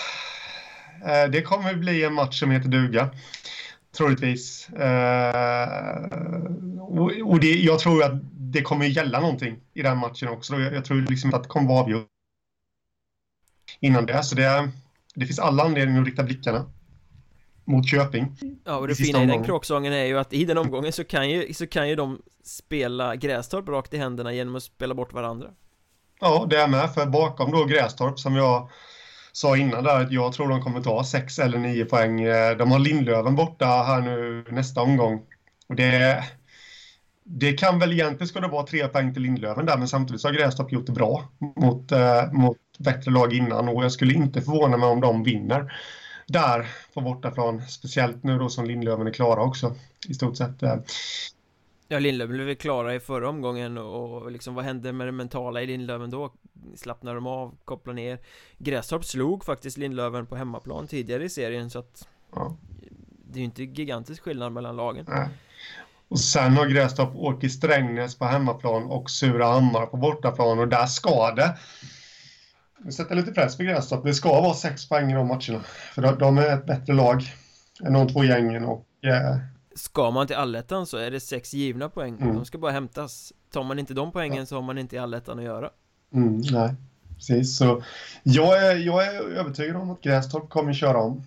eh, 1.07 1.31
det 1.31 1.43
kommer 1.43 1.71
ju 1.71 1.77
bli 1.77 2.05
en 2.05 2.15
match 2.15 2.41
som 2.41 2.51
heter 2.51 2.69
duga. 2.69 3.11
Troligtvis. 3.99 4.69
Eh, 4.69 6.13
och 7.25 7.41
det, 7.41 7.53
jag 7.55 7.79
tror 7.79 8.05
att 8.05 8.13
det 8.33 8.63
kommer 8.63 8.87
gälla 8.87 9.21
någonting 9.21 9.57
i 9.75 9.83
den 9.83 9.99
matchen 9.99 10.29
också. 10.29 10.57
Jag, 10.57 10.85
tror 10.85 10.97
liksom 10.97 11.35
att 11.35 11.43
det 11.43 11.49
kommer 11.49 11.69
vara 11.69 11.81
avgjort 11.81 12.07
innan 13.81 14.07
det. 14.07 14.23
Så 14.23 14.35
det, 14.35 14.71
det 15.15 15.27
finns 15.27 15.39
alla 15.39 15.63
anledningar 15.63 16.01
att 16.01 16.07
rikta 16.07 16.23
blickarna 16.23 16.71
mot 17.65 17.89
Köping. 17.89 18.37
Ja, 18.65 18.77
och 18.77 18.89
det 18.89 18.95
fina 18.95 19.23
i 19.23 19.27
den 19.27 19.45
kråksången 19.45 19.93
är 19.93 20.05
ju 20.05 20.19
att 20.19 20.33
i 20.33 20.45
den 20.45 20.59
omgången 20.59 20.93
så 20.93 21.05
kan 21.05 21.31
ju, 21.31 21.55
så 21.55 21.67
kan 21.67 21.89
ju 21.89 21.97
de 21.97 22.23
spela 22.45 23.17
Grästorp 23.17 23.69
rakt 23.69 23.95
i 23.95 23.99
händerna 23.99 24.33
genom 24.33 24.57
att 24.57 24.63
spela 24.63 24.95
bort 24.95 25.13
varandra. 25.13 25.51
Ja, 26.21 26.47
det 26.51 26.57
är 26.57 26.69
med. 26.69 26.95
För 26.95 27.07
bakom 27.07 27.51
då 27.51 27.65
Grästorp 27.65 28.19
som 28.19 28.37
jag 28.37 28.71
sa 29.39 29.57
innan 29.57 29.85
där 29.85 30.01
att 30.01 30.13
jag 30.13 30.33
tror 30.33 30.49
de 30.49 30.63
kommer 30.63 30.81
ta 30.81 31.05
6 31.05 31.39
eller 31.39 31.59
9 31.59 31.85
poäng. 31.85 32.21
Eh, 32.21 32.57
de 32.57 32.71
har 32.71 32.79
Lindlöven 32.79 33.37
borta 33.37 33.67
här 33.67 34.01
nu 34.01 34.45
nästa 34.51 34.83
omgång. 34.83 35.23
Och 35.69 35.75
det, 35.77 36.25
det 37.25 37.53
kan 37.53 37.79
väl 37.79 37.93
egentligen 37.93 38.29
ska 38.29 38.41
det 38.41 38.49
vara 38.49 38.67
3 38.67 38.89
poäng 38.89 39.15
till 39.15 39.23
Lindlöven 39.23 39.67
där 39.67 39.77
men 39.77 39.89
samtidigt 39.89 40.21
så 40.21 40.29
har 40.29 40.33
Grästorp 40.33 40.73
gjort 40.73 40.87
det 40.87 40.93
bra 40.93 41.25
mot, 41.57 41.93
eh, 41.93 42.33
mot 42.33 42.57
bättre 42.79 43.11
lag 43.11 43.33
innan 43.33 43.69
och 43.69 43.85
jag 43.85 43.93
skulle 43.93 44.15
inte 44.15 44.41
förvåna 44.41 44.77
mig 44.77 44.89
om 44.89 45.01
de 45.01 45.23
vinner 45.23 45.73
där 46.27 46.67
på 46.95 47.01
bortaplan. 47.01 47.63
Speciellt 47.69 48.25
nu 48.25 48.39
då 48.39 48.49
som 48.49 48.65
Lindlöven 48.65 49.07
är 49.07 49.13
klara 49.13 49.43
också 49.43 49.75
i 50.09 50.15
stort 50.15 50.37
sett. 50.37 50.63
Eh, 50.63 50.77
Ja, 51.91 51.99
Lindlöven 51.99 52.37
blev 52.37 52.55
klara 52.55 52.95
i 52.95 53.01
förra 53.01 53.29
omgången 53.29 53.79
och 53.79 54.33
liksom 54.33 54.55
vad 54.55 54.65
hände 54.65 54.93
med 54.93 55.07
det 55.07 55.13
mentala 55.13 55.63
i 55.63 55.67
Lindlöven 55.67 56.11
då? 56.11 56.33
Slappnade 56.77 57.17
de 57.17 57.27
av, 57.27 57.55
kopplade 57.65 57.97
ner 57.97 58.19
Grästorp 58.59 59.05
slog 59.05 59.45
faktiskt 59.45 59.79
Lindlöven 59.79 60.27
på 60.27 60.37
hemmaplan 60.37 60.87
tidigare 60.87 61.25
i 61.25 61.29
serien 61.29 61.71
så 61.71 61.79
att 61.79 62.09
ja. 62.35 62.57
Det 63.31 63.37
är 63.37 63.39
ju 63.39 63.45
inte 63.45 63.63
gigantisk 63.63 64.23
skillnad 64.23 64.53
mellan 64.53 64.77
lagen 64.77 65.05
Nej. 65.09 65.29
Och 66.09 66.21
sen 66.21 66.53
har 66.53 66.67
Grästorp 66.67 67.17
åkt 67.17 67.45
i 67.45 67.51
Strängnäs 67.51 68.19
på 68.19 68.25
hemmaplan 68.25 68.85
och 68.85 69.11
Surahammar 69.11 69.87
på 69.87 69.97
bortaplan 69.97 70.59
och 70.59 70.69
där 70.69 70.87
ska 70.87 71.35
det 71.35 71.59
Nu 72.79 72.93
sätter 72.93 73.15
lite 73.15 73.33
press 73.33 73.57
på 73.57 73.63
Grästorp, 73.63 74.05
det 74.05 74.15
ska 74.15 74.41
vara 74.41 74.55
sex 74.55 74.89
poäng 74.89 75.11
i 75.11 75.15
de 75.15 75.27
matcherna 75.29 75.61
För 75.95 76.17
de 76.17 76.39
är 76.39 76.55
ett 76.55 76.67
bättre 76.67 76.93
lag 76.93 77.23
än 77.85 77.93
de 77.93 78.09
två 78.09 78.25
gängen 78.25 78.65
och 78.65 78.87
eh, 79.05 79.37
Ska 79.79 80.11
man 80.11 80.27
till 80.27 80.37
allettan 80.37 80.87
så 80.87 80.97
är 80.97 81.11
det 81.11 81.21
sex 81.21 81.55
givna 81.55 81.89
poäng. 81.89 82.17
Mm. 82.21 82.35
De 82.35 82.45
ska 82.45 82.59
bara 82.59 82.73
hämtas. 82.73 83.33
Tar 83.53 83.65
man 83.65 83.79
inte 83.79 83.95
de 83.95 84.13
poängen 84.13 84.47
så 84.47 84.55
har 84.55 84.63
man 84.63 84.79
inte 84.79 84.97
i 84.97 84.99
allettan 84.99 85.39
att 85.39 85.45
göra. 85.45 85.71
Mm, 86.15 86.41
Nej, 86.51 86.75
precis 87.15 87.57
så 87.57 87.83
jag 88.23 88.67
är, 88.67 88.77
jag 88.77 89.07
är 89.07 89.21
övertygad 89.21 89.77
om 89.77 89.91
att 89.91 90.01
Grästorp 90.01 90.49
kommer 90.49 90.73
köra 90.73 90.99
om. 90.99 91.27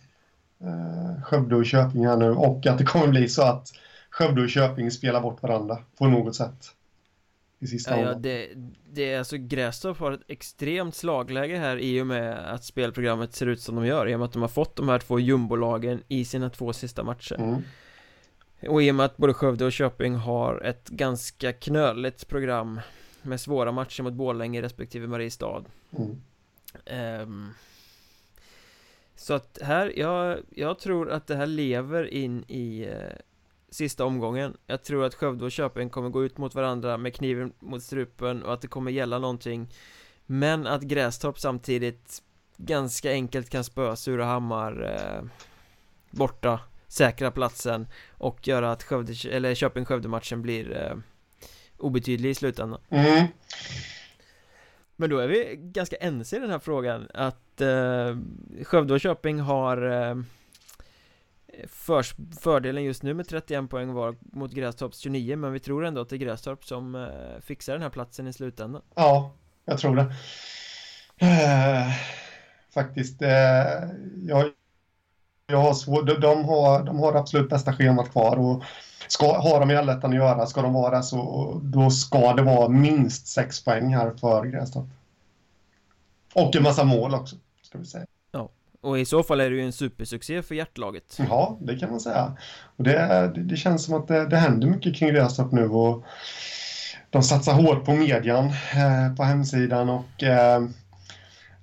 Eh, 0.62 1.24
Skövde 1.24 1.56
och 1.56 1.66
Köping 1.66 2.08
här 2.08 2.18
nu 2.18 2.32
och 2.32 2.68
att 2.68 2.78
det 2.78 2.86
kommer 2.86 3.08
bli 3.08 3.30
så 3.30 3.42
att 3.42 3.72
Skövde 4.10 4.42
och 4.42 4.50
Köping 4.50 4.92
spelar 4.92 5.22
bort 5.22 5.44
varandra 5.44 5.78
på 5.98 6.08
något 6.08 6.36
sätt 6.36 6.76
i 7.62 7.68
sista 7.68 8.00
ja, 8.00 8.08
ja, 8.08 8.14
det, 8.14 8.50
det 8.92 9.14
är 9.14 9.20
alltså 9.20 9.38
Grästorp 9.38 10.00
har 10.00 10.12
ett 10.12 10.24
extremt 10.28 10.96
slagläge 10.96 11.58
här 11.58 11.78
i 11.78 12.02
och 12.02 12.08
med 12.08 12.54
att 12.54 12.64
spelprogrammet 12.64 13.36
ser 13.36 13.46
ut 13.46 13.62
som 13.62 13.76
de 13.76 13.86
gör 13.86 14.10
i 14.10 14.16
och 14.16 14.20
med 14.20 14.26
att 14.26 14.34
de 14.34 14.42
har 14.42 14.50
fått 14.50 14.76
de 14.76 14.90
här 14.90 15.00
två 15.00 15.20
jumbolagen 15.20 16.04
i 16.08 16.26
sina 16.26 16.50
två 16.50 16.74
sista 16.74 17.04
matcher. 17.04 17.36
Mm. 17.36 17.62
Och 18.68 18.84
i 18.84 18.92
och 18.92 18.96
med 18.96 19.06
att 19.06 19.18
både 19.18 19.34
Skövde 19.34 19.66
och 19.66 19.72
Köping 19.72 20.16
har 20.16 20.62
ett 20.62 20.90
ganska 20.90 21.54
knöligt 21.54 22.28
program 22.28 22.80
Med 23.22 23.42
svåra 23.42 23.72
matcher 23.72 24.04
mot 24.04 24.14
Borlänge 24.14 24.62
respektive 24.62 25.08
Mariestad. 25.08 25.64
Mm. 25.98 27.22
um, 27.22 27.54
Så 29.16 29.34
att 29.34 29.60
här, 29.62 30.00
jag, 30.00 30.40
jag 30.50 30.80
tror 30.80 31.12
att 31.12 31.28
det 31.28 31.36
här 31.36 31.46
lever 31.46 32.14
in 32.14 32.44
i 32.48 32.86
uh, 32.86 32.94
sista 33.70 34.06
omgången. 34.06 34.58
Jag 34.68 34.84
tror 34.84 35.06
att 35.06 35.16
Skövde 35.16 35.46
och 35.46 35.52
Köping 35.52 35.90
kommer 35.90 36.10
gå 36.10 36.24
ut 36.24 36.38
mot 36.38 36.56
varandra 36.56 36.98
med 36.98 37.16
kniven 37.16 37.54
mot 37.60 37.84
strupen 37.84 38.44
och 38.44 38.54
att 38.54 38.62
det 38.62 38.68
kommer 38.68 38.92
gälla 38.92 39.20
någonting. 39.20 39.70
Men 40.26 40.68
att 40.68 40.82
Grästorp 40.82 41.40
samtidigt 41.40 42.24
ganska 42.58 43.12
enkelt 43.12 43.50
kan 43.50 43.64
spöa 43.64 43.96
Surahammar 43.96 44.84
uh, 44.84 45.30
borta 46.12 46.60
säkra 46.92 47.32
platsen 47.32 47.88
och 48.12 48.48
göra 48.48 48.72
att 48.72 48.84
Skövde, 48.84 49.14
eller 49.30 49.56
Köping-Skövde-matchen 49.56 50.42
blir 50.42 50.78
eh, 50.78 50.98
obetydlig 51.78 52.30
i 52.30 52.36
slutändan. 52.36 52.82
Mm. 52.90 53.28
Men 54.96 55.10
då 55.10 55.18
är 55.18 55.28
vi 55.28 55.56
ganska 55.58 55.96
ense 55.96 56.38
i 56.38 56.40
den 56.40 56.50
här 56.50 56.60
frågan 56.60 57.08
att 57.14 57.62
eh, 57.62 58.18
Skövde 58.64 58.94
och 58.94 59.00
Köping 59.00 59.40
har 59.40 59.92
eh, 59.92 60.16
för, 61.68 62.06
fördelen 62.42 62.84
just 62.84 63.04
nu 63.04 63.14
med 63.14 63.28
31 63.28 63.70
poäng 63.70 63.94
var 63.94 64.16
mot 64.22 64.52
Grästorps 64.52 64.98
29 64.98 65.36
men 65.36 65.54
vi 65.54 65.60
tror 65.60 65.86
ändå 65.86 66.02
att 66.02 66.10
det 66.10 66.16
är 66.16 66.18
Grästorp 66.18 66.66
som 66.66 66.96
eh, 66.96 67.42
fixar 67.42 67.74
den 67.74 67.82
här 67.82 67.90
platsen 67.90 68.28
i 68.28 68.34
slutändan. 68.34 68.82
Ja, 68.96 69.36
jag 69.66 69.80
tror 69.80 69.96
det. 69.96 70.14
Eh, 71.18 71.92
faktiskt, 72.74 73.22
eh, 73.22 73.30
jag 74.16 74.52
jag 75.52 75.62
har 75.62 75.74
svår, 75.74 76.04
de, 76.22 76.46
har, 76.46 76.84
de 76.84 77.00
har 77.00 77.14
absolut 77.14 77.50
bästa 77.50 77.74
schemat 77.74 78.12
kvar 78.12 78.38
och 78.38 78.64
ska, 79.08 79.42
har 79.42 79.60
de 79.60 79.72
i 79.72 79.76
allettan 79.76 80.12
att 80.12 80.18
göra, 80.18 80.46
ska 80.46 80.62
de 80.62 80.74
vara 80.74 81.02
så, 81.02 81.60
då 81.64 81.90
ska 81.90 82.34
det 82.34 82.42
vara 82.42 82.70
minst 82.70 83.28
sex 83.28 83.64
poäng 83.64 83.96
här 83.96 84.12
för 84.12 84.46
Grästorp. 84.46 84.88
Och 86.34 86.56
en 86.56 86.64
massa 86.64 86.84
mål 86.84 87.16
också, 87.16 87.36
ska 87.62 87.78
vi 87.78 87.86
säga. 87.86 88.06
Ja, 88.32 88.50
och 88.82 89.00
i 89.00 89.06
så 89.06 89.24
fall 89.24 89.40
är 89.40 89.50
det 89.50 89.56
ju 89.56 89.66
en 89.66 89.74
supersuccé 89.74 90.42
för 90.42 90.56
hjärtlaget. 90.56 91.18
Ja, 91.30 91.58
det 91.62 91.80
kan 91.80 91.90
man 91.90 92.00
säga. 92.00 92.38
Och 92.76 92.84
det, 92.84 93.32
det, 93.36 93.44
det 93.44 93.58
känns 93.58 93.86
som 93.86 93.94
att 93.94 94.08
det, 94.08 94.26
det 94.26 94.38
händer 94.38 94.68
mycket 94.68 94.96
kring 94.96 95.10
Grästorp 95.10 95.52
nu 95.52 95.70
och 95.70 96.06
de 97.10 97.24
satsar 97.24 97.54
hårt 97.54 97.86
på 97.86 97.94
median 97.94 98.46
eh, 98.74 99.16
på 99.18 99.24
hemsidan 99.24 99.90
och 99.90 100.24
eh, 100.24 100.62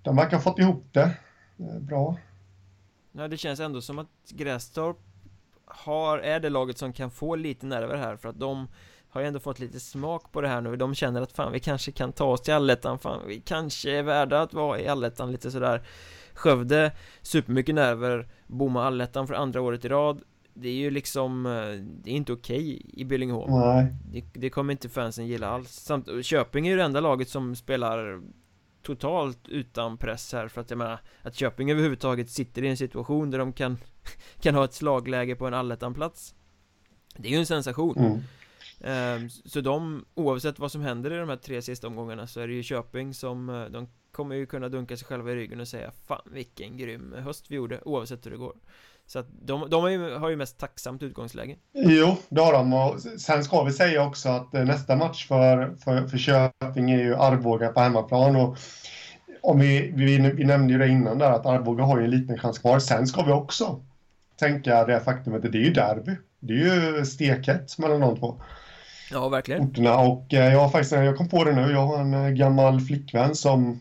de 0.03 0.17
verkar 0.17 0.37
ha 0.37 0.43
fått 0.43 0.59
ihop 0.59 0.85
det 0.93 1.11
eh, 1.59 1.79
bra. 1.81 2.17
Ja, 3.13 3.29
det 3.29 3.37
känns 3.37 3.61
ändå 3.61 3.81
som 3.81 3.99
att 3.99 4.09
Grästorp 4.29 4.97
har, 5.65 6.19
är 6.19 6.41
det 6.41 6.51
laget 6.51 6.79
som 6.79 6.93
kan 6.93 7.11
få 7.11 7.37
lite 7.37 7.67
nerver 7.67 7.97
här 7.97 8.17
för 8.17 8.29
att 8.29 8.41
de 8.41 8.69
har 9.09 9.21
ju 9.21 9.27
ändå 9.27 9.41
fått 9.41 9.59
lite 9.59 9.81
smak 9.81 10.33
på 10.33 10.41
det 10.41 10.49
här 10.49 10.61
nu. 10.61 10.77
De 10.77 10.95
känner 10.95 11.23
att 11.23 11.33
fan 11.33 11.53
vi 11.53 11.61
kanske 11.61 11.93
kan 11.93 12.13
ta 12.13 12.25
oss 12.25 12.43
till 12.43 12.55
allettan. 12.55 12.99
Fan 12.99 13.21
vi 13.27 13.41
kanske 13.41 13.91
är 13.91 14.03
värda 14.03 14.43
att 14.43 14.55
vara 14.55 14.81
i 14.81 14.89
allettan 14.89 15.33
lite 15.33 15.51
sådär. 15.51 15.83
Skövde 16.35 16.93
Supermycket 17.23 17.75
nerver. 17.75 18.29
Bomma 18.47 18.85
allettan 18.85 19.27
för 19.27 19.35
andra 19.35 19.61
året 19.61 19.85
i 19.85 19.89
rad. 19.89 20.23
Det 20.55 20.69
är 20.69 20.75
ju 20.75 20.91
liksom 20.91 21.47
eh, 21.47 21.53
Det 22.05 22.11
är 22.11 22.15
inte 22.15 22.33
okej 22.33 22.83
i 22.93 23.05
Billingehov 23.05 23.49
det, 24.13 24.25
det, 24.33 24.51
kommer 24.51 24.73
inte 24.73 24.89
fansen 24.89 25.27
gilla 25.27 25.49
alls. 25.49 25.71
Samt 25.71 26.09
Köping 26.23 26.67
är 26.67 26.71
ju 26.71 26.77
det 26.77 26.83
enda 26.83 27.01
laget 27.01 27.29
som 27.29 27.57
spelar 27.57 28.23
totalt 28.83 29.49
utan 29.49 29.99
press 29.99 30.33
här 30.33 30.49
för 30.49 30.61
att 30.61 30.71
jag 30.71 30.79
menar 30.79 31.01
att 31.23 31.35
Köping 31.35 31.71
överhuvudtaget 31.71 32.31
sitter 32.31 32.65
i 32.65 32.69
en 32.69 32.77
situation 32.77 33.31
där 33.31 33.39
de 33.39 33.53
kan 33.53 33.79
kan 34.41 34.55
ha 34.55 34.65
ett 34.65 34.75
slagläge 34.75 35.37
på 35.37 35.47
en 35.47 35.55
allettanplats. 35.55 36.35
Det 37.17 37.29
är 37.29 37.33
ju 37.33 37.39
en 37.39 37.47
sensation. 37.47 37.99
Mm. 37.99 38.21
Ehm, 38.81 39.31
så 39.31 39.61
de, 39.61 40.05
oavsett 40.15 40.59
vad 40.59 40.73
som 40.73 40.81
händer 40.81 41.13
i 41.13 41.17
de 41.17 41.29
här 41.29 41.37
tre 41.37 41.63
sista 41.63 41.87
omgångarna 41.87 42.27
så 42.27 42.41
är 42.41 42.49
det 42.49 42.55
ju 42.55 42.63
Köping 42.63 43.15
som 43.15 43.49
eh, 43.49 43.65
De 43.65 43.89
kommer 44.13 44.37
ju 44.37 44.47
kunna 44.47 44.69
dunka 44.69 44.97
sig 44.97 45.07
själva 45.07 45.33
i 45.33 45.35
ryggen 45.35 45.61
och 45.61 45.69
säga 45.69 45.93
Fan 46.07 46.29
vilken 46.33 46.77
grym 46.77 47.13
höst 47.13 47.45
vi 47.49 47.57
gjorde 47.57 47.81
oavsett 47.85 48.27
hur 48.27 48.31
det 48.31 48.37
går 48.37 48.57
Så 49.09 49.19
att 49.19 49.27
de, 49.43 49.71
de 49.71 49.83
har, 49.83 49.91
ju, 49.91 50.15
har 50.15 50.29
ju 50.29 50.37
mest 50.37 50.59
tacksamt 50.59 51.03
utgångsläge 51.03 51.57
Jo, 51.75 52.17
det 52.29 52.41
har 52.41 52.53
de 52.53 52.73
och 52.73 53.01
sen 53.01 53.45
ska 53.45 53.63
vi 53.63 53.73
säga 53.73 54.03
också 54.03 54.29
att 54.29 54.55
eh, 54.55 54.65
nästa 54.65 54.97
match 54.97 55.27
för, 55.27 55.77
för, 55.85 56.07
för 56.07 56.19
Köping 56.19 56.91
är 56.91 56.99
ju 56.99 57.17
Arboga 57.17 57.69
på 57.69 57.81
hemmaplan 57.81 58.37
och 58.37 58.57
om 59.41 59.59
vi, 59.59 59.93
vi, 59.95 60.19
vi 60.31 60.45
nämnde 60.45 60.73
ju 60.73 60.79
det 60.79 60.89
innan 60.89 61.19
där 61.19 61.31
att 61.31 61.47
Arboga 61.47 61.85
har 61.85 61.99
ju 61.99 62.05
en 62.05 62.11
liten 62.11 62.39
chans 62.39 62.59
kvar. 62.59 62.79
Sen 62.79 63.07
ska 63.07 63.23
vi 63.23 63.33
också 63.33 63.81
tänka 64.37 64.85
det 64.85 65.01
faktumet 65.01 65.45
att 65.45 65.53
det 65.53 65.59
är 65.59 65.63
ju 65.63 65.73
derby. 65.73 66.17
Det 66.41 66.53
är 66.53 66.97
ju 66.97 67.05
stekhet 67.05 67.79
mellan 67.79 68.01
de 68.01 68.17
två. 68.17 68.41
Ja, 69.11 69.29
verkligen. 69.29 69.63
Orterna. 69.63 69.99
Och 69.99 70.35
eh, 70.35 70.53
jag 70.53 70.61
har 70.61 70.69
faktiskt, 70.69 70.93
jag 70.93 71.17
kom 71.17 71.29
på 71.29 71.45
det 71.45 71.53
nu, 71.53 71.73
jag 71.73 71.87
har 71.87 71.99
en 71.99 72.15
eh, 72.15 72.31
gammal 72.31 72.81
flickvän 72.81 73.35
som 73.35 73.81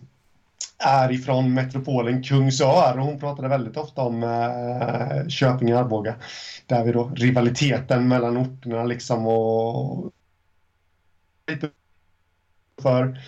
är 0.78 1.12
ifrån 1.12 1.54
metropolen 1.54 2.24
Kungsör 2.24 2.98
och 2.98 3.06
hon 3.06 3.20
pratade 3.20 3.48
väldigt 3.48 3.78
ofta 3.78 4.02
om 4.02 4.24
eh, 4.24 5.28
Köping 5.28 5.74
och 5.74 5.80
Arboga. 5.80 6.16
Där 6.66 6.84
vi 6.84 6.92
då 6.92 7.12
rivaliteten 7.16 8.08
mellan 8.08 8.38
orterna 8.38 8.84
liksom 8.84 9.28
och 9.28 10.12
lite 11.48 11.70
för, 12.82 13.22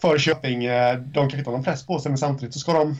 för 0.00 0.18
Köping. 0.18 0.64
Eh, 0.64 0.98
de 0.98 1.12
kanske 1.12 1.38
inte 1.38 1.50
har 1.50 1.56
någon 1.56 1.64
press 1.64 1.86
på 1.86 1.98
sig 1.98 2.10
men 2.10 2.18
samtidigt 2.18 2.54
så 2.54 2.60
ska 2.60 2.72
de 2.72 2.96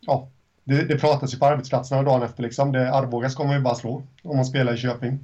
ja, 0.00 0.28
det, 0.64 0.82
det 0.82 0.98
pratas 0.98 1.34
ju 1.34 1.38
på 1.38 1.46
arbetsplatserna 1.46 2.02
dagen 2.02 2.22
efter 2.22 2.42
liksom. 2.42 2.72
Det, 2.72 2.94
Arboga 2.94 3.30
ska 3.30 3.44
man 3.44 3.56
ju 3.56 3.60
bara 3.60 3.74
slå 3.74 4.02
om 4.22 4.36
man 4.36 4.44
spelar 4.44 4.74
i 4.74 4.76
Köping. 4.76 5.18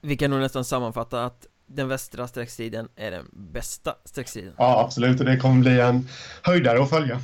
Vi 0.00 0.16
kan 0.16 0.30
nog 0.30 0.40
nästan 0.40 0.64
sammanfatta 0.64 1.24
att 1.24 1.46
den 1.66 1.88
västra 1.88 2.28
sträckstriden 2.28 2.88
är 2.96 3.10
den 3.10 3.26
bästa 3.32 3.94
sträckstriden 4.04 4.52
Ja 4.58 4.84
absolut 4.84 5.20
och 5.20 5.26
det 5.26 5.36
kommer 5.36 5.60
bli 5.60 5.80
en 5.80 6.08
höjdare 6.42 6.82
att 6.82 6.90
följa. 6.90 7.20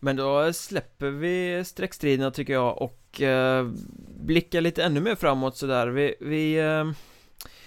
Men 0.00 0.16
då 0.16 0.52
släpper 0.52 1.10
vi 1.10 1.64
sträckstriderna 1.64 2.30
tycker 2.30 2.52
jag 2.52 2.82
och 2.82 3.20
eh, 3.20 3.66
blickar 4.24 4.60
lite 4.60 4.84
ännu 4.84 5.00
mer 5.00 5.14
framåt 5.14 5.56
sådär. 5.56 5.86
Vi, 5.86 6.14
vi, 6.20 6.58
eh, 6.58 6.90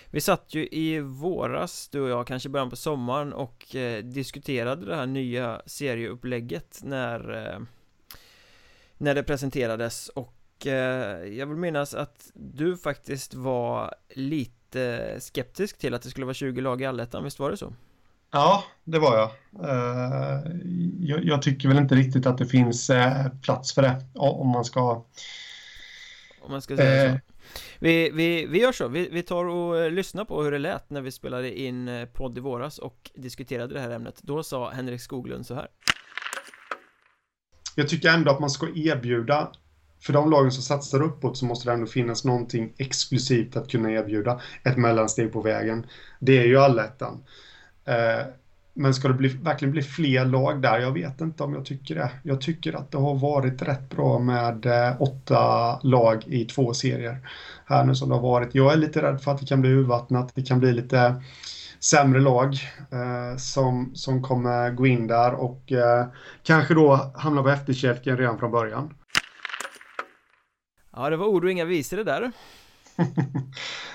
vi 0.05 0.21
satt 0.21 0.53
ju 0.53 0.67
i 0.71 0.99
våras, 0.99 1.89
du 1.91 2.01
och 2.01 2.09
jag, 2.09 2.27
kanske 2.27 2.49
början 2.49 2.69
på 2.69 2.75
sommaren 2.75 3.33
och 3.33 3.75
eh, 3.75 4.03
diskuterade 4.03 4.85
det 4.85 4.95
här 4.95 5.05
nya 5.05 5.61
serieupplägget 5.65 6.79
när 6.83 7.47
eh, 7.47 7.59
när 8.97 9.15
det 9.15 9.23
presenterades. 9.23 10.09
Och 10.09 10.67
eh, 10.67 11.23
jag 11.27 11.47
vill 11.47 11.57
minnas 11.57 11.93
att 11.93 12.31
du 12.33 12.77
faktiskt 12.77 13.33
var 13.33 13.95
lite 14.09 14.54
skeptisk 15.19 15.77
till 15.77 15.93
att 15.93 16.01
det 16.01 16.09
skulle 16.09 16.25
vara 16.25 16.33
20 16.33 16.61
lag 16.61 16.81
i 16.81 16.85
allettan, 16.85 17.23
visst 17.23 17.39
var 17.39 17.51
det 17.51 17.57
så? 17.57 17.73
Ja, 18.31 18.63
det 18.83 18.99
var 18.99 19.17
jag. 19.17 19.29
Uh, 19.69 20.51
jag. 21.23 21.41
tycker 21.41 21.67
väl 21.67 21.77
inte 21.77 21.95
riktigt 21.95 22.25
att 22.25 22.37
det 22.37 22.45
finns 22.45 22.89
uh, 22.89 23.27
plats 23.41 23.73
för 23.73 23.81
det 23.81 24.05
om 24.13 24.47
man 24.47 24.65
ska... 24.65 24.91
Om 26.41 26.51
man 26.51 26.61
ska 26.61 26.77
säga 26.77 27.11
uh, 27.11 27.13
så. 27.13 27.19
Vi, 27.79 28.09
vi, 28.09 28.45
vi 28.45 28.61
gör 28.61 28.71
så, 28.71 28.87
vi, 28.87 29.09
vi 29.11 29.23
tar 29.23 29.45
och 29.45 29.91
lyssnar 29.91 30.25
på 30.25 30.43
hur 30.43 30.51
det 30.51 30.57
lät 30.57 30.89
när 30.89 31.01
vi 31.01 31.11
spelade 31.11 31.59
in 31.59 32.07
podd 32.13 32.37
i 32.37 32.41
våras 32.41 32.77
och 32.77 33.11
diskuterade 33.15 33.73
det 33.73 33.79
här 33.79 33.89
ämnet. 33.89 34.19
Då 34.21 34.43
sa 34.43 34.69
Henrik 34.69 35.01
Skoglund 35.01 35.45
så 35.45 35.55
här. 35.55 35.67
Jag 37.75 37.89
tycker 37.89 38.09
ändå 38.09 38.31
att 38.31 38.39
man 38.39 38.49
ska 38.49 38.67
erbjuda 38.75 39.51
för 40.05 40.13
de 40.13 40.31
lagen 40.31 40.51
som 40.51 40.63
satsar 40.63 41.01
uppåt 41.01 41.37
så 41.37 41.45
måste 41.45 41.69
det 41.69 41.73
ändå 41.73 41.85
finnas 41.85 42.25
någonting 42.25 42.73
exklusivt 42.77 43.55
att 43.55 43.69
kunna 43.69 43.91
erbjuda. 43.91 44.41
Ett 44.63 44.77
mellansteg 44.77 45.33
på 45.33 45.41
vägen. 45.41 45.85
Det 46.19 46.37
är 46.37 46.45
ju 46.45 46.57
allettan. 46.57 47.23
Eh, 47.85 48.25
men 48.73 48.93
ska 48.93 49.07
det 49.07 49.13
bli, 49.13 49.27
verkligen 49.27 49.71
bli 49.71 49.81
fler 49.81 50.25
lag 50.25 50.61
där? 50.61 50.79
Jag 50.79 50.91
vet 50.91 51.21
inte 51.21 51.43
om 51.43 51.53
jag 51.53 51.65
tycker 51.65 51.95
det. 51.95 52.09
Jag 52.23 52.41
tycker 52.41 52.73
att 52.73 52.91
det 52.91 52.97
har 52.97 53.15
varit 53.15 53.61
rätt 53.61 53.89
bra 53.89 54.19
med 54.19 54.65
eh, 54.65 55.01
åtta 55.01 55.79
lag 55.83 56.23
i 56.27 56.45
två 56.45 56.73
serier. 56.73 57.29
Här 57.65 57.85
nu 57.85 57.95
som 57.95 58.09
det 58.09 58.15
har 58.15 58.21
varit. 58.21 58.55
Jag 58.55 58.73
är 58.73 58.77
lite 58.77 59.01
rädd 59.01 59.21
för 59.21 59.31
att 59.31 59.39
det 59.39 59.45
kan 59.45 59.61
bli 59.61 59.69
urvattnat. 59.69 60.31
Det 60.35 60.43
kan 60.43 60.59
bli 60.59 60.73
lite 60.73 61.15
sämre 61.79 62.19
lag 62.19 62.53
eh, 62.91 63.37
som, 63.37 63.91
som 63.95 64.23
kommer 64.23 64.71
gå 64.71 64.87
in 64.87 65.07
där 65.07 65.33
och 65.33 65.71
eh, 65.71 66.05
kanske 66.43 66.73
då 66.73 67.11
hamna 67.15 67.43
på 67.43 67.49
efterkälken 67.49 68.17
redan 68.17 68.39
från 68.39 68.51
början. 68.51 68.93
Ja, 70.95 71.09
det 71.09 71.17
var 71.17 71.27
ord 71.27 71.43
och 71.43 71.51
inga 71.51 71.65
visor 71.65 71.97
det 71.97 72.03
där. 72.03 72.31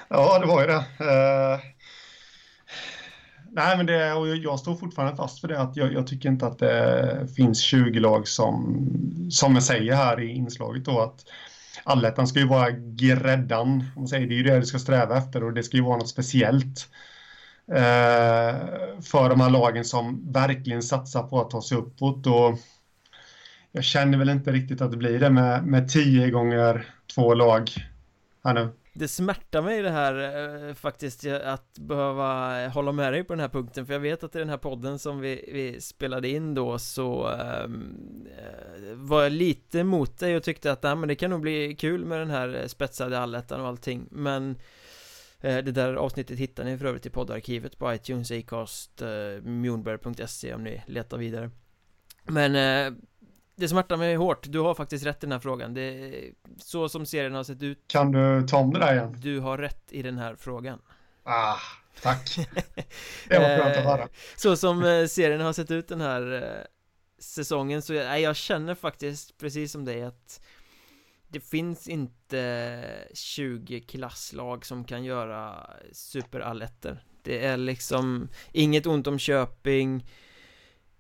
ja, 0.09 0.39
det 0.39 0.47
var 0.47 0.61
ju 0.61 0.67
det. 0.67 0.75
Uh... 0.75 1.61
nej, 3.51 3.77
men 3.77 3.87
det, 3.87 4.13
och 4.13 4.29
jag 4.29 4.59
står 4.59 4.75
fortfarande 4.75 5.17
fast 5.17 5.41
för 5.41 5.49
det 5.49 5.61
att 5.61 5.77
jag, 5.77 5.93
jag, 5.93 6.07
tycker 6.07 6.29
inte 6.29 6.47
att 6.47 6.59
det 6.59 7.29
finns 7.37 7.61
20 7.61 8.01
lag 8.01 8.29
som, 8.29 8.77
som 9.31 9.55
jag 9.55 9.63
säger 9.63 9.95
här 9.95 10.21
i 10.21 10.31
inslaget 10.31 10.85
då 10.85 11.01
att 11.01 11.25
allettan 11.85 12.27
ska 12.27 12.39
ju 12.39 12.49
vara 12.49 12.71
gräddan. 12.71 13.69
Om 13.69 13.91
man 13.97 14.09
säger, 14.09 14.27
det 14.27 14.35
är 14.35 14.37
ju 14.37 14.43
det 14.43 14.61
du 14.61 14.67
ska 14.67 14.79
sträva 14.79 15.19
efter 15.19 15.45
och 15.45 15.53
det 15.53 15.63
ska 15.63 15.77
ju 15.77 15.83
vara 15.83 15.97
något 15.97 16.09
speciellt. 16.09 16.89
Eh, 17.73 18.57
för 19.03 19.29
de 19.29 19.41
här 19.41 19.51
lagen 19.51 19.85
som 19.85 20.33
verkligen 20.33 20.83
satsar 20.83 21.23
på 21.23 21.41
att 21.41 21.51
ta 21.51 21.63
sig 21.63 21.79
uppåt. 21.79 22.27
Och 22.27 22.59
jag 23.73 23.85
känner 23.85 24.19
väl 24.19 24.29
inte 24.29 24.53
riktigt 24.53 24.81
att 24.81 24.91
det 24.91 24.97
blir 24.97 25.21
det 25.21 25.31
med, 25.31 25.67
med 25.67 25.89
tio 25.89 26.31
gånger 26.31 26.87
två 27.15 27.35
lag 27.35 27.71
här 28.45 28.55
nu. 28.55 28.69
Det 28.93 29.09
smärtar 29.09 29.63
mig 29.63 29.83
det 29.83 29.91
här 29.91 30.69
eh, 30.69 30.75
faktiskt 30.75 31.27
att 31.27 31.79
behöva 31.79 32.69
hålla 32.69 32.93
med 32.93 33.13
dig 33.13 33.25
på 33.25 33.33
den 33.33 33.41
här 33.41 33.49
punkten 33.49 33.87
för 33.87 33.93
jag 33.93 34.01
vet 34.01 34.25
att 34.25 34.37
i 34.37 34.39
den 34.39 34.49
här 34.49 34.57
podden 34.57 34.99
som 34.99 35.21
vi, 35.21 35.51
vi 35.53 35.81
spelade 35.81 36.29
in 36.29 36.55
då 36.55 36.79
så 36.79 37.29
ehm, 37.29 38.27
eh, 38.39 38.95
var 38.95 39.23
jag 39.23 39.33
lite 39.33 39.79
emot 39.79 40.19
dig 40.19 40.37
och 40.37 40.43
tyckte 40.43 40.73
att 40.73 40.83
nej, 40.83 40.97
men 40.97 41.09
det 41.09 41.15
kan 41.15 41.31
nog 41.31 41.41
bli 41.41 41.75
kul 41.75 42.05
med 42.05 42.19
den 42.19 42.31
här 42.31 42.61
eh, 42.63 42.67
spetsade 42.67 43.19
allettan 43.19 43.61
och 43.61 43.67
allting 43.67 44.07
men 44.11 44.51
äh, 45.41 45.59
det 45.59 45.73
där 45.73 45.95
avsnittet 45.95 46.39
hittar 46.39 46.65
ni 46.65 46.79
för 46.79 46.85
övrigt 46.85 47.07
i 47.07 47.11
poddarkivet 47.11 47.79
på 47.79 47.95
iTunes, 47.95 48.31
Acast, 48.31 49.03
eh, 49.03 49.43
Mjornberg.se 49.43 50.55
om 50.55 50.65
ni 50.65 50.83
letar 50.87 51.19
vidare 51.19 51.51
Men 52.25 52.57
äh, 52.57 52.93
det 53.61 53.69
smärtar 53.69 53.97
mig 53.97 54.15
hårt, 54.15 54.47
du 54.49 54.59
har 54.59 54.75
faktiskt 54.75 55.07
rätt 55.07 55.17
i 55.17 55.27
den 55.27 55.33
här 55.33 55.39
frågan. 55.39 55.75
Det 55.75 55.83
är 55.83 56.33
Så 56.59 56.89
som 56.89 57.07
serien 57.07 57.35
har 57.35 57.45
sett 57.45 57.63
ut. 57.63 57.85
Kan 57.87 58.13
du 58.13 58.47
ta 58.49 58.57
om 58.57 58.73
det 58.73 58.79
där 58.79 58.93
igen? 58.93 59.17
Du 59.19 59.41
har 59.41 59.59
rätt 59.59 59.93
i 59.93 60.03
den 60.03 60.19
här 60.19 60.37
frågan. 60.37 60.79
Ah, 61.23 61.57
tack. 62.03 62.37
Det 63.29 63.39
var 63.39 63.59
skönt 63.59 63.77
att 63.77 63.85
höra. 63.85 64.09
Så 64.37 64.57
som 64.57 65.07
serien 65.09 65.41
har 65.41 65.53
sett 65.53 65.71
ut 65.71 65.89
den 65.89 66.01
här 66.01 66.57
säsongen 67.19 67.83
så, 67.83 67.93
nej 67.93 68.23
jag 68.23 68.37
känner 68.37 68.75
faktiskt 68.75 69.39
precis 69.39 69.73
som 69.73 69.85
dig 69.85 70.03
att 70.03 70.41
det 71.29 71.41
finns 71.41 71.89
inte 71.89 72.85
20 73.15 73.81
klasslag 73.81 74.67
som 74.67 74.85
kan 74.85 75.05
göra 75.05 75.71
superalletter. 75.93 77.05
Det 77.23 77.45
är 77.45 77.57
liksom 77.57 78.29
inget 78.53 78.87
ont 78.87 79.07
om 79.07 79.19
Köping 79.19 80.05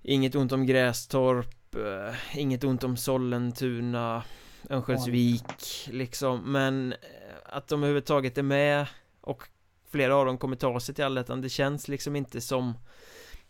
Inget 0.02 0.34
ont 0.34 0.52
om 0.52 0.66
Grästorp 0.66 1.59
eh, 1.76 2.38
Inget 2.38 2.64
ont 2.64 2.84
om 2.84 2.96
Sollentuna 2.96 4.22
Örnsköldsvik 4.70 5.88
liksom 5.90 6.52
Men 6.52 6.92
eh, 6.92 6.98
att 7.44 7.68
de 7.68 7.80
överhuvudtaget 7.80 8.38
är 8.38 8.42
med 8.42 8.86
Och 9.20 9.42
flera 9.90 10.16
av 10.16 10.26
dem 10.26 10.38
kommer 10.38 10.56
ta 10.56 10.80
sig 10.80 10.94
till 10.94 11.04
allettan 11.04 11.40
Det 11.40 11.48
känns 11.48 11.88
liksom 11.88 12.16
inte 12.16 12.40
som 12.40 12.74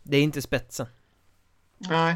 Det 0.03 0.17
är 0.17 0.23
inte 0.23 0.41
spetsen 0.41 0.87
Nej 1.77 2.15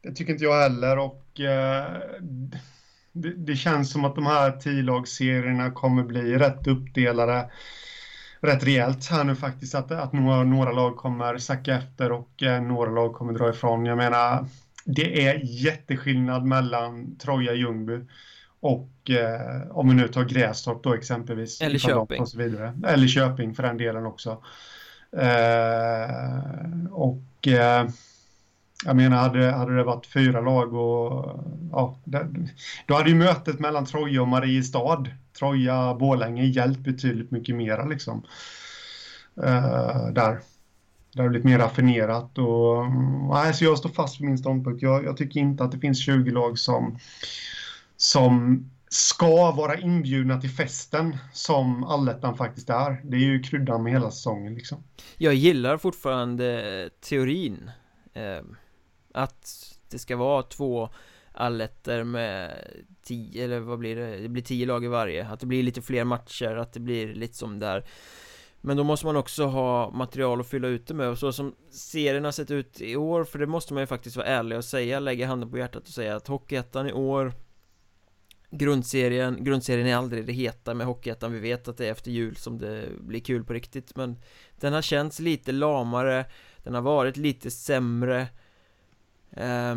Det 0.00 0.12
tycker 0.12 0.32
inte 0.32 0.44
jag 0.44 0.62
heller 0.62 0.98
och 0.98 1.40
eh, 1.40 2.00
det, 3.12 3.34
det, 3.34 3.56
känns 3.56 3.92
som 3.92 4.04
att 4.04 4.14
de 4.14 4.26
här 4.26 4.50
tio 4.50 4.82
kommer 5.70 6.02
bli 6.02 6.38
rätt 6.38 6.66
uppdelade 6.66 7.50
rätt 8.44 8.64
rejält 8.64 9.10
här 9.10 9.24
nu 9.24 9.36
faktiskt. 9.36 9.74
Att, 9.74 9.90
att 9.90 10.12
några, 10.12 10.44
några 10.44 10.72
lag 10.72 10.96
kommer 10.96 11.38
sacka 11.38 11.74
efter 11.74 12.12
och 12.12 12.42
eh, 12.42 12.62
några 12.62 12.90
lag 12.90 13.14
kommer 13.14 13.32
dra 13.32 13.50
ifrån. 13.50 13.86
Jag 13.86 13.96
menar, 13.96 14.46
det 14.84 15.26
är 15.26 15.40
jätteskillnad 15.44 16.44
mellan 16.44 17.16
Troja 17.16 17.54
Ljungby 17.54 18.00
och 18.60 19.10
eh, 19.10 19.70
om 19.70 19.88
vi 19.88 19.94
nu 19.94 20.08
tar 20.08 20.24
Grästorp 20.24 20.82
då 20.82 20.94
exempelvis. 20.94 21.60
Eller 21.60 21.78
Köping. 21.78 22.20
Och 22.20 22.28
så 22.28 22.38
vidare. 22.38 22.74
Eller 22.86 23.06
Köping 23.06 23.54
för 23.54 23.62
den 23.62 23.76
delen 23.76 24.06
också. 24.06 24.30
Eh, 25.16 26.90
och 26.90 27.48
eh, 27.48 27.88
jag 28.84 28.96
menar, 28.96 29.16
hade, 29.16 29.50
hade 29.50 29.76
det 29.76 29.84
varit 29.84 30.06
fyra 30.06 30.40
lag 30.40 30.74
och 30.74 31.44
ja, 31.72 31.98
det, 32.04 32.28
då 32.86 32.94
hade 32.94 33.08
ju 33.08 33.14
mötet 33.16 33.60
mellan 33.60 33.86
Troja 33.86 34.22
och 34.22 34.28
Mariestad, 34.28 35.04
Troja-Borlänge, 35.38 36.44
hjälpt 36.44 36.80
betydligt 36.80 37.30
mycket 37.30 37.54
mera 37.54 37.84
liksom. 37.84 38.22
Uh, 39.38 40.08
där. 40.12 40.40
Det 41.14 41.22
har 41.22 41.28
blivit 41.28 41.44
mer 41.44 41.58
raffinerat 41.58 42.38
och 42.38 42.90
nej, 43.30 43.54
så 43.54 43.64
jag 43.64 43.78
står 43.78 43.90
fast 43.90 44.20
vid 44.20 44.28
min 44.28 44.38
ståndpunkt. 44.38 44.82
Jag, 44.82 45.04
jag, 45.04 45.16
tycker 45.16 45.40
inte 45.40 45.64
att 45.64 45.72
det 45.72 45.78
finns 45.78 46.04
20 46.04 46.30
lag 46.30 46.58
som, 46.58 46.98
som 47.96 48.64
ska 48.88 49.50
vara 49.50 49.78
inbjudna 49.78 50.40
till 50.40 50.50
festen 50.50 51.16
som 51.32 51.84
allettan 51.84 52.36
faktiskt 52.36 52.70
är. 52.70 53.00
Det 53.04 53.16
är 53.16 53.20
ju 53.20 53.42
kryddan 53.42 53.82
med 53.82 53.92
hela 53.92 54.10
säsongen 54.10 54.54
liksom. 54.54 54.84
Jag 55.16 55.34
gillar 55.34 55.78
fortfarande 55.78 56.80
eh, 56.82 56.88
teorin 56.88 57.70
eh, 58.12 58.42
Att 59.14 59.74
det 59.90 59.98
ska 59.98 60.16
vara 60.16 60.42
två 60.42 60.88
alletter 61.32 62.04
med 62.04 62.50
tio, 63.02 63.44
eller 63.44 63.60
vad 63.60 63.78
blir 63.78 63.96
det? 63.96 64.16
Det 64.16 64.28
blir 64.28 64.42
tio 64.42 64.66
lag 64.66 64.84
i 64.84 64.88
varje 64.88 65.26
Att 65.26 65.40
det 65.40 65.46
blir 65.46 65.62
lite 65.62 65.82
fler 65.82 66.04
matcher, 66.04 66.56
att 66.56 66.72
det 66.72 66.80
blir 66.80 67.14
lite 67.14 67.36
som 67.36 67.58
där 67.58 67.84
men 68.66 68.76
då 68.76 68.84
måste 68.84 69.06
man 69.06 69.16
också 69.16 69.44
ha 69.46 69.90
material 69.90 70.40
att 70.40 70.48
fylla 70.48 70.68
ut 70.68 70.86
det 70.86 70.94
med. 70.94 71.08
Och 71.08 71.18
så 71.18 71.32
som 71.32 71.54
serien 71.70 72.24
har 72.24 72.32
sett 72.32 72.50
ut 72.50 72.80
i 72.80 72.96
år 72.96 73.24
För 73.24 73.38
det 73.38 73.46
måste 73.46 73.74
man 73.74 73.82
ju 73.82 73.86
faktiskt 73.86 74.16
vara 74.16 74.26
ärlig 74.26 74.58
och 74.58 74.64
säga 74.64 75.00
Lägga 75.00 75.26
handen 75.26 75.50
på 75.50 75.58
hjärtat 75.58 75.82
och 75.82 75.94
säga 75.94 76.16
att 76.16 76.28
Hockeyettan 76.28 76.88
i 76.88 76.92
år 76.92 77.32
Grundserien, 78.50 79.44
grundserien 79.44 79.86
är 79.86 79.96
aldrig 79.96 80.26
det 80.26 80.32
heta 80.32 80.74
med 80.74 80.86
Hockeyettan. 80.86 81.32
Vi 81.32 81.38
vet 81.38 81.68
att 81.68 81.76
det 81.76 81.86
är 81.86 81.92
efter 81.92 82.10
jul 82.10 82.36
som 82.36 82.58
det 82.58 82.88
blir 83.00 83.20
kul 83.20 83.44
på 83.44 83.52
riktigt 83.52 83.96
Men 83.96 84.16
Den 84.60 84.72
har 84.72 84.82
känts 84.82 85.20
lite 85.20 85.52
lamare 85.52 86.24
Den 86.62 86.74
har 86.74 86.82
varit 86.82 87.16
lite 87.16 87.50
sämre 87.50 88.26
eh, 89.30 89.76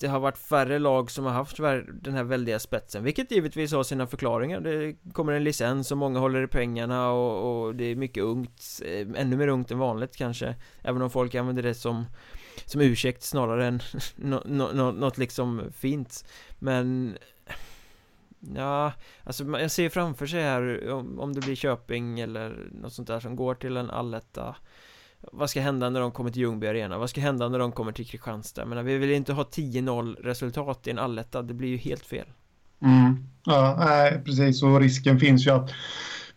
det 0.00 0.06
har 0.06 0.20
varit 0.20 0.38
färre 0.38 0.78
lag 0.78 1.10
som 1.10 1.24
har 1.24 1.32
haft 1.32 1.56
den 2.02 2.14
här 2.14 2.24
väldiga 2.24 2.58
spetsen 2.58 3.04
Vilket 3.04 3.30
givetvis 3.30 3.72
har 3.72 3.82
sina 3.82 4.06
förklaringar. 4.06 4.60
Det 4.60 4.96
kommer 5.12 5.32
en 5.32 5.44
licens 5.44 5.92
och 5.92 5.98
många 5.98 6.18
håller 6.18 6.42
i 6.42 6.46
pengarna 6.46 7.10
och, 7.10 7.64
och 7.66 7.74
det 7.74 7.84
är 7.84 7.96
mycket 7.96 8.22
ungt 8.22 8.82
eh, 8.84 9.06
Ännu 9.16 9.36
mer 9.36 9.48
ungt 9.48 9.70
än 9.70 9.78
vanligt 9.78 10.16
kanske. 10.16 10.54
Även 10.82 11.02
om 11.02 11.10
folk 11.10 11.34
använder 11.34 11.62
det 11.62 11.74
som 11.74 12.04
Som 12.64 12.80
ursäkt 12.80 13.22
snarare 13.22 13.66
än 13.66 13.80
något 14.16 14.44
no, 14.44 14.72
no, 14.72 14.92
något 14.92 15.18
liksom 15.18 15.62
fint. 15.72 16.24
Men 16.58 17.18
Ja, 18.54 18.92
alltså 19.24 19.44
jag 19.44 19.70
ser 19.70 19.88
framför 19.88 20.26
sig 20.26 20.42
här 20.42 20.90
om, 20.90 21.20
om 21.20 21.32
det 21.32 21.40
blir 21.40 21.54
Köping 21.54 22.20
eller 22.20 22.68
något 22.72 22.92
sånt 22.92 23.08
där 23.08 23.20
som 23.20 23.36
går 23.36 23.54
till 23.54 23.76
en 23.76 23.90
alletta 23.90 24.56
vad 25.32 25.50
ska 25.50 25.60
hända 25.60 25.90
när 25.90 26.00
de 26.00 26.10
kommer 26.10 26.30
till 26.30 26.42
Ljungby 26.42 26.66
Arena? 26.66 26.98
Vad 26.98 27.10
ska 27.10 27.20
hända 27.20 27.48
när 27.48 27.58
de 27.58 27.72
kommer 27.72 27.92
till 27.92 28.06
Kristianstad? 28.06 28.60
Jag 28.60 28.68
menar, 28.68 28.82
vi 28.82 28.98
vill 28.98 29.10
inte 29.10 29.32
ha 29.32 29.42
10-0 29.42 30.16
resultat 30.22 30.86
i 30.86 30.90
en 30.90 30.98
alletta, 30.98 31.42
det 31.42 31.54
blir 31.54 31.68
ju 31.68 31.76
helt 31.76 32.06
fel. 32.06 32.26
Mm. 32.82 33.26
Ja, 33.44 33.76
nej, 33.78 34.22
precis, 34.24 34.62
och 34.62 34.80
risken 34.80 35.20
finns 35.20 35.46
ju 35.46 35.50
att, 35.50 35.70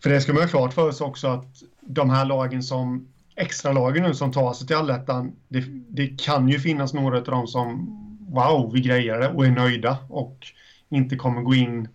för 0.02 0.10
det 0.10 0.20
ska 0.20 0.32
man 0.32 0.42
ha 0.42 0.48
klart 0.48 0.74
för 0.74 0.92
sig 0.92 1.06
också 1.06 1.28
att 1.28 1.62
de 1.80 2.10
här 2.10 2.24
lagen 2.24 2.62
som, 2.62 3.08
extra 3.36 3.72
lagen 3.72 4.02
nu 4.02 4.14
som 4.14 4.32
tar 4.32 4.52
sig 4.52 4.66
till 4.66 4.76
allettan, 4.76 5.32
det, 5.48 5.64
det 5.88 6.20
kan 6.24 6.48
ju 6.48 6.58
finnas 6.58 6.94
några 6.94 7.18
av 7.18 7.24
dem 7.24 7.46
som, 7.46 7.86
wow, 8.30 8.70
vi 8.72 8.80
grejer 8.80 9.18
det 9.18 9.28
och 9.28 9.46
är 9.46 9.50
nöjda 9.50 9.98
och 10.08 10.46
inte 10.88 11.16
kommer 11.16 11.42
gå 11.42 11.54
in 11.54 11.88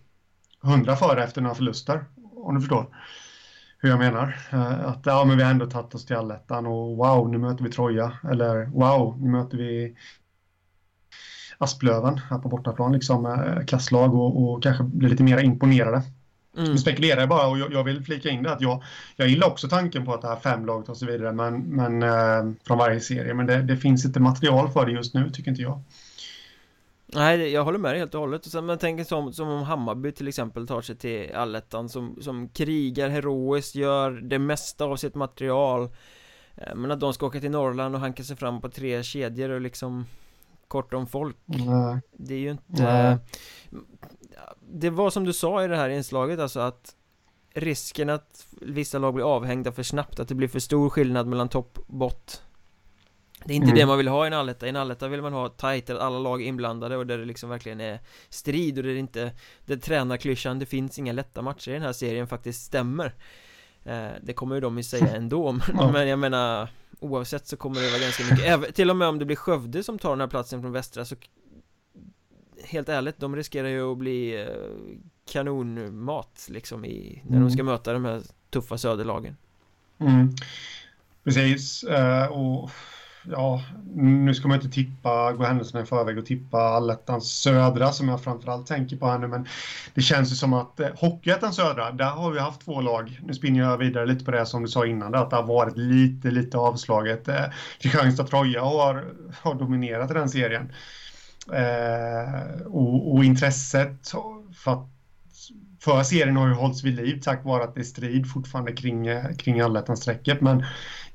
hundra 0.60 0.96
före 0.96 1.24
efter 1.24 1.40
några 1.40 1.54
förluster, 1.54 2.04
om 2.36 2.54
du 2.54 2.60
förstår 2.60 2.86
hur 3.78 3.88
jag 3.88 3.98
menar. 3.98 4.38
Eh, 4.52 4.86
att 4.86 5.00
ja, 5.04 5.24
men 5.24 5.36
vi 5.36 5.42
har 5.42 5.50
ändå 5.50 5.66
tagit 5.66 5.94
oss 5.94 6.06
till 6.06 6.16
allettan 6.16 6.66
och 6.66 6.96
wow, 6.96 7.30
nu 7.30 7.38
möter 7.38 7.64
vi 7.64 7.70
Troja. 7.70 8.12
Eller 8.30 8.64
wow, 8.64 9.16
nu 9.20 9.30
möter 9.30 9.56
vi 9.58 9.96
Asplöven 11.58 12.18
här 12.18 12.38
på 12.38 12.48
bortaplan, 12.48 12.92
liksom 12.92 13.38
klasslag 13.66 14.14
och, 14.14 14.42
och 14.42 14.62
kanske 14.62 14.84
blir 14.84 15.08
lite 15.08 15.22
mer 15.22 15.38
imponerade. 15.38 16.02
Mm. 16.56 16.70
Nu 16.70 16.78
spekulerar 16.78 17.20
jag 17.20 17.28
bara 17.28 17.48
och 17.48 17.58
jag, 17.58 17.72
jag, 17.72 17.84
vill 17.84 18.04
flika 18.04 18.28
in 18.28 18.42
det 18.42 18.52
att 18.52 18.60
jag, 18.60 18.82
jag 19.16 19.28
gillar 19.28 19.46
också 19.46 19.68
tanken 19.68 20.04
på 20.04 20.14
att 20.14 20.22
det 20.22 20.28
här 20.28 20.36
fem 20.36 20.66
lag 20.66 20.90
och 20.90 20.96
så 20.96 21.06
vidare 21.06 21.32
men, 21.32 21.60
men, 21.60 22.02
eh, 22.02 22.54
från 22.66 22.78
varje 22.78 23.00
serie. 23.00 23.34
Men 23.34 23.46
det, 23.46 23.62
det 23.62 23.76
finns 23.76 24.04
inte 24.04 24.20
material 24.20 24.70
för 24.70 24.86
det 24.86 24.92
just 24.92 25.14
nu, 25.14 25.30
tycker 25.30 25.50
inte 25.50 25.62
jag. 25.62 25.82
Nej, 27.06 27.52
jag 27.52 27.64
håller 27.64 27.78
med 27.78 27.92
dig 27.92 27.98
helt 27.98 28.14
och 28.14 28.20
hållet. 28.20 28.46
Och 28.46 28.52
sen 28.52 28.66
man 28.66 28.78
tänker 28.78 29.04
som, 29.04 29.32
som 29.32 29.48
om 29.48 29.62
Hammarby 29.62 30.12
till 30.12 30.28
exempel 30.28 30.66
tar 30.66 30.82
sig 30.82 30.96
till 30.96 31.34
allettan 31.34 31.88
som, 31.88 32.22
som 32.22 32.48
krigar 32.48 33.08
heroiskt, 33.08 33.74
gör 33.74 34.10
det 34.10 34.38
mesta 34.38 34.84
av 34.84 34.96
sitt 34.96 35.14
material. 35.14 35.88
Eh, 36.54 36.74
men 36.74 36.90
att 36.90 37.00
de 37.00 37.14
ska 37.14 37.26
åka 37.26 37.40
till 37.40 37.50
Norrland 37.50 37.94
och 37.94 38.00
hanka 38.00 38.24
sig 38.24 38.36
fram 38.36 38.60
på 38.60 38.68
tre 38.68 39.02
kedjor 39.02 39.50
och 39.50 39.60
liksom 39.60 40.06
kort 40.68 40.94
om 40.94 41.06
folk. 41.06 41.36
Mm. 41.48 42.00
Det 42.12 42.34
är 42.34 42.38
ju 42.38 42.50
inte... 42.50 42.86
Mm. 42.86 43.18
Det 44.72 44.90
var 44.90 45.10
som 45.10 45.24
du 45.24 45.32
sa 45.32 45.64
i 45.64 45.68
det 45.68 45.76
här 45.76 45.88
inslaget 45.88 46.40
alltså 46.40 46.60
att 46.60 46.94
risken 47.54 48.10
att 48.10 48.46
vissa 48.60 48.98
lag 48.98 49.14
blir 49.14 49.34
avhängda 49.36 49.72
för 49.72 49.82
snabbt, 49.82 50.20
att 50.20 50.28
det 50.28 50.34
blir 50.34 50.48
för 50.48 50.58
stor 50.58 50.90
skillnad 50.90 51.26
mellan 51.26 51.48
topp 51.48 51.78
och 51.78 51.94
bott 51.94 52.42
det 53.44 53.52
är 53.52 53.56
inte 53.56 53.66
mm. 53.66 53.78
det 53.78 53.86
man 53.86 53.98
vill 53.98 54.08
ha 54.08 54.24
i 54.24 54.26
en 54.26 54.32
alletta, 54.32 54.66
i 54.66 54.68
en 54.68 54.76
alletta 54.76 55.08
vill 55.08 55.22
man 55.22 55.32
ha 55.32 55.48
där 55.48 55.94
alla 55.94 56.18
lag 56.18 56.42
inblandade 56.42 56.96
och 56.96 57.06
där 57.06 57.18
det 57.18 57.24
liksom 57.24 57.50
verkligen 57.50 57.80
är 57.80 58.00
strid 58.28 58.78
och 58.78 58.84
där 58.84 58.92
det 58.92 58.98
inte 58.98 59.32
Där 59.64 59.76
tränarklyschan, 59.76 60.58
det 60.58 60.66
finns 60.66 60.98
inga 60.98 61.12
lätta 61.12 61.42
matcher 61.42 61.70
i 61.70 61.72
den 61.72 61.82
här 61.82 61.92
serien 61.92 62.26
faktiskt 62.26 62.64
stämmer 62.64 63.14
eh, 63.84 64.08
Det 64.22 64.32
kommer 64.32 64.54
ju 64.54 64.60
de 64.60 64.76
ju 64.76 64.82
säga 64.82 65.16
ändå, 65.16 65.52
men, 65.74 65.92
men 65.92 66.08
jag 66.08 66.18
menar 66.18 66.68
Oavsett 67.00 67.46
så 67.46 67.56
kommer 67.56 67.80
det 67.80 67.90
vara 67.90 68.00
ganska 68.00 68.24
mycket, 68.24 68.46
även, 68.46 68.72
till 68.72 68.90
och 68.90 68.96
med 68.96 69.08
om 69.08 69.18
det 69.18 69.24
blir 69.24 69.36
Skövde 69.36 69.82
som 69.82 69.98
tar 69.98 70.10
den 70.10 70.20
här 70.20 70.28
platsen 70.28 70.62
från 70.62 70.72
västra 70.72 71.04
så 71.04 71.16
Helt 72.64 72.88
ärligt, 72.88 73.18
de 73.18 73.36
riskerar 73.36 73.68
ju 73.68 73.92
att 73.92 73.98
bli 73.98 74.42
eh, 74.42 74.48
kanonmat 75.32 76.46
liksom 76.50 76.84
i, 76.84 77.22
när 77.24 77.36
mm. 77.36 77.48
de 77.48 77.54
ska 77.54 77.62
möta 77.62 77.92
de 77.92 78.04
här 78.04 78.22
tuffa 78.50 78.78
söderlagen 78.78 79.36
mm. 79.98 80.34
Precis, 81.24 81.84
uh, 81.84 82.26
och 82.26 82.70
ja, 83.30 83.62
nu 83.94 84.34
ska 84.34 84.48
man 84.48 84.56
inte 84.56 84.74
tippa, 84.74 85.32
gå 85.32 85.44
händelserna 85.44 85.82
i 85.82 85.86
förväg 85.86 86.18
och 86.18 86.26
tippa 86.26 86.58
allettans 86.58 87.32
södra 87.32 87.92
som 87.92 88.08
jag 88.08 88.24
framförallt 88.24 88.66
tänker 88.66 88.96
på 88.96 89.06
här 89.06 89.18
nu, 89.18 89.26
men 89.26 89.46
det 89.94 90.00
känns 90.00 90.32
ju 90.32 90.36
som 90.36 90.52
att 90.52 90.80
eh, 90.80 90.88
Hockeyettans 90.96 91.56
södra, 91.56 91.92
där 91.92 92.10
har 92.10 92.30
vi 92.30 92.38
haft 92.38 92.64
två 92.64 92.80
lag. 92.80 93.20
Nu 93.22 93.34
spinner 93.34 93.60
jag 93.60 93.78
vidare 93.78 94.06
lite 94.06 94.24
på 94.24 94.30
det 94.30 94.46
som 94.46 94.62
du 94.62 94.68
sa 94.68 94.86
innan, 94.86 95.14
att 95.14 95.30
det 95.30 95.36
har 95.36 95.46
varit 95.46 95.76
lite, 95.76 96.30
lite 96.30 96.58
avslaget. 96.58 97.28
Eh, 97.28 97.44
Kristianstad-Troja 97.80 98.60
har, 98.60 99.04
har 99.42 99.54
dominerat 99.54 100.10
i 100.10 100.14
den 100.14 100.28
serien. 100.28 100.72
Eh, 101.52 102.66
och, 102.66 103.14
och 103.14 103.24
intresset 103.24 104.12
för 104.64 104.86
för 105.86 106.02
serien 106.02 106.36
har 106.36 106.48
ju 106.48 106.54
hållits 106.54 106.84
vid 106.84 106.94
liv 106.94 107.20
tack 107.22 107.44
vare 107.44 107.64
att 107.64 107.74
det 107.74 107.80
är 107.80 107.84
strid 107.84 108.30
fortfarande 108.30 108.72
kring, 108.72 109.06
eh, 109.06 109.34
kring 109.36 109.60
allettan-strecket. 109.60 110.40
Men 110.40 110.64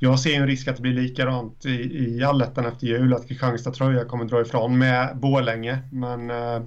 jag 0.03 0.19
ser 0.19 0.35
en 0.35 0.47
risk 0.47 0.67
att 0.67 0.75
det 0.75 0.81
blir 0.81 0.93
likadant 0.93 1.65
i, 1.65 1.69
i 1.69 2.23
allettan 2.23 2.65
efter 2.65 2.87
jul, 2.87 3.13
att 3.13 3.27
Kristianstad 3.27 3.71
Troja 3.71 4.05
kommer 4.05 4.25
dra 4.25 4.41
ifrån 4.41 4.77
med 4.77 5.17
Borlänge. 5.17 5.79
Men 5.91 6.29
eh, 6.29 6.61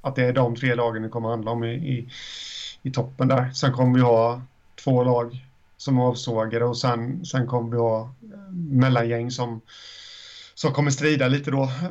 att 0.00 0.16
det 0.16 0.24
är 0.24 0.32
de 0.32 0.56
tre 0.56 0.74
lagen 0.74 1.02
det 1.02 1.08
kommer 1.08 1.28
handla 1.28 1.50
om 1.50 1.64
i, 1.64 1.72
i, 1.72 2.08
i, 2.82 2.90
toppen 2.90 3.28
där. 3.28 3.50
Sen 3.50 3.72
kommer 3.72 3.94
vi 3.94 4.00
ha 4.00 4.42
två 4.84 5.04
lag 5.04 5.46
som 5.76 5.98
är 5.98 6.02
avsågade 6.02 6.64
och 6.64 6.76
sen, 6.76 7.24
sen 7.24 7.46
kommer 7.46 7.70
vi 7.70 7.76
ha 7.76 8.02
eh, 8.02 8.52
mellangäng 8.54 9.30
som, 9.30 9.60
som 10.54 10.72
kommer 10.72 10.90
strida 10.90 11.28
lite 11.28 11.50
då 11.50 11.62
eh, 11.62 11.90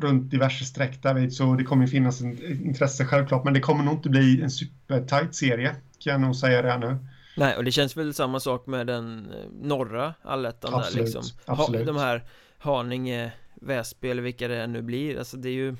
runt 0.00 0.30
diverse 0.30 0.64
streck 0.64 1.02
därvid. 1.02 1.32
så 1.32 1.54
det 1.54 1.64
kommer 1.64 1.86
finnas 1.86 2.20
en 2.20 2.66
intresse 2.66 3.04
självklart, 3.04 3.44
men 3.44 3.54
det 3.54 3.60
kommer 3.60 3.84
nog 3.84 3.94
inte 3.94 4.08
bli 4.08 4.42
en 4.42 4.50
supertight 4.50 5.34
serie, 5.34 5.74
kan 5.98 6.12
jag 6.12 6.20
nog 6.20 6.36
säga 6.36 6.62
det 6.62 6.78
nu. 6.78 6.98
Nej, 7.36 7.56
och 7.56 7.64
det 7.64 7.72
känns 7.72 7.96
väl 7.96 8.14
samma 8.14 8.40
sak 8.40 8.66
med 8.66 8.86
den 8.86 9.32
eh, 9.32 9.50
norra 9.62 10.14
allettan 10.22 10.72
där 10.72 11.00
liksom. 11.00 11.22
Absolut. 11.44 11.86
Ha, 11.86 11.92
De 11.92 12.00
här 12.00 12.24
Haninge, 12.58 13.32
Väsby 13.54 14.10
eller 14.10 14.22
vilka 14.22 14.48
det 14.48 14.66
nu 14.66 14.82
blir, 14.82 15.18
alltså 15.18 15.36
det 15.36 15.48
är 15.48 15.52
ju 15.52 15.76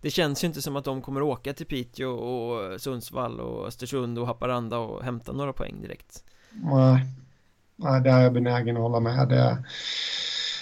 Det 0.00 0.10
känns 0.10 0.44
ju 0.44 0.46
inte 0.46 0.62
som 0.62 0.76
att 0.76 0.84
de 0.84 1.02
kommer 1.02 1.22
åka 1.22 1.52
till 1.52 1.66
Piteå 1.66 2.10
och 2.10 2.80
Sundsvall 2.80 3.40
och 3.40 3.66
Östersund 3.66 4.18
och 4.18 4.26
Haparanda 4.26 4.78
och 4.78 5.04
hämta 5.04 5.32
några 5.32 5.52
poäng 5.52 5.82
direkt. 5.82 6.24
Nej, 6.50 7.06
Nej 7.76 8.00
det 8.00 8.10
är 8.10 8.20
jag 8.20 8.32
benägen 8.32 8.76
att 8.76 8.82
hålla 8.82 9.00
med. 9.00 9.28
Det 9.28 9.64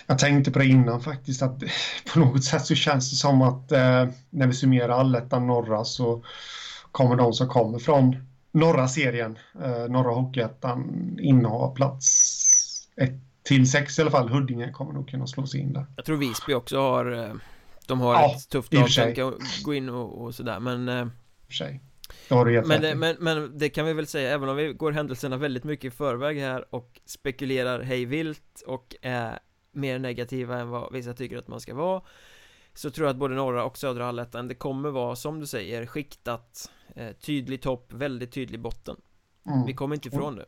jag 0.06 0.18
tänkte 0.18 0.50
på 0.50 0.58
det 0.58 0.66
innan 0.66 1.00
faktiskt 1.00 1.42
att 1.42 1.62
på 2.12 2.18
något 2.18 2.44
sätt 2.44 2.66
så 2.66 2.74
känns 2.74 3.10
det 3.10 3.16
som 3.16 3.42
att 3.42 3.72
eh, 3.72 4.08
när 4.30 4.46
vi 4.46 4.52
summerar 4.52 4.88
allettan 4.88 5.46
norra 5.46 5.84
så 5.84 6.24
kommer 6.92 7.16
de 7.16 7.32
som 7.32 7.48
kommer 7.48 7.78
från 7.78 8.27
norra 8.52 8.88
serien, 8.88 9.38
eh, 9.62 9.88
norra 9.88 10.14
hockeyettan, 10.14 11.18
inneha 11.20 11.68
plats 11.68 12.88
1 12.96 13.10
till 13.42 13.70
6 13.70 13.98
i 13.98 14.02
alla 14.02 14.10
fall. 14.10 14.28
Huddinge 14.28 14.72
kommer 14.72 14.92
nog 14.92 15.08
kunna 15.08 15.26
slå 15.26 15.46
sig 15.46 15.60
in 15.60 15.72
där. 15.72 15.86
Jag 15.96 16.04
tror 16.04 16.16
Visby 16.16 16.54
också 16.54 16.80
har, 16.80 17.12
eh, 17.12 17.34
de 17.86 18.00
har 18.00 18.14
ja, 18.14 18.34
ett 18.34 18.48
tufft 18.48 18.74
som 18.94 19.14
kan 19.14 19.34
gå 19.64 19.74
in 19.74 19.88
och, 19.88 20.22
och 20.22 20.34
sådär 20.34 20.60
men 20.60 20.88
eh, 20.88 21.06
för 21.46 21.52
sig. 21.52 21.80
Det 22.28 22.34
har 22.34 22.44
du 22.44 22.52
helt 22.52 22.66
men, 22.66 22.82
det, 22.82 22.94
men, 22.94 23.16
men 23.18 23.58
det 23.58 23.68
kan 23.68 23.86
vi 23.86 23.92
väl 23.92 24.06
säga, 24.06 24.30
även 24.30 24.48
om 24.48 24.56
vi 24.56 24.72
går 24.72 24.92
händelserna 24.92 25.36
väldigt 25.36 25.64
mycket 25.64 25.84
i 25.84 25.96
förväg 25.96 26.38
här 26.38 26.74
och 26.74 27.00
spekulerar 27.04 27.82
hej 27.82 28.04
vilt 28.04 28.62
och 28.66 28.96
är 29.02 29.38
mer 29.72 29.98
negativa 29.98 30.58
än 30.58 30.68
vad 30.68 30.92
vissa 30.92 31.14
tycker 31.14 31.38
att 31.38 31.48
man 31.48 31.60
ska 31.60 31.74
vara 31.74 32.02
Så 32.78 32.90
tror 32.90 33.06
jag 33.06 33.10
att 33.14 33.18
både 33.18 33.34
norra 33.34 33.64
och 33.64 33.78
södra 33.78 34.06
allettan 34.06 34.48
det 34.48 34.54
kommer 34.54 34.90
vara 34.90 35.16
som 35.16 35.40
du 35.40 35.46
säger 35.46 35.86
skiktat 35.86 36.70
eh, 36.96 37.12
Tydlig 37.12 37.62
topp, 37.62 37.92
väldigt 37.92 38.32
tydlig 38.32 38.60
botten 38.60 38.96
mm. 39.46 39.66
Vi 39.66 39.74
kommer 39.74 39.94
inte 39.94 40.08
ifrån 40.08 40.36
det 40.36 40.44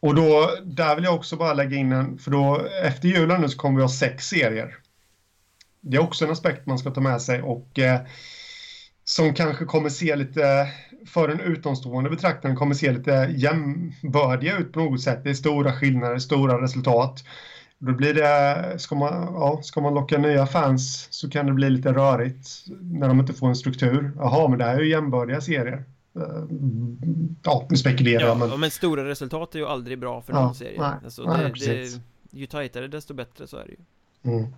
Och 0.00 0.14
då, 0.14 0.50
där 0.64 0.94
vill 0.94 1.04
jag 1.04 1.14
också 1.14 1.36
bara 1.36 1.54
lägga 1.54 1.76
in 1.76 1.92
en, 1.92 2.18
för 2.18 2.30
då 2.30 2.66
efter 2.84 3.08
julen 3.08 3.40
nu 3.40 3.48
så 3.48 3.58
kommer 3.58 3.76
vi 3.76 3.82
ha 3.82 3.88
sex 3.88 4.28
serier 4.28 4.76
Det 5.80 5.96
är 5.96 6.00
också 6.00 6.24
en 6.24 6.30
aspekt 6.30 6.66
man 6.66 6.78
ska 6.78 6.90
ta 6.90 7.00
med 7.00 7.22
sig 7.22 7.42
och 7.42 7.78
eh, 7.78 8.00
som 9.04 9.34
kanske 9.34 9.64
kommer 9.64 9.88
se 9.88 10.16
lite, 10.16 10.68
för 11.06 11.28
en 11.28 11.40
utomstående 11.40 12.10
betraktare, 12.10 12.54
kommer 12.54 12.74
se 12.74 12.92
lite 12.92 13.34
jämbördiga 13.36 14.56
ut 14.56 14.72
på 14.72 14.80
något 14.80 15.02
sätt. 15.02 15.24
Det 15.24 15.30
är 15.30 15.34
stora 15.34 15.72
skillnader, 15.72 16.18
stora 16.18 16.62
resultat. 16.62 17.24
Då 17.78 17.92
blir 17.92 18.14
det, 18.14 18.78
ska 18.78 18.94
man, 18.94 19.12
ja, 19.34 19.60
ska 19.62 19.80
man 19.80 19.94
locka 19.94 20.18
nya 20.18 20.46
fans 20.46 21.08
så 21.10 21.30
kan 21.30 21.46
det 21.46 21.52
bli 21.52 21.70
lite 21.70 21.92
rörigt 21.92 22.48
när 22.80 23.08
de 23.08 23.20
inte 23.20 23.32
får 23.32 23.48
en 23.48 23.56
struktur. 23.56 24.12
Jaha, 24.16 24.48
men 24.48 24.58
det 24.58 24.64
här 24.64 24.74
är 24.74 24.80
ju 24.80 24.90
jämbördiga 24.90 25.40
serier. 25.40 25.84
Eh, 26.16 26.44
ja, 27.42 27.66
nu 27.70 27.76
spekulerar 27.76 28.26
jag 28.26 28.38
men... 28.38 28.60
men 28.60 28.70
stora 28.70 29.08
resultat 29.08 29.54
är 29.54 29.58
ju 29.58 29.66
aldrig 29.66 29.98
bra 29.98 30.22
för 30.22 30.32
någon 30.32 30.54
serie 30.54 30.80
nej, 30.80 30.92
alltså, 31.04 31.22
det, 31.22 31.52
det, 31.66 32.00
Ju 32.30 32.46
tajtare 32.46 32.88
desto 32.88 33.14
bättre 33.14 33.46
så 33.46 33.56
är 33.56 33.64
det 33.64 33.70
ju 33.70 33.78
Mm. 34.22 34.54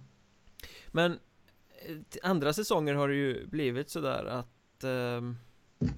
Men 0.86 1.12
eh, 1.12 1.96
andra 2.22 2.52
säsonger 2.52 2.94
har 2.94 3.08
det 3.08 3.14
ju 3.14 3.46
blivit 3.46 3.90
sådär 3.90 4.24
att 4.24 4.84
ehm, 4.84 5.36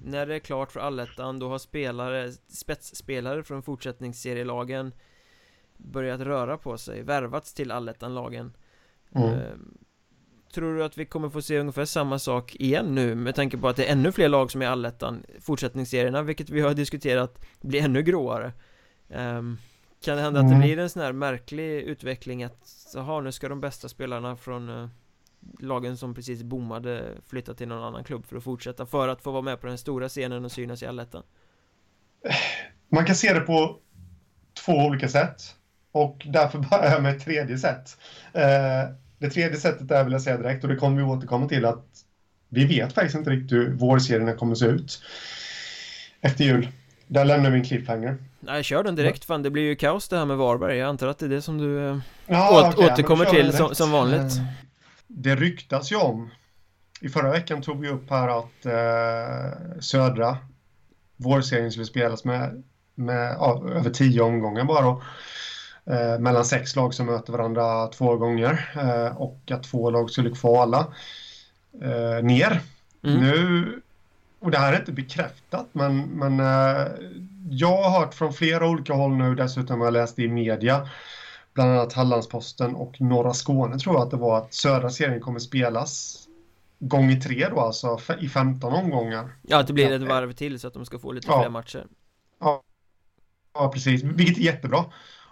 När 0.03 0.25
det 0.25 0.35
är 0.35 0.39
klart 0.39 0.71
för 0.71 0.79
allettan 0.79 1.39
då 1.39 1.49
har 1.49 1.57
spelare, 1.57 2.31
spetsspelare 2.47 3.43
från 3.43 3.63
fortsättningsserielagen 3.63 4.91
Börjat 5.77 6.21
röra 6.21 6.57
på 6.57 6.77
sig, 6.77 7.01
värvats 7.03 7.53
till 7.53 7.71
allettan-lagen 7.71 8.53
Mm. 9.15 9.29
Ehm, 9.29 9.77
Tror 10.53 10.75
du 10.75 10.83
att 10.83 10.97
vi 10.97 11.05
kommer 11.05 11.29
få 11.29 11.41
se 11.41 11.59
ungefär 11.59 11.85
samma 11.85 12.19
sak 12.19 12.55
igen 12.55 12.95
nu 12.95 13.15
med 13.15 13.35
tanke 13.35 13.57
på 13.57 13.67
att 13.67 13.75
det 13.75 13.85
är 13.85 13.91
ännu 13.91 14.11
fler 14.11 14.29
lag 14.29 14.51
som 14.51 14.61
är 14.61 14.65
allettan 14.67 15.23
Fortsättningsserierna, 15.41 16.21
vilket 16.21 16.49
vi 16.49 16.61
har 16.61 16.73
diskuterat, 16.73 17.45
blir 17.61 17.81
ännu 17.83 18.01
gråare 18.03 18.51
Ehm, 19.09 19.57
Kan 20.03 20.15
det 20.17 20.21
hända 20.23 20.39
att 20.39 20.45
det 20.45 20.55
Mm. 20.55 20.61
blir 20.61 20.79
en 20.79 20.89
sån 20.89 21.01
här 21.01 21.11
märklig 21.13 21.81
utveckling 21.81 22.43
att 22.43 22.91
Jaha, 22.93 23.21
nu 23.21 23.31
ska 23.31 23.49
de 23.49 23.61
bästa 23.61 23.89
spelarna 23.89 24.35
från 24.35 24.69
eh, 24.69 24.87
lagen 25.59 25.97
som 25.97 26.13
precis 26.13 26.43
bommade 26.43 27.03
flytta 27.27 27.53
till 27.53 27.67
någon 27.67 27.83
annan 27.83 28.03
klubb 28.03 28.25
för 28.25 28.37
att 28.37 28.43
fortsätta 28.43 28.85
för 28.85 29.07
att 29.07 29.21
få 29.21 29.31
vara 29.31 29.41
med 29.41 29.61
på 29.61 29.67
den 29.67 29.77
stora 29.77 30.09
scenen 30.09 30.45
och 30.45 30.51
synas 30.51 30.83
i 30.83 30.85
allettan 30.85 31.23
Man 32.89 33.05
kan 33.05 33.15
se 33.15 33.33
det 33.33 33.39
på 33.39 33.79
två 34.65 34.73
olika 34.73 35.07
sätt. 35.07 35.55
Och 35.93 36.27
därför 36.29 36.59
börjar 36.59 36.91
jag 36.91 37.03
med 37.03 37.15
ett 37.15 37.23
tredje 37.25 37.57
sätt. 37.57 37.97
Eh, 38.33 38.89
det 39.17 39.29
tredje 39.29 39.57
sättet 39.59 39.91
är, 39.91 40.03
vill 40.03 40.13
jag 40.13 40.21
säga 40.21 40.37
direkt, 40.37 40.63
och 40.63 40.69
det 40.69 40.75
kommer 40.75 40.97
vi 40.97 41.03
återkomma 41.03 41.47
till, 41.47 41.65
att 41.65 41.85
vi 42.49 42.65
vet 42.65 42.93
faktiskt 42.93 43.15
inte 43.15 43.29
riktigt 43.29 43.51
hur 43.51 43.73
vårserierna 43.73 44.33
kommer 44.33 44.55
se 44.55 44.65
ut 44.65 45.01
efter 46.21 46.43
jul. 46.43 46.67
Där 47.07 47.25
lämnar 47.25 47.49
vi 47.49 47.57
en 47.59 47.65
cliffhanger. 47.65 48.17
Nej, 48.39 48.63
kör 48.63 48.83
den 48.83 48.95
direkt, 48.95 49.25
fan 49.25 49.43
det 49.43 49.49
blir 49.49 49.63
ju 49.63 49.75
kaos 49.75 50.09
det 50.09 50.17
här 50.17 50.25
med 50.25 50.37
Varberg 50.37 50.77
Jag 50.77 50.89
antar 50.89 51.07
att 51.07 51.19
det 51.19 51.25
är 51.25 51.29
det 51.29 51.41
som 51.41 51.57
du 51.57 51.87
eh, 51.89 51.97
Ja, 52.27 52.67
Åt- 52.69 52.75
okej, 52.77 52.91
återkommer 52.91 53.25
till 53.25 53.53
som- 53.53 53.75
som 53.75 53.91
vanligt. 53.91 54.37
Eh, 54.37 54.43
Det 55.07 55.35
ryktas 55.35 55.91
ju 55.91 55.95
om, 55.95 56.31
i 57.01 57.09
förra 57.09 57.31
veckan 57.31 57.61
tog 57.61 57.81
vi 57.81 57.89
upp 57.89 58.09
här 58.09 58.39
att 58.39 58.65
eh, 58.65 59.79
södra 59.79 60.37
vårserien 61.17 61.71
skulle 61.71 61.85
spelas 61.85 62.25
med, 62.25 62.63
med 62.95 63.35
ja, 63.39 63.63
över 63.75 63.89
tio 63.89 64.21
omgångar 64.21 64.63
bara. 64.63 64.81
då. 64.81 65.01
Eh, 65.85 66.19
mellan 66.19 66.45
sex 66.45 66.75
lag 66.75 66.93
som 66.93 67.05
möter 67.05 67.33
varandra 67.33 67.87
två 67.87 68.15
gånger 68.17 68.71
eh, 68.75 69.17
och 69.17 69.51
att 69.51 69.63
två 69.63 69.89
lag 69.89 70.09
skulle 70.09 70.29
kvala 70.29 70.87
eh, 71.81 72.23
ner. 72.23 72.61
Mm. 73.03 73.21
Nu, 73.21 73.81
och 74.39 74.51
det 74.51 74.57
här 74.57 74.73
är 74.73 74.79
inte 74.79 74.91
bekräftat, 74.91 75.67
men, 75.71 76.01
men 76.01 76.39
eh, 76.39 76.87
jag 77.49 77.83
har 77.83 77.99
hört 77.99 78.13
från 78.13 78.33
flera 78.33 78.67
olika 78.67 78.93
håll 78.93 79.11
nu, 79.15 79.35
dessutom 79.35 79.79
har 79.79 79.87
jag 79.87 79.93
läst 79.93 80.19
i 80.19 80.27
media, 80.27 80.89
bland 81.53 81.71
annat 81.71 81.93
Hallandsposten 81.93 82.75
och 82.75 83.01
Norra 83.01 83.33
Skåne 83.33 83.79
tror 83.79 83.95
jag 83.95 84.03
att 84.03 84.11
det 84.11 84.17
var, 84.17 84.37
att 84.37 84.53
södra 84.53 84.89
serien 84.89 85.21
kommer 85.21 85.39
spelas 85.39 86.19
gånger 86.79 87.15
tre 87.15 87.47
då, 87.49 87.59
alltså 87.59 87.99
i 88.19 88.29
15 88.29 88.73
omgångar. 88.73 89.35
Ja, 89.41 89.59
att 89.59 89.67
det 89.67 89.73
blir 89.73 89.91
ett 89.91 90.01
varv 90.01 90.31
till 90.31 90.59
så 90.59 90.67
att 90.67 90.73
de 90.73 90.85
ska 90.85 90.99
få 90.99 91.11
lite 91.11 91.27
Ja. 91.27 91.41
fler 91.41 91.49
matcher 91.49 91.87
Ja, 93.53 93.69
precis, 93.73 94.03
vilket 94.03 94.37
är 94.37 94.41
jättebra. 94.41 94.85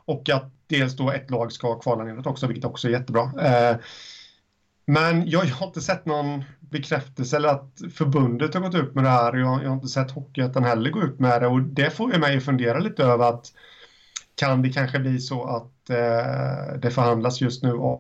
Och 0.06 0.30
att 0.30 0.52
dels 0.68 0.96
då 0.96 1.12
ett 1.12 1.30
lag 1.30 1.52
ska 1.52 1.80
kvala 1.80 2.04
neråt 2.04 2.28
också, 2.28 2.48
vilket 2.48 2.66
också 2.66 2.88
är 2.88 2.92
jättebra. 2.92 3.32
Eh, 3.42 3.78
men 4.86 5.30
jag, 5.30 5.46
jag 5.46 5.56
har 5.56 5.68
inte 5.68 5.82
sett 5.82 6.06
någon 6.06 6.44
bekräftelse 6.60 7.36
eller 7.36 7.50
att 7.50 7.82
förbundet 7.94 8.54
har 8.54 8.62
gått 8.62 8.76
ut 8.76 8.96
med 8.96 9.04
det 9.04 9.10
här. 9.10 9.34
Jag, 9.34 9.64
jag 9.64 9.70
har 9.70 9.76
inte 9.76 9.88
sett 9.88 10.12
Hockeyettan 10.12 10.64
heller 10.64 10.90
gå 10.90 11.02
ut 11.02 11.20
med 11.20 11.42
det 11.42 11.48
och 11.48 11.62
det 11.62 11.90
får 11.90 12.14
ju 12.14 12.20
mig 12.20 12.38
att 12.38 12.44
fundera 12.44 12.80
lite 12.80 13.04
över 13.04 13.30
att 13.30 13.54
kan 14.36 14.62
det 14.62 14.70
kanske 14.70 15.00
bli 15.00 15.20
så 15.20 15.44
att 15.44 15.90
eh, 15.90 16.80
det 16.80 16.92
förhandlas 16.92 17.42
just 17.42 17.64
nu 17.64 17.74
om 17.74 18.00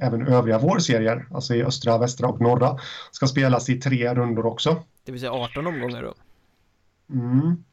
även 0.00 0.26
övriga 0.26 0.58
vårserier, 0.58 1.26
alltså 1.34 1.54
i 1.54 1.64
östra, 1.64 1.98
västra 1.98 2.28
och 2.28 2.40
norra, 2.40 2.78
ska 3.10 3.26
spelas 3.26 3.68
i 3.68 3.80
tre 3.80 4.14
rundor 4.14 4.46
också. 4.46 4.82
Det 5.04 5.12
vill 5.12 5.20
säga 5.20 5.32
18 5.32 5.66
omgångar 5.66 6.02
då 6.02 6.14
Mm. 7.10 7.64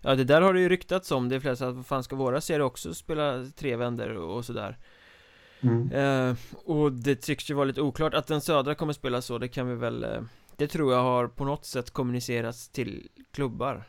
Ja, 0.00 0.14
det 0.14 0.24
där 0.24 0.40
har 0.40 0.54
det 0.54 0.60
ju 0.60 0.68
ryktats 0.68 1.10
om. 1.12 1.28
Det 1.28 1.36
är 1.36 1.40
flera 1.40 1.56
som 1.56 1.68
att 1.68 1.74
vad 1.76 1.86
fan 1.86 2.04
ska 2.04 2.16
våra 2.16 2.40
serier 2.40 2.60
också 2.62 2.94
spela 2.94 3.44
tre 3.56 3.76
vändor 3.76 4.16
och 4.16 4.44
sådär? 4.44 4.78
Mm. 5.60 5.92
eh, 5.92 6.36
Och 6.64 6.92
det 6.92 7.14
tycks 7.16 7.50
ju 7.50 7.54
vara 7.54 7.64
lite 7.64 7.80
oklart 7.82 8.14
Att 8.14 8.26
den 8.26 8.40
södra 8.40 8.74
kommer 8.74 8.92
spela 8.92 9.22
så, 9.22 9.38
det 9.38 9.48
kan 9.48 9.68
vi 9.68 9.74
väl 9.74 10.04
eh, 10.04 10.20
Det 10.56 10.66
tror 10.68 10.92
jag 10.92 11.02
har 11.02 11.28
på 11.28 11.44
något 11.44 11.64
sätt 11.64 11.90
kommunicerats 11.90 12.68
till 12.68 13.08
klubbar. 13.32 13.84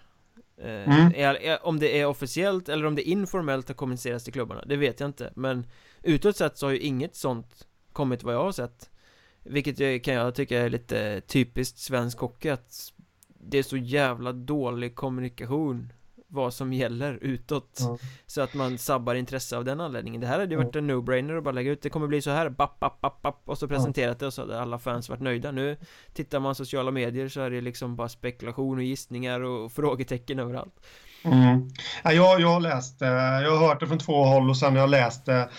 Eh, 0.57 0.70
Mm. 0.89 1.12
är, 1.16 1.36
är, 1.36 1.66
Om 1.66 1.80
det 1.80 1.99
är 1.99 2.05
officiellt 2.05 2.70
eller 2.70 2.86
om 2.86 2.95
det 2.95 3.01
informellt 3.10 3.68
har 3.68 3.76
kommunicerats 3.76 4.24
till 4.24 4.34
klubbarna, 4.34 4.64
det 4.66 4.76
vet 4.78 4.99
jag 4.99 5.10
inte. 5.10 5.34
Men 5.36 5.66
utåt 6.03 6.36
sett 6.38 6.57
så 6.57 6.66
har 6.66 6.72
ju 6.72 6.80
inget 6.80 7.16
sånt 7.16 7.68
kommit 7.93 8.24
vad 8.24 8.34
jag 8.34 8.43
har 8.43 8.51
sett. 8.51 8.89
Vilket 9.43 9.80
jag, 9.80 10.03
kan 10.03 10.14
jag 10.14 10.36
tycka 10.36 10.60
är 10.60 10.70
lite 10.70 11.22
typiskt 11.22 11.78
svensk 11.78 12.20
hockey 12.20 12.49
att 12.49 12.93
Det 13.28 13.57
är 13.57 13.64
så 13.64 13.78
jävla 13.78 14.32
dålig 14.34 14.95
kommunikation 14.95 15.93
Vad 16.32 16.53
som 16.53 16.73
gäller 16.73 17.19
utåt. 17.21 17.77
Ja. 17.80 17.97
Så 18.25 18.41
att 18.41 18.53
man 18.53 18.77
sabbar 18.77 19.15
intresse 19.15 19.57
av 19.57 19.65
den 19.65 19.82
anledningen. 19.82 20.21
Det 20.21 20.27
här 20.27 20.39
hade 20.39 20.55
ju 20.55 20.63
varit 20.63 20.75
en 20.75 20.91
no-brainer 20.91 21.38
att 21.38 21.43
bara 21.43 21.51
lägga 21.51 21.71
ut. 21.71 21.82
Det 21.82 21.89
kommer 21.89 22.07
bli 22.07 22.21
så 22.21 22.30
här, 22.30 22.49
bapp, 22.49 22.80
bapp, 22.80 23.01
bapp, 23.01 23.21
bapp 23.21 23.41
Och 23.45 23.57
så 23.57 23.67
presenterat 23.67 24.19
det 24.19 24.27
och 24.27 24.34
så 24.34 24.41
hade 24.41 24.61
alla 24.61 24.80
fans 24.80 25.09
varit 25.09 25.21
nöjda. 25.21 25.51
Nu 25.51 25.77
tittar 26.13 26.39
man 26.39 26.55
sociala 26.55 26.91
medier 26.91 27.27
så 27.27 27.41
är 27.41 27.49
det 27.49 27.61
liksom 27.61 27.95
bara 27.95 28.09
spekulation 28.09 28.77
och 28.77 28.84
gissningar 28.84 29.41
och 29.41 29.71
frågetecken 29.71 30.39
överallt. 30.39 30.73
Mm. 31.23 31.69
Ja, 32.03 32.11
jag, 32.11 32.41
jag 32.41 32.47
har 32.47 32.59
läst 32.59 32.99
det, 32.99 33.07
jag 33.43 33.55
har 33.55 33.67
hört 33.67 33.80
det 33.80 33.88
från 33.88 33.99
två 33.99 34.23
håll 34.23 34.49
och 34.49 34.57
sen 34.57 34.73
har 34.73 34.80
jag 34.80 34.89
läst 34.89 35.25
det 35.25 35.49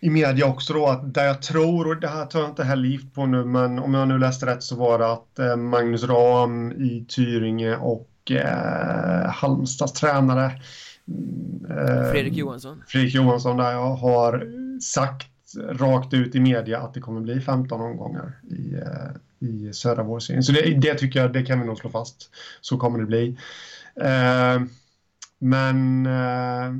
i 0.00 0.10
media 0.10 0.46
också 0.46 0.72
då 0.72 0.86
att 0.86 1.14
där 1.14 1.26
jag 1.26 1.42
tror, 1.42 1.88
och 1.88 2.00
det 2.00 2.08
här 2.08 2.26
tar 2.26 2.40
jag 2.40 2.48
inte 2.48 2.64
heller 2.64 2.88
gift 2.88 3.14
på 3.14 3.26
nu, 3.26 3.44
men 3.44 3.78
om 3.78 3.94
jag 3.94 4.08
nu 4.08 4.18
läste 4.18 4.46
rätt 4.46 4.62
så 4.62 4.76
var 4.76 4.98
det 4.98 5.12
att 5.12 5.38
eh, 5.38 5.56
Magnus 5.56 6.04
Ram 6.04 6.72
i 6.72 7.06
Tyringe 7.08 7.76
och 7.76 8.09
eh, 8.30 9.30
Halmstads 9.30 9.92
tränare 9.92 10.60
mm, 11.08 11.66
eh, 11.70 12.10
Fredrik 12.10 12.34
Johansson 12.34 12.82
Fredrik 12.86 13.14
Johansson 13.14 13.56
där 13.56 13.72
jag 13.72 13.94
har 13.96 14.46
sagt 14.80 15.30
rakt 15.68 16.14
ut 16.14 16.34
i 16.34 16.40
media 16.40 16.80
att 16.80 16.94
det 16.94 17.00
kommer 17.00 17.20
bli 17.20 17.40
15 17.40 17.80
omgångar 17.80 18.40
i, 18.50 18.74
eh, 18.74 19.48
i 19.48 19.72
södra 19.72 20.02
vårserien. 20.02 20.42
Så 20.42 20.52
det, 20.52 20.80
det 20.80 20.94
tycker 20.94 21.20
jag, 21.20 21.32
det 21.32 21.42
kan 21.42 21.60
vi 21.60 21.66
nog 21.66 21.78
slå 21.78 21.90
fast. 21.90 22.30
Så 22.60 22.76
kommer 22.76 22.98
det 22.98 23.06
bli. 23.06 23.36
Eh, 24.00 24.62
men 25.38 26.06
eh, 26.06 26.74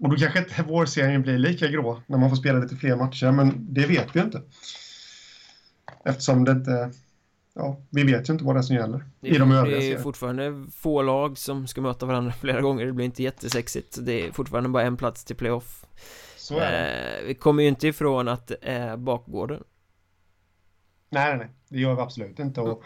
och 0.00 0.08
då 0.10 0.16
kanske 0.16 0.38
inte 0.38 0.62
vårserien 0.62 1.22
blir 1.22 1.38
lika 1.38 1.68
grå 1.68 2.02
när 2.06 2.18
man 2.18 2.30
får 2.30 2.36
spela 2.36 2.58
lite 2.58 2.76
fler 2.76 2.96
matcher, 2.96 3.30
men 3.30 3.74
det 3.74 3.86
vet 3.86 4.16
vi 4.16 4.20
inte. 4.20 4.42
Eftersom 6.04 6.44
det 6.44 6.52
inte, 6.52 6.90
ja, 7.54 7.80
vi 7.90 8.04
vet 8.12 8.28
ju 8.28 8.32
inte 8.32 8.44
vad 8.44 8.56
det 8.56 8.60
är 8.60 8.62
som 8.62 8.76
gäller 8.76 9.04
Det 9.20 9.28
i 9.28 9.34
är, 9.34 9.38
de 9.38 9.48
det 9.50 9.56
övriga 9.56 9.76
är 9.76 9.80
serierna. 9.80 10.02
fortfarande 10.02 10.66
få 10.72 11.02
lag 11.02 11.38
som 11.38 11.66
ska 11.66 11.80
möta 11.80 12.06
varandra 12.06 12.32
flera 12.40 12.60
gånger 12.60 12.86
Det 12.86 12.92
blir 12.92 13.04
inte 13.06 13.22
jättesexigt 13.22 13.98
Det 14.02 14.26
är 14.26 14.32
fortfarande 14.32 14.68
bara 14.68 14.82
en 14.82 14.96
plats 14.96 15.24
till 15.24 15.36
playoff 15.36 15.86
Så 16.36 16.58
är 16.58 16.72
det. 16.72 17.18
eh, 17.20 17.26
Vi 17.26 17.34
kommer 17.34 17.62
ju 17.62 17.68
inte 17.68 17.88
ifrån 17.88 18.28
att 18.28 18.46
det 18.46 18.56
är 18.62 18.96
bakgården 18.96 19.64
Nej, 21.10 21.36
nej, 21.38 21.48
det 21.68 21.78
gör 21.78 21.94
vi 21.94 22.00
absolut 22.02 22.38
inte. 22.38 22.60
Och, 22.60 22.82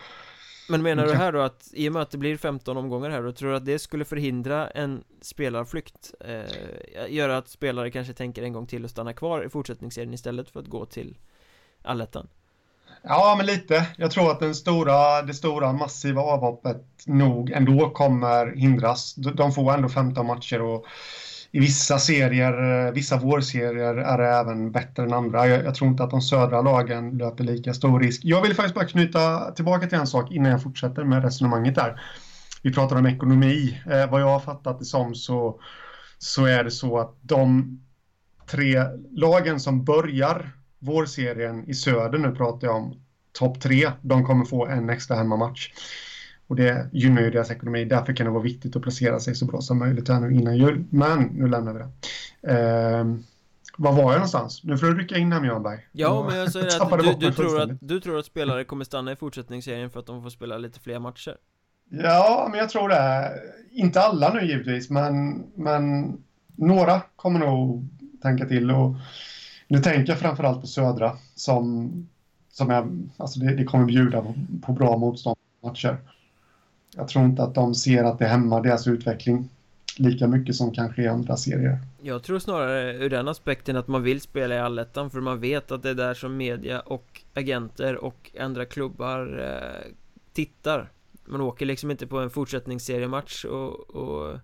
Men 0.71 0.83
menar 0.83 1.03
du 1.03 1.09
Okej. 1.09 1.19
här 1.19 1.33
då 1.33 1.41
att 1.41 1.71
i 1.73 1.89
och 1.89 1.93
med 1.93 2.03
att 2.03 2.11
det 2.11 2.19
blir 2.19 2.37
15 2.37 2.77
omgångar 2.77 3.11
här 3.11 3.23
då 3.23 3.33
Tror 3.33 3.51
du 3.51 3.57
att 3.57 3.65
det 3.65 3.79
skulle 3.79 4.05
förhindra 4.05 4.69
en 4.71 5.05
spelarflykt? 5.21 6.15
Eh, 6.21 6.45
göra 7.15 7.37
att 7.37 7.49
spelare 7.49 7.91
kanske 7.91 8.13
tänker 8.13 8.43
en 8.43 8.53
gång 8.53 8.67
till 8.67 8.85
och 8.85 8.91
stanna 8.91 9.13
kvar 9.13 9.45
i 9.47 9.49
fortsättningsserien 9.49 10.15
istället 10.15 10.51
för 10.51 10.61
att 10.61 10.67
gå 10.67 10.87
till 10.87 11.19
allettan? 11.83 12.29
Ja, 13.03 13.35
men 13.37 13.47
lite. 13.47 13.87
Jag 13.97 14.11
tror 14.11 14.31
att 14.31 14.41
den 14.41 14.55
stora, 14.55 15.23
det 15.23 15.35
stora 15.35 15.73
massiva 15.73 16.23
avhoppet 16.23 16.85
nog 17.07 17.51
ändå 17.51 17.91
kommer 17.91 18.57
hindras. 18.57 19.15
De 19.15 19.53
får 19.53 19.75
ändå 19.75 19.89
15 19.89 20.27
matcher 20.27 20.63
och 20.63 20.87
i 21.51 21.61
vissa 21.61 21.99
serier, 21.99 22.87
eh, 22.87 22.93
vissa 22.93 23.17
vårserier 23.17 23.95
är 23.95 24.19
det 24.19 24.29
även 24.29 24.73
bättre 24.73 25.03
än 25.03 25.13
andra. 25.13 25.47
Jag, 25.47 25.65
jag 25.65 25.75
tror 25.75 25.91
inte 25.91 26.05
att 26.05 26.11
de 26.11 26.21
södra 26.21 26.63
lagen 26.63 27.19
löper 27.19 27.45
lika 27.45 27.75
stor 27.75 28.01
risk. 28.01 28.21
Jag 28.25 28.43
vill 28.43 28.55
faktiskt 28.55 28.75
bara 28.75 28.85
knyta 28.85 29.53
tillbaka 29.53 29.87
till 29.87 29.99
en 29.99 30.07
sak 30.07 30.31
innan 30.31 30.53
jag 30.53 30.63
fortsätter 30.63 31.05
med 31.05 31.25
resonemanget 31.25 31.75
där. 31.75 32.01
Vi 32.63 32.73
pratar 32.73 32.97
om 32.97 33.07
ekonomi. 33.07 33.83
Eh, 33.91 34.11
vad 34.11 34.21
jag 34.21 34.29
har 34.29 34.41
fattat 34.41 34.79
det 34.79 34.85
som 34.85 35.15
så, 35.15 35.61
så 36.19 36.45
är 36.45 36.65
det 36.65 36.71
så 36.71 36.99
att 36.99 37.19
de 37.21 37.79
tre 38.51 38.85
lagen 39.11 39.61
som 39.61 39.85
börjar 39.85 40.58
vårserien 40.79 41.65
i 41.69 41.75
söder 41.75 42.19
nu 42.19 42.35
pratar 42.35 42.67
jag 42.67 42.77
om 42.77 42.95
topp 43.33 43.61
tre, 43.61 43.91
de 44.03 44.25
kommer 44.25 44.45
få 44.45 44.67
en 44.67 44.91
extra 44.91 45.17
hemmamatch. 45.17 45.71
Och 46.47 46.57
det 46.57 46.89
gynnar 46.93 47.23
ju 47.23 47.31
deras 47.31 47.51
ekonomi. 47.51 47.85
Därför 47.85 48.13
kan 48.13 48.27
det 48.27 48.33
vara 48.33 48.43
viktigt 48.43 48.77
att 48.77 48.83
placera 48.83 49.21
sig 49.21 49.35
så 49.35 49.45
bra 49.45 49.61
som 49.61 49.79
möjligt 49.79 50.09
här 50.09 50.21
nu 50.21 50.35
innan 50.35 50.57
jul. 50.57 50.85
Men 50.91 51.23
nu 51.23 51.49
lämnar 51.49 51.73
vi 51.73 51.79
det. 51.79 51.89
Eh, 52.53 53.05
var 53.79 53.93
var 53.93 54.03
jag 54.03 54.13
någonstans? 54.13 54.65
Nu 54.65 54.79
får 54.79 54.87
du 54.87 54.99
rycka 54.99 55.17
in 55.17 55.33
här 55.33 55.41
med 55.41 55.63
Berg. 55.63 55.89
Ja, 55.93 56.27
men 56.29 56.39
jag 56.39 56.53
säger 56.53 56.67
att 56.67 57.21
du, 57.21 57.27
du, 57.27 57.33
tror 57.33 57.61
att 57.61 57.71
du 57.81 58.01
tror 58.01 58.19
att 58.19 58.27
spelare 58.27 58.65
kommer 58.65 58.85
stanna 58.85 59.13
i 59.13 59.17
fortsättningsserien 59.17 59.91
för 59.91 60.01
att 60.01 60.07
de 60.07 60.23
får 60.23 60.31
spela 60.31 60.59
lite 60.59 60.81
fler 60.81 60.99
matcher? 60.99 61.37
Ja, 61.91 62.49
men 62.51 62.61
jag 62.61 62.69
tror 62.69 62.89
det. 62.89 63.33
Inte 63.71 64.01
alla 64.01 64.35
nu 64.35 64.47
givetvis, 64.47 64.91
men, 64.91 65.45
men 65.55 66.13
några 66.57 67.01
kommer 67.17 67.41
nog 67.41 67.89
tänka 68.23 68.47
till. 68.47 68.71
Och 68.71 68.95
nu 69.69 69.79
tänker 69.79 70.13
jag 70.13 70.21
framförallt 70.21 70.61
på 70.61 70.67
Södra 70.67 71.17
som, 71.35 71.91
som 72.51 72.71
är, 72.71 72.87
alltså 73.17 73.41
det, 73.41 73.55
det 73.55 73.65
kommer 73.65 73.85
bjuda 73.85 74.23
på, 74.23 74.35
på 74.63 74.73
bra 74.73 74.97
motståndsmatcher. 74.97 75.99
Jag 76.97 77.09
tror 77.09 77.25
inte 77.25 77.43
att 77.43 77.55
de 77.55 77.75
ser 77.75 78.05
att 78.05 78.19
det 78.19 78.27
hämmar 78.27 78.63
deras 78.63 78.87
utveckling 78.87 79.49
lika 79.97 80.27
mycket 80.27 80.57
som 80.57 80.73
kanske 80.73 81.03
i 81.03 81.09
andra 81.09 81.37
serier. 81.37 81.79
Jag 82.03 82.23
tror 82.23 82.39
snarare 82.39 82.95
ur 82.95 83.11
den 83.11 83.29
aspekten 83.29 83.77
att 83.77 83.89
man 83.89 84.03
vill 84.03 84.21
spela 84.21 84.55
i 84.55 84.59
allettan 84.59 85.11
för 85.11 85.21
man 85.21 85.41
vet 85.41 85.73
att 85.73 85.83
det 85.83 85.91
är 85.91 85.95
där 85.95 86.15
som 86.15 86.37
media 86.37 86.81
och 86.81 87.23
agenter 87.35 87.97
och 87.97 88.31
andra 88.41 88.65
klubbar 88.65 89.41
eh, 89.41 89.93
tittar. 90.33 90.91
Man 91.25 91.41
åker 91.41 91.67
liksom 91.67 91.91
inte 91.91 92.07
på 92.07 92.19
en 92.19 92.31
fortsättningsseriematch 92.31 93.45
och, 93.45 93.91
och 93.91 94.39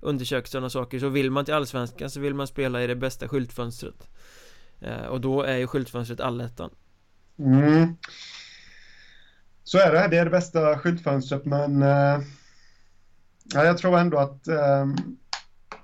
undersöker 0.00 0.48
sådana 0.48 0.70
saker. 0.70 0.98
Så 0.98 1.08
vill 1.08 1.30
man 1.30 1.44
till 1.44 1.54
Allsvenskan 1.54 2.10
så 2.10 2.20
vill 2.20 2.34
man 2.34 2.46
spela 2.46 2.82
i 2.82 2.86
det 2.86 2.96
bästa 2.96 3.28
skyltfönstret. 3.28 4.08
Eh, 4.80 5.06
och 5.06 5.20
då 5.20 5.42
är 5.42 5.56
ju 5.56 5.66
skyltfönstret 5.66 6.20
allettan. 6.20 6.70
Mm. 7.38 7.96
Så 9.64 9.78
är 9.78 9.92
det, 9.92 10.08
det 10.08 10.18
är 10.18 10.24
det 10.24 10.30
bästa 10.30 10.78
skyltfönstret 10.78 11.44
men 11.44 11.82
eh, 11.82 12.20
ja, 13.44 13.64
jag 13.64 13.78
tror 13.78 13.98
ändå 13.98 14.18
att 14.18 14.48
eh, 14.48 14.86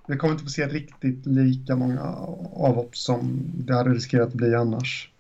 vi 0.07 0.17
kommer 0.17 0.33
inte 0.33 0.45
få 0.45 0.51
se 0.51 0.67
riktigt 0.67 1.27
lika 1.27 1.77
många 1.77 2.03
avhopp 2.55 2.97
som 2.97 3.53
det 3.55 3.75
hade 3.75 3.91
riskerat 3.91 4.29
att 4.29 4.35
bli 4.35 4.55
annars. 4.55 5.11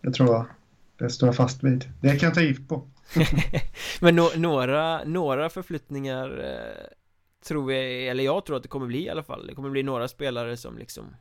Det 0.00 0.10
tror 0.10 0.34
jag. 0.34 0.46
Det 0.98 1.10
står 1.10 1.26
jag 1.26 1.36
fast 1.36 1.62
vid. 1.62 1.84
Det 2.00 2.16
kan 2.16 2.26
jag 2.26 2.34
ta 2.34 2.40
gift 2.40 2.68
på. 2.68 2.88
men 4.00 4.16
no 4.16 4.28
några, 4.36 5.04
några 5.04 5.48
förflyttningar 5.48 6.44
eh, 6.44 6.86
tror 7.48 7.72
jag, 7.72 8.06
eller 8.06 8.24
jag 8.24 8.44
tror 8.44 8.56
att 8.56 8.62
det 8.62 8.68
kommer 8.68 8.86
bli 8.86 9.04
i 9.04 9.10
alla 9.10 9.22
fall. 9.22 9.46
Det 9.46 9.54
kommer 9.54 9.70
bli 9.70 9.82
några 9.82 10.08
spelare 10.08 10.56
som 10.56 10.78
liksom 10.78 11.16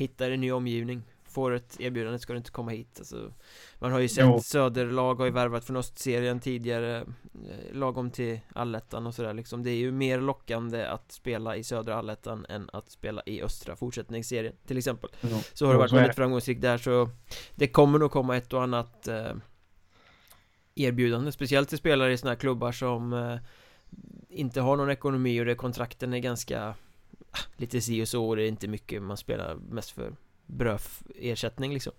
hittar 0.00 0.30
en 0.30 0.40
ny 0.40 0.52
omgivning. 0.52 1.02
Får 1.24 1.52
ett 1.52 1.80
erbjudande 1.80 2.18
ska 2.18 2.32
du 2.32 2.36
inte 2.36 2.50
komma 2.50 2.70
hit. 2.70 2.96
Alltså, 2.98 3.32
Man 3.78 3.92
har 3.92 3.98
ju 3.98 4.08
sett 4.08 4.24
jo. 4.24 4.40
Söderlag 4.40 5.14
har 5.14 5.24
ju 5.24 5.32
värvat 5.32 5.64
från 5.64 5.76
Östserien 5.76 6.40
tidigare 6.40 6.96
eh, 6.98 7.72
Lagom 7.72 8.10
till 8.10 8.40
allettan 8.54 9.06
och 9.06 9.14
sådär 9.14 9.34
liksom. 9.34 9.62
Det 9.62 9.70
är 9.70 9.76
ju 9.76 9.92
mer 9.92 10.20
lockande 10.20 10.86
att 10.86 11.12
spela 11.12 11.56
i 11.56 11.64
södra 11.64 11.96
allettan 11.96 12.46
än 12.48 12.70
att 12.72 12.90
spela 12.90 13.22
i 13.26 13.42
östra 13.42 13.76
fortsättningsserien 13.76 14.54
till 14.66 14.78
exempel. 14.78 15.10
Jo. 15.20 15.38
Så 15.52 15.66
har 15.66 15.72
det 15.72 15.78
varit 15.78 15.92
väldigt 15.92 16.16
framgångsrikt 16.16 16.60
där 16.60 16.78
så 16.78 17.08
Det 17.54 17.68
kommer 17.68 17.98
nog 17.98 18.10
komma 18.10 18.36
ett 18.36 18.52
och 18.52 18.62
annat 18.62 19.08
eh, 19.08 19.32
Erbjudande, 20.74 21.32
speciellt 21.32 21.68
till 21.68 21.78
spelare 21.78 22.12
i 22.12 22.16
sådana 22.16 22.34
här 22.34 22.40
klubbar 22.40 22.72
som 22.72 23.12
eh, 23.12 23.36
Inte 24.28 24.60
har 24.60 24.76
någon 24.76 24.90
ekonomi 24.90 25.40
och 25.40 25.44
det 25.44 25.54
kontrakten 25.54 26.12
är 26.12 26.18
ganska 26.18 26.74
Lite 27.56 27.80
si 27.80 28.02
och 28.02 28.08
så 28.08 28.28
och 28.28 28.36
det 28.36 28.42
är 28.42 28.48
inte 28.48 28.68
mycket 28.68 29.02
man 29.02 29.16
spelar 29.16 29.54
mest 29.54 29.90
för 29.90 30.12
brödersättning 30.46 31.74
liksom 31.74 31.92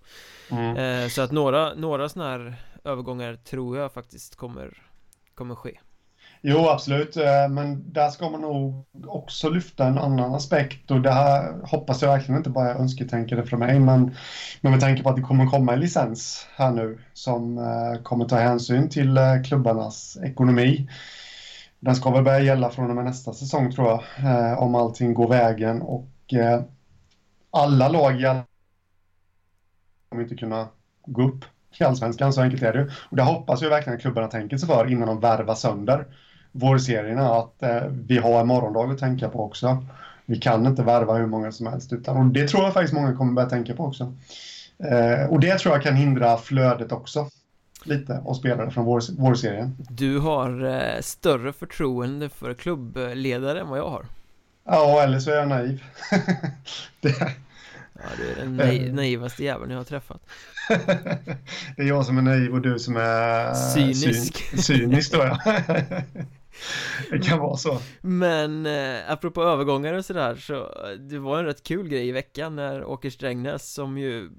mm. 0.50 0.76
eh, 0.76 1.08
Så 1.08 1.22
att 1.22 1.30
några, 1.32 1.74
några 1.74 2.08
sådana 2.08 2.30
här 2.30 2.54
övergångar 2.84 3.34
tror 3.34 3.78
jag 3.78 3.92
faktiskt 3.92 4.36
kommer, 4.36 4.82
kommer 5.34 5.54
ske 5.54 5.78
Jo, 6.44 6.68
absolut, 6.68 7.16
eh, 7.16 7.48
men 7.50 7.92
där 7.92 8.08
ska 8.10 8.30
man 8.30 8.40
nog 8.40 8.84
också 9.06 9.50
lyfta 9.50 9.86
en 9.86 9.98
annan 9.98 10.34
aspekt 10.34 10.90
och 10.90 11.00
det 11.00 11.10
här 11.10 11.54
hoppas 11.64 12.02
jag 12.02 12.08
verkligen 12.08 12.38
inte 12.38 12.50
bara 12.50 12.70
är 12.70 12.74
önsketänkande 12.74 13.46
från 13.46 13.60
mig, 13.60 13.80
men, 13.80 14.16
men 14.60 14.72
med 14.72 14.80
tanke 14.80 15.02
på 15.02 15.08
att 15.08 15.16
det 15.16 15.22
kommer 15.22 15.46
komma 15.46 15.72
en 15.72 15.80
licens 15.80 16.46
här 16.56 16.70
nu 16.70 16.98
som 17.12 17.58
eh, 17.58 18.02
kommer 18.02 18.24
ta 18.24 18.36
hänsyn 18.36 18.88
till 18.88 19.18
klubbarnas 19.46 20.18
ekonomi. 20.24 20.88
Den 21.84 21.96
ska 21.96 22.10
väl 22.10 22.24
börja 22.24 22.40
gälla 22.40 22.70
från 22.70 22.90
och 22.90 22.96
med 22.96 23.04
nästa 23.04 23.32
säsong 23.32 23.72
tror 23.72 23.88
jag, 23.88 24.02
eh, 24.18 24.62
om 24.62 24.74
allting 24.74 25.14
går 25.14 25.28
vägen 25.28 25.82
och 25.82 26.34
eh, 26.34 26.62
alla 27.50 27.88
lag 27.88 28.20
i 28.20 28.42
kommer 30.08 30.22
inte 30.22 30.34
kunna 30.34 30.68
gå 31.06 31.22
upp 31.22 31.44
i 31.78 31.84
allsvenskan, 31.84 32.32
så 32.32 32.42
enkelt 32.42 32.62
är 32.62 32.72
det 32.72 32.90
Och 33.10 33.16
det 33.16 33.22
hoppas 33.22 33.62
jag 33.62 33.70
verkligen 33.70 33.96
att 33.96 34.02
klubbarna 34.02 34.28
tänker 34.28 34.56
sig 34.56 34.68
för 34.68 34.90
innan 34.90 35.08
de 35.08 35.20
värvar 35.20 35.54
sönder 35.54 36.06
vårserierna, 36.52 37.34
att 37.34 37.62
eh, 37.62 37.82
vi 37.90 38.18
har 38.18 38.40
en 38.40 38.46
morgondag 38.46 38.90
att 38.92 38.98
tänka 38.98 39.28
på 39.28 39.44
också. 39.44 39.84
Vi 40.26 40.36
kan 40.38 40.66
inte 40.66 40.82
värva 40.82 41.14
hur 41.14 41.26
många 41.26 41.52
som 41.52 41.66
helst, 41.66 41.92
utan, 41.92 42.16
och 42.16 42.24
det 42.24 42.48
tror 42.48 42.64
jag 42.64 42.74
faktiskt 42.74 42.94
många 42.94 43.16
kommer 43.16 43.32
börja 43.32 43.48
tänka 43.48 43.74
på 43.74 43.84
också. 43.84 44.12
Eh, 44.78 45.30
och 45.30 45.40
det 45.40 45.58
tror 45.58 45.74
jag 45.74 45.82
kan 45.82 45.96
hindra 45.96 46.36
flödet 46.36 46.92
också 46.92 47.28
lite 47.86 48.18
av 48.18 48.34
spelare 48.34 48.70
från 48.70 48.84
vår, 48.84 49.20
vårserien. 49.20 49.76
Du 49.90 50.18
har 50.18 50.64
eh, 50.64 51.00
större 51.00 51.52
förtroende 51.52 52.28
för 52.28 52.54
klubbledare 52.54 53.60
än 53.60 53.68
vad 53.68 53.78
jag 53.78 53.88
har. 53.88 54.06
Ja, 54.64 55.02
eller 55.02 55.18
så 55.18 55.30
är 55.30 55.36
jag 55.36 55.48
naiv. 55.48 55.84
det... 57.00 57.14
Ja, 57.94 58.02
du 58.16 58.30
är 58.30 58.36
den 58.36 58.56
naiv, 58.56 58.94
naivaste 58.94 59.44
jäveln 59.44 59.70
jag 59.70 59.78
har 59.78 59.84
träffat. 59.84 60.26
det 61.76 61.82
är 61.82 61.86
jag 61.86 62.06
som 62.06 62.18
är 62.18 62.22
naiv 62.22 62.52
och 62.52 62.60
du 62.60 62.78
som 62.78 62.96
är 62.96 63.54
cynisk. 63.54 64.36
Syn, 64.36 64.58
cynisk 64.62 65.12
då 65.12 65.18
ja. 65.18 65.38
det 67.10 67.18
kan 67.18 67.38
vara 67.38 67.56
så. 67.56 67.78
Men 68.00 68.66
eh, 68.66 68.98
apropå 69.08 69.42
övergångar 69.42 69.94
och 69.94 70.04
sådär 70.04 70.36
så 70.36 70.68
det 70.98 71.18
var 71.18 71.38
en 71.38 71.44
rätt 71.44 71.62
kul 71.62 71.88
grej 71.88 72.08
i 72.08 72.12
veckan 72.12 72.56
när 72.56 72.84
Åker 72.84 73.10
Strängnäs 73.10 73.72
som 73.72 73.98
ju 73.98 74.30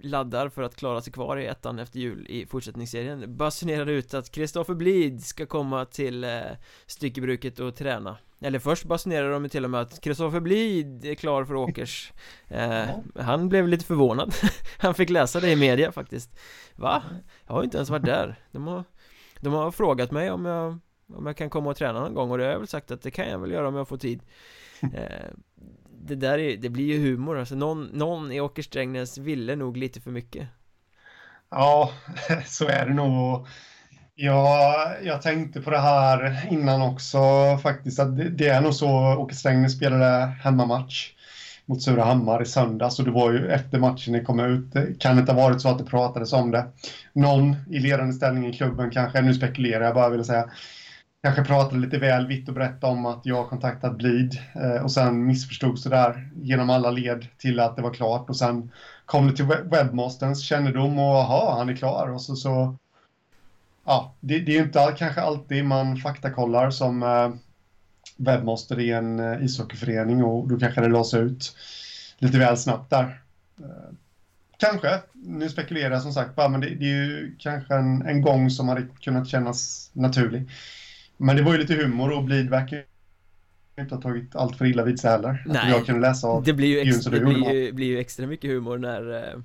laddar 0.00 0.48
för 0.48 0.62
att 0.62 0.76
klara 0.76 1.00
sig 1.00 1.12
kvar 1.12 1.36
i 1.36 1.46
ettan 1.46 1.78
efter 1.78 1.98
jul 1.98 2.26
i 2.28 2.46
fortsättningsserien 2.46 3.36
basunerade 3.36 3.92
ut 3.92 4.14
att 4.14 4.30
Kristoffer 4.30 4.74
Blid 4.74 5.24
ska 5.24 5.46
komma 5.46 5.84
till 5.84 6.24
eh, 6.24 6.40
styckebruket 6.86 7.58
och 7.58 7.76
träna. 7.76 8.16
Eller 8.40 8.58
först 8.58 8.84
basunerade 8.84 9.32
de 9.32 9.48
till 9.48 9.64
och 9.64 9.70
med 9.70 9.80
att 9.80 10.00
Kristoffer 10.00 10.40
Blid 10.40 11.04
är 11.04 11.14
klar 11.14 11.44
för 11.44 11.54
Åkers. 11.54 12.12
Eh, 12.50 12.88
Han 13.14 13.48
blev 13.48 13.68
lite 13.68 13.84
förvånad. 13.84 14.34
Han 14.78 14.94
fick 14.94 15.10
läsa 15.10 15.40
det 15.40 15.50
i 15.50 15.56
media 15.56 15.92
faktiskt. 15.92 16.38
Va? 16.76 17.02
Jag 17.46 17.54
har 17.54 17.64
inte 17.64 17.76
ens 17.76 17.90
varit 17.90 18.04
där. 18.04 18.36
De 18.52 18.66
har, 18.66 18.84
de 19.40 19.52
har 19.52 19.70
frågat 19.70 20.10
mig 20.10 20.30
om 20.30 20.44
jag 20.44 20.78
Om 21.14 21.26
jag 21.26 21.36
kan 21.36 21.50
komma 21.50 21.70
och 21.70 21.76
träna 21.76 22.00
någon 22.00 22.14
gång 22.14 22.30
och 22.30 22.38
det 22.38 22.44
har 22.44 22.50
jag 22.50 22.58
väl 22.58 22.68
sagt 22.68 22.90
att 22.90 23.02
det 23.02 23.10
kan 23.10 23.28
jag 23.28 23.38
väl 23.38 23.50
göra 23.50 23.68
om 23.68 23.74
jag 23.74 23.88
får 23.88 23.96
tid. 23.96 24.22
Eh, 24.80 25.34
det 26.00 26.14
där 26.14 26.38
är, 26.38 26.56
det 26.56 26.68
blir 26.68 26.84
ju 26.84 27.10
humor 27.10 27.38
alltså 27.38 27.54
någon, 27.54 27.84
någon 27.84 28.32
i 28.32 28.40
Åker 28.40 28.62
Strängnäs 28.62 29.18
ville 29.18 29.56
nog 29.56 29.76
lite 29.76 30.00
för 30.00 30.10
mycket 30.10 30.48
Ja, 31.50 31.92
så 32.46 32.66
är 32.68 32.86
det 32.86 32.94
nog 32.94 33.46
Ja, 34.20 34.92
jag 35.02 35.22
tänkte 35.22 35.60
på 35.60 35.70
det 35.70 35.78
här 35.78 36.48
innan 36.50 36.82
också 36.82 37.18
faktiskt. 37.62 37.98
Att 37.98 38.16
det, 38.16 38.28
det 38.28 38.48
är 38.48 38.60
nog 38.60 38.74
så 38.74 39.16
Åke 39.16 39.34
Strängnäs 39.34 39.76
spelade 39.76 40.26
hemmamatch 40.42 41.12
mot 41.66 41.82
Surahammar 41.82 42.42
i 42.42 42.46
söndags 42.46 42.98
och 42.98 43.04
det 43.04 43.10
var 43.10 43.32
ju 43.32 43.48
efter 43.48 43.78
matchen 43.78 44.12
det 44.12 44.20
kom 44.20 44.40
ut. 44.40 44.72
Det 44.72 45.00
Kan 45.00 45.18
inte 45.18 45.32
ha 45.32 45.42
varit 45.42 45.62
så 45.62 45.68
att 45.68 45.78
det 45.78 45.84
pratades 45.84 46.32
om 46.32 46.50
det? 46.50 46.66
Någon 47.12 47.56
i 47.70 47.78
ledande 47.78 48.12
ställning 48.12 48.46
i 48.46 48.52
klubben 48.52 48.90
kanske, 48.90 49.20
nu 49.20 49.34
spekulerar 49.34 49.84
jag 49.84 49.94
bara 49.94 50.08
vill 50.08 50.24
säga, 50.24 50.50
kanske 51.22 51.44
pratade 51.44 51.80
lite 51.80 51.98
väl 51.98 52.26
vitt 52.26 52.48
och 52.48 52.54
brett 52.54 52.84
om 52.84 53.06
att 53.06 53.26
jag 53.26 53.48
kontaktat 53.48 53.96
Blid 53.96 54.40
eh, 54.54 54.82
och 54.82 54.92
sen 54.92 55.26
missförstod 55.26 55.78
sådär 55.78 56.30
genom 56.34 56.70
alla 56.70 56.90
led 56.90 57.26
till 57.38 57.60
att 57.60 57.76
det 57.76 57.82
var 57.82 57.94
klart 57.94 58.30
och 58.30 58.36
sen 58.36 58.70
kom 59.04 59.26
det 59.26 59.36
till 59.36 59.46
webbmasterns 59.46 60.42
kännedom 60.42 60.98
och 60.98 61.16
aha, 61.16 61.54
han 61.58 61.68
är 61.68 61.76
klar 61.76 62.08
och 62.08 62.22
så, 62.22 62.36
så 62.36 62.76
ja, 63.84 64.14
det, 64.20 64.38
det 64.38 64.56
är 64.58 64.62
inte 64.62 64.94
kanske 64.98 65.20
alltid 65.20 65.64
man 65.64 65.96
faktakollar 65.96 66.70
som 66.70 67.02
eh, 67.02 67.30
webbmaster 68.16 68.80
i 68.80 68.90
en 68.90 69.18
eh, 69.20 69.44
ishockeyförening 69.44 70.24
och 70.24 70.48
då 70.48 70.58
kanske 70.58 70.80
det 70.80 70.88
lades 70.88 71.14
ut 71.14 71.56
lite 72.18 72.38
väl 72.38 72.56
snabbt 72.56 72.90
där. 72.90 73.20
Eh, 73.60 73.94
kanske, 74.56 75.00
nu 75.12 75.48
spekulerar 75.48 75.90
jag 75.90 76.02
som 76.02 76.12
sagt 76.12 76.34
bara, 76.34 76.48
men 76.48 76.60
det, 76.60 76.66
det, 76.66 76.84
är 76.84 77.04
ju 77.04 77.36
kanske 77.38 77.74
en, 77.74 78.02
en 78.02 78.22
gång 78.22 78.50
som 78.50 78.68
hade 78.68 78.86
kunnat 79.00 79.28
kännas 79.28 79.90
naturlig. 79.92 80.48
Men 81.18 81.36
det 81.36 81.42
var 81.42 81.52
ju 81.52 81.58
lite 81.58 81.74
humor 81.74 82.10
och 82.12 82.24
Blid 82.24 82.50
verkar 82.50 82.84
inte 83.80 83.94
ha 83.94 84.02
tagit 84.02 84.36
allt 84.36 84.56
för 84.56 84.64
illa 84.64 84.84
vid 84.84 85.00
sig 85.00 85.10
heller. 85.10 85.44
Nej, 85.46 85.70
jag 85.70 85.86
kunde 85.86 86.00
läsa 86.00 86.26
av 86.26 86.44
det 86.44 86.52
blir 86.52 86.68
ju, 86.68 86.90
extra, 86.90 87.10
det 87.10 87.20
blir 87.20 87.52
ju, 87.52 87.72
blir 87.72 87.86
ju 87.86 87.98
extra 87.98 88.26
mycket 88.26 88.50
humor 88.50 88.78
när 88.78 89.32
eh, 89.32 89.40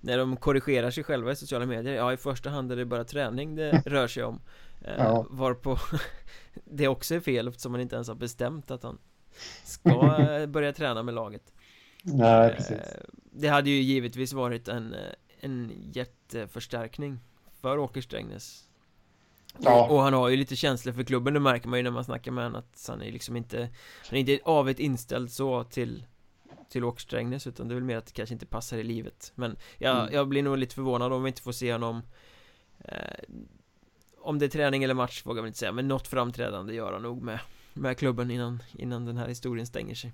när 0.00 0.18
de 0.18 0.36
korrigerar 0.36 0.90
sig 0.90 1.04
själva 1.04 1.32
i 1.32 1.36
sociala 1.36 1.66
medier. 1.66 1.94
Ja, 1.94 2.12
i 2.12 2.16
första 2.16 2.50
hand 2.50 2.72
är 2.72 2.76
det 2.76 2.84
bara 2.84 3.04
träning 3.04 3.54
det 3.54 3.82
rör 3.86 4.08
sig 4.08 4.24
om. 4.24 4.40
Eh, 4.84 4.94
ja. 4.98 5.26
Varpå 5.30 5.78
det 6.64 6.88
också 6.88 7.14
är 7.14 7.20
fel 7.20 7.48
eftersom 7.48 7.72
man 7.72 7.80
inte 7.80 7.94
ens 7.94 8.08
har 8.08 8.14
bestämt 8.14 8.70
att 8.70 8.82
han 8.82 8.98
ska 9.64 10.16
eh, 10.18 10.46
börja 10.46 10.72
träna 10.72 11.02
med 11.02 11.14
laget. 11.14 11.52
Nej, 12.02 12.54
precis. 12.56 12.78
Det 13.32 13.48
hade 13.48 13.70
ju 13.70 13.80
givetvis 13.82 14.32
varit 14.32 14.68
en, 14.68 14.94
en 15.40 15.72
jätteförstärkning 15.92 17.18
för 17.60 17.78
Åker 17.78 18.00
Strängnäs 18.00 18.69
Ja. 19.58 19.88
Och 19.88 20.00
han 20.02 20.12
har 20.12 20.28
ju 20.28 20.36
lite 20.36 20.56
känslor 20.56 20.92
för 20.92 21.02
klubben, 21.04 21.34
det 21.34 21.40
märker 21.40 21.68
man 21.68 21.78
ju 21.78 21.82
när 21.82 21.90
man 21.90 22.04
snackar 22.04 22.30
med 22.32 22.44
honom 22.44 22.58
att 22.60 22.84
han 22.88 23.02
är 23.02 23.12
liksom 23.12 23.36
inte 23.36 23.58
Han 24.08 24.16
är 24.16 24.20
inte 24.20 24.38
avigt 24.44 24.80
inställd 24.80 25.30
så 25.32 25.64
till 25.64 26.04
Till 26.70 26.84
Åker 26.84 27.00
Strängnäs 27.00 27.46
utan 27.46 27.68
det 27.68 27.72
är 27.72 27.74
väl 27.74 27.84
mer 27.84 27.96
att 27.96 28.06
det 28.06 28.12
kanske 28.12 28.32
inte 28.34 28.46
passar 28.46 28.76
i 28.78 28.82
livet 28.82 29.32
Men 29.34 29.56
jag, 29.78 29.98
Mm. 30.00 30.14
jag 30.14 30.28
blir 30.28 30.42
nog 30.42 30.58
lite 30.58 30.74
förvånad 30.74 31.12
om 31.12 31.22
vi 31.22 31.28
inte 31.28 31.42
får 31.42 31.52
se 31.52 31.72
honom 31.72 32.02
eh, 32.84 32.94
Om 34.20 34.38
det 34.38 34.44
är 34.44 34.48
träning 34.48 34.84
eller 34.84 34.94
match 34.94 35.22
vågar 35.26 35.38
jag 35.38 35.42
väl 35.42 35.48
inte 35.48 35.58
säga 35.58 35.72
men 35.72 35.88
något 35.88 36.08
framträdande 36.08 36.74
gör 36.74 36.92
han 36.92 37.02
nog 37.02 37.22
med 37.22 37.38
Med 37.74 37.98
klubben 37.98 38.30
innan, 38.30 38.62
innan 38.78 39.04
den 39.04 39.16
här 39.16 39.28
historien 39.28 39.66
stänger 39.66 39.94
sig 39.94 40.12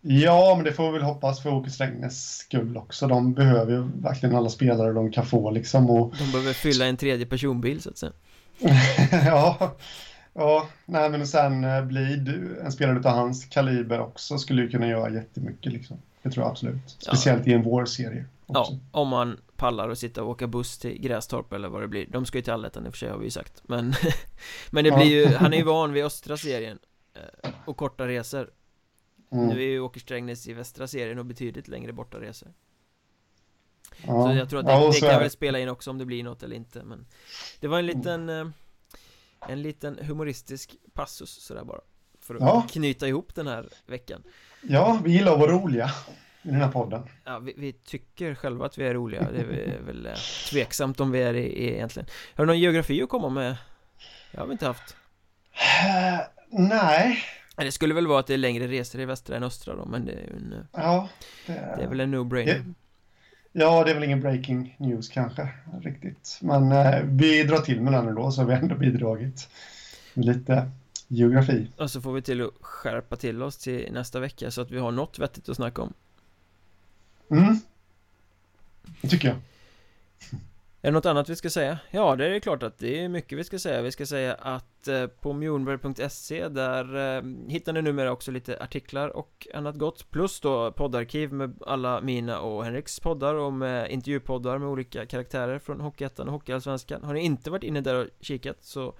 Ja, 0.00 0.54
men 0.56 0.64
det 0.64 0.72
får 0.72 0.86
vi 0.86 0.92
väl 0.92 1.02
hoppas 1.02 1.42
för 1.42 1.54
Åke 1.54 1.70
Strängnäs 1.70 2.36
skull 2.38 2.76
också. 2.76 3.06
De 3.06 3.34
behöver 3.34 3.72
ju 3.72 3.88
verkligen 4.02 4.36
alla 4.36 4.48
spelare 4.48 4.92
de 4.92 5.12
kan 5.12 5.26
få 5.26 5.50
liksom. 5.50 5.90
Och, 5.90 6.14
De 6.18 6.32
behöver 6.32 6.52
fylla 6.52 6.86
en 6.86 6.96
tredje 6.96 7.26
personbil 7.26 7.82
så 7.82 7.90
att 7.90 7.98
säga 7.98 8.12
ja, 9.24 9.76
ja, 10.32 10.68
nej 10.86 11.10
men 11.10 11.26
sen 11.26 11.64
eh, 11.64 11.84
Blid, 11.84 12.28
en 12.64 12.72
spelare 12.72 12.98
utav 12.98 13.12
hans 13.12 13.44
kaliber 13.44 14.00
också, 14.00 14.38
skulle 14.38 14.62
ju 14.62 14.68
kunna 14.70 14.88
göra 14.88 15.10
jättemycket 15.10 15.72
liksom. 15.72 15.96
Det 16.22 16.30
tror 16.30 16.44
jag 16.44 16.50
absolut. 16.50 16.76
Speciellt 16.86 17.46
i 17.46 17.52
en 17.52 17.62
vårserie. 17.62 18.24
Ja, 18.46 18.60
Också. 18.60 18.78
om 18.90 19.08
man 19.08 19.40
pallar 19.56 19.88
och 19.88 19.98
sitta 19.98 20.22
och 20.22 20.30
åka 20.30 20.46
buss 20.46 20.78
till 20.78 21.00
Grästorp 21.00 21.52
eller 21.52 21.68
vad 21.68 21.82
det 21.82 21.88
blir 21.88 22.06
De 22.06 22.26
ska 22.26 22.38
ju 22.38 22.42
till 22.42 22.52
Allettan 22.52 22.86
i 22.86 22.88
och 22.88 22.92
för 22.92 22.98
sig 22.98 23.10
har 23.10 23.18
vi 23.18 23.24
ju 23.24 23.30
sagt 23.30 23.62
Men, 23.66 23.94
men 24.70 24.84
det 24.84 24.90
Ja. 24.90 24.96
blir 24.96 25.06
ju, 25.06 25.34
han 25.34 25.52
är 25.52 25.56
ju 25.56 25.64
van 25.64 25.92
vid 25.92 26.04
östra 26.04 26.36
serien 26.36 26.78
eh, 27.14 27.50
Och 27.64 27.76
korta 27.76 28.06
resor 28.08 28.50
Mm. 29.30 29.46
Nu 29.46 29.54
är 29.62 29.66
ju 29.66 29.80
Åker 29.80 30.00
Strängnäs 30.00 30.48
i 30.48 30.52
västra 30.52 30.86
serien 30.86 31.18
och 31.18 31.24
betydligt 31.26 31.68
längre 31.68 31.92
borta 31.92 32.20
resor 32.20 32.48
Ja. 34.06 34.24
Så 34.32 34.38
jag 34.38 34.50
tror 34.50 34.60
att 34.60 34.66
det, 34.66 34.72
Ja, 34.72 34.90
det 34.92 35.00
kan 35.00 35.08
är 35.10 35.20
väl 35.20 35.30
spela 35.30 35.58
in 35.58 35.68
också 35.68 35.90
om 35.90 35.98
det 35.98 36.04
blir 36.04 36.24
något 36.24 36.42
eller 36.42 36.56
inte 36.56 36.82
Men 36.84 37.06
Det 37.60 37.68
var 37.68 37.78
en 37.78 37.86
liten 37.86 38.28
eh, 38.28 38.46
En 39.48 39.62
liten 39.62 39.98
humoristisk 40.02 40.76
passus 40.92 41.30
sådär 41.44 41.64
bara 41.64 41.80
För 42.20 42.34
att 42.34 42.40
Ja. 42.40 42.66
knyta 42.70 43.08
ihop 43.08 43.34
den 43.34 43.46
här 43.46 43.68
veckan 43.86 44.22
Ja, 44.62 44.98
vi 45.04 45.12
gillar 45.12 45.32
att 45.32 45.38
vara 45.38 45.52
roliga 45.52 45.90
i 46.42 46.48
den 46.48 46.54
här 46.60 46.72
podden. 46.72 47.02
Ja, 47.24 47.38
vi, 47.38 47.54
vi 47.56 47.72
tycker 47.72 48.34
själva 48.34 48.66
att 48.66 48.78
vi 48.78 48.86
är 48.86 48.94
roliga 48.94 49.28
Det 49.32 49.40
är 49.40 49.80
väl 49.86 50.06
eh, 50.06 50.12
tveksamt 50.50 51.00
om 51.00 51.10
vi 51.10 51.22
är 51.22 51.32
det 51.32 51.40
i- 51.58 51.74
egentligen 51.74 52.08
Har 52.34 52.44
du 52.44 52.46
någon 52.46 52.58
geografi 52.60 53.02
att 53.02 53.08
komma 53.08 53.28
med? 53.28 53.56
Jag 54.30 54.40
har 54.40 54.46
vi 54.46 54.52
inte 54.52 54.66
haft 54.66 54.96
Eh, 55.84 56.20
nej, 56.50 57.18
Det 57.56 57.72
skulle 57.72 57.94
väl 57.94 58.06
vara 58.06 58.20
att 58.20 58.26
det 58.26 58.34
är 58.34 58.38
längre 58.38 58.66
resor 58.68 59.00
i 59.00 59.04
västra 59.04 59.36
än 59.36 59.42
östra 59.42 59.76
då 59.76 59.84
Men 59.84 60.04
det 60.04 60.12
är 60.12 60.16
ju 60.20 60.36
en, 60.36 60.66
ja. 60.72 61.08
Det, 61.46 61.52
det 61.52 61.82
är 61.82 61.88
väl 61.88 62.00
en 62.00 62.14
no-brainer 62.14 62.74
Ja, 63.60 63.84
det 63.84 63.90
är 63.90 63.94
väl 63.94 64.04
ingen 64.04 64.20
breaking 64.20 64.76
news 64.78 65.08
kanske 65.08 65.48
riktigt. 65.82 66.38
Men 66.42 66.72
eh, 66.72 67.02
vi 67.04 67.44
drar 67.44 67.58
till 67.58 67.80
med 67.80 67.92
den 67.92 68.08
ändå 68.08 68.30
så 68.30 68.40
har 68.40 68.48
vi 68.48 68.54
ändå 68.54 68.74
bidragit 68.74 69.48
med 70.14 70.24
lite 70.24 70.70
geografi. 71.08 71.68
Och 71.76 71.90
så 71.90 72.00
får 72.00 72.12
vi 72.12 72.22
till 72.22 72.42
att 72.42 72.50
skärpa 72.60 73.16
till 73.16 73.42
oss 73.42 73.56
till 73.56 73.92
nästa 73.92 74.20
vecka 74.20 74.50
så 74.50 74.60
att 74.60 74.70
vi 74.70 74.78
har 74.78 74.90
något 74.90 75.18
vettigt 75.18 75.48
att 75.48 75.56
snacka 75.56 75.82
om 75.82 75.92
Mm. 77.30 77.60
Det 79.00 79.08
tycker 79.08 79.28
jag. 79.28 79.36
Är 80.82 80.88
det 80.88 80.90
något 80.90 81.06
annat 81.06 81.28
vi 81.28 81.36
ska 81.36 81.50
säga? 81.50 81.78
Ja, 81.90 82.16
det 82.16 82.26
är 82.36 82.40
klart 82.40 82.62
att 82.62 82.78
det 82.78 83.04
är 83.04 83.08
mycket 83.08 83.38
vi 83.38 83.44
ska 83.44 83.58
säga. 83.58 83.82
Vi 83.82 83.92
ska 83.92 84.06
säga 84.06 84.34
att 84.34 84.88
eh, 84.88 85.06
på 85.06 85.32
mjornberg.se 85.32 86.48
där 86.48 87.16
eh, 87.16 87.22
hittar 87.48 87.72
ni 87.72 87.82
numera 87.82 88.12
också 88.12 88.30
lite 88.30 88.62
artiklar 88.62 89.08
och 89.08 89.48
annat 89.54 89.76
gott. 89.76 90.10
Plus 90.10 90.40
då 90.40 90.72
poddarkiv 90.72 91.32
med 91.32 91.62
alla 91.66 92.00
mina 92.00 92.40
och 92.40 92.64
Henriks 92.64 93.00
poddar 93.00 93.34
och 93.34 93.52
med 93.52 93.90
intervjupoddar 93.90 94.58
med 94.58 94.68
olika 94.68 95.06
karaktärer 95.06 95.58
från 95.58 95.80
Hockeyettan 95.80 96.26
och 96.26 96.32
Hockeyallsvenskan. 96.32 97.04
Har 97.04 97.14
ni 97.14 97.20
inte 97.20 97.50
varit 97.50 97.64
inne 97.64 97.80
där 97.80 97.94
och 97.94 98.06
kikat 98.20 98.64
så 98.64 98.94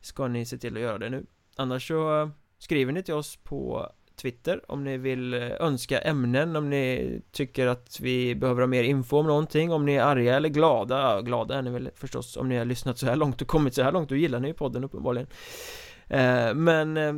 ska 0.00 0.28
ni 0.28 0.46
se 0.46 0.58
till 0.58 0.76
att 0.76 0.82
göra 0.82 0.98
det 0.98 1.10
nu. 1.10 1.26
Annars 1.56 1.88
så 1.88 2.20
eh, 2.20 2.28
skriver 2.58 2.92
ni 2.92 3.02
till 3.02 3.14
oss 3.14 3.36
på 3.36 3.90
Twitter 4.16 4.70
om 4.70 4.84
ni 4.84 4.98
vill 4.98 5.34
eh, 5.34 5.50
önska 5.60 6.00
ämnen, 6.00 6.56
om 6.56 6.70
ni 6.70 7.20
tycker 7.30 7.66
att 7.66 8.00
vi 8.00 8.34
behöver 8.34 8.60
ha 8.60 8.66
mer 8.66 8.84
info 8.84 9.18
om 9.18 9.26
någonting, 9.26 9.72
om 9.72 9.86
ni 9.86 9.94
är 9.94 10.02
arga 10.02 10.36
eller 10.36 10.48
glada, 10.48 11.22
glada 11.22 11.58
är 11.58 11.62
ni 11.62 11.70
väl 11.70 11.90
förstås 11.94 12.36
om 12.36 12.48
ni 12.48 12.56
har 12.56 12.64
lyssnat 12.64 12.98
så 12.98 13.06
här 13.06 13.16
långt 13.16 13.42
och 13.42 13.48
kommit 13.48 13.74
så 13.74 13.82
här 13.82 13.92
långt, 13.92 14.08
då 14.08 14.16
gillar 14.16 14.40
ni 14.40 14.48
ju 14.48 14.54
podden 14.54 14.84
uppenbarligen 14.84 15.26
eh, 16.08 16.54
Men 16.54 16.96
eh, 16.96 17.14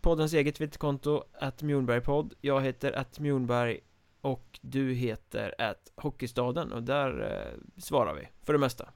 Poddens 0.00 0.32
eget 0.32 0.54
Twitterkonto, 0.54 1.24
att 1.32 1.62
Mjornbergpodd, 1.62 2.34
jag 2.40 2.60
heter 2.60 2.92
att 2.92 3.18
Mjornberg 3.18 3.80
och 4.20 4.58
du 4.60 4.92
heter 4.92 5.54
att 5.58 5.92
Hockeystaden 5.96 6.72
och 6.72 6.82
där 6.82 7.40
svarar 7.76 8.14
vi 8.14 8.28
för 8.42 8.52
det 8.52 8.58
mesta 8.58 8.88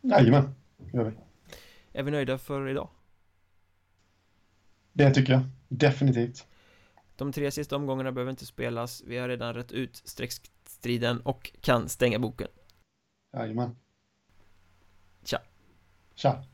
Jajamän, 0.00 0.54
gör 0.92 1.04
vi. 1.04 1.12
Är 1.92 2.02
vi 2.02 2.10
nöjda 2.10 2.38
för 2.38 2.68
idag? 2.68 2.88
Det 4.92 5.10
tycker 5.10 5.32
jag. 5.32 5.42
Definitivt. 5.68 6.46
De 7.16 7.32
tre 7.32 7.50
sista 7.50 7.76
omgångarna 7.76 8.12
behöver 8.12 8.30
inte 8.30 8.46
spelas, 8.46 9.02
vi 9.06 9.18
har 9.18 9.28
redan 9.28 9.54
rätt 9.54 9.72
ut 9.72 10.02
streckstriden 10.04 11.20
och 11.20 11.52
kan 11.60 11.88
stänga 11.88 12.18
boken 12.18 12.48
Jajamän. 13.36 13.76
Tja. 15.24 15.38
Tja. 16.14 16.44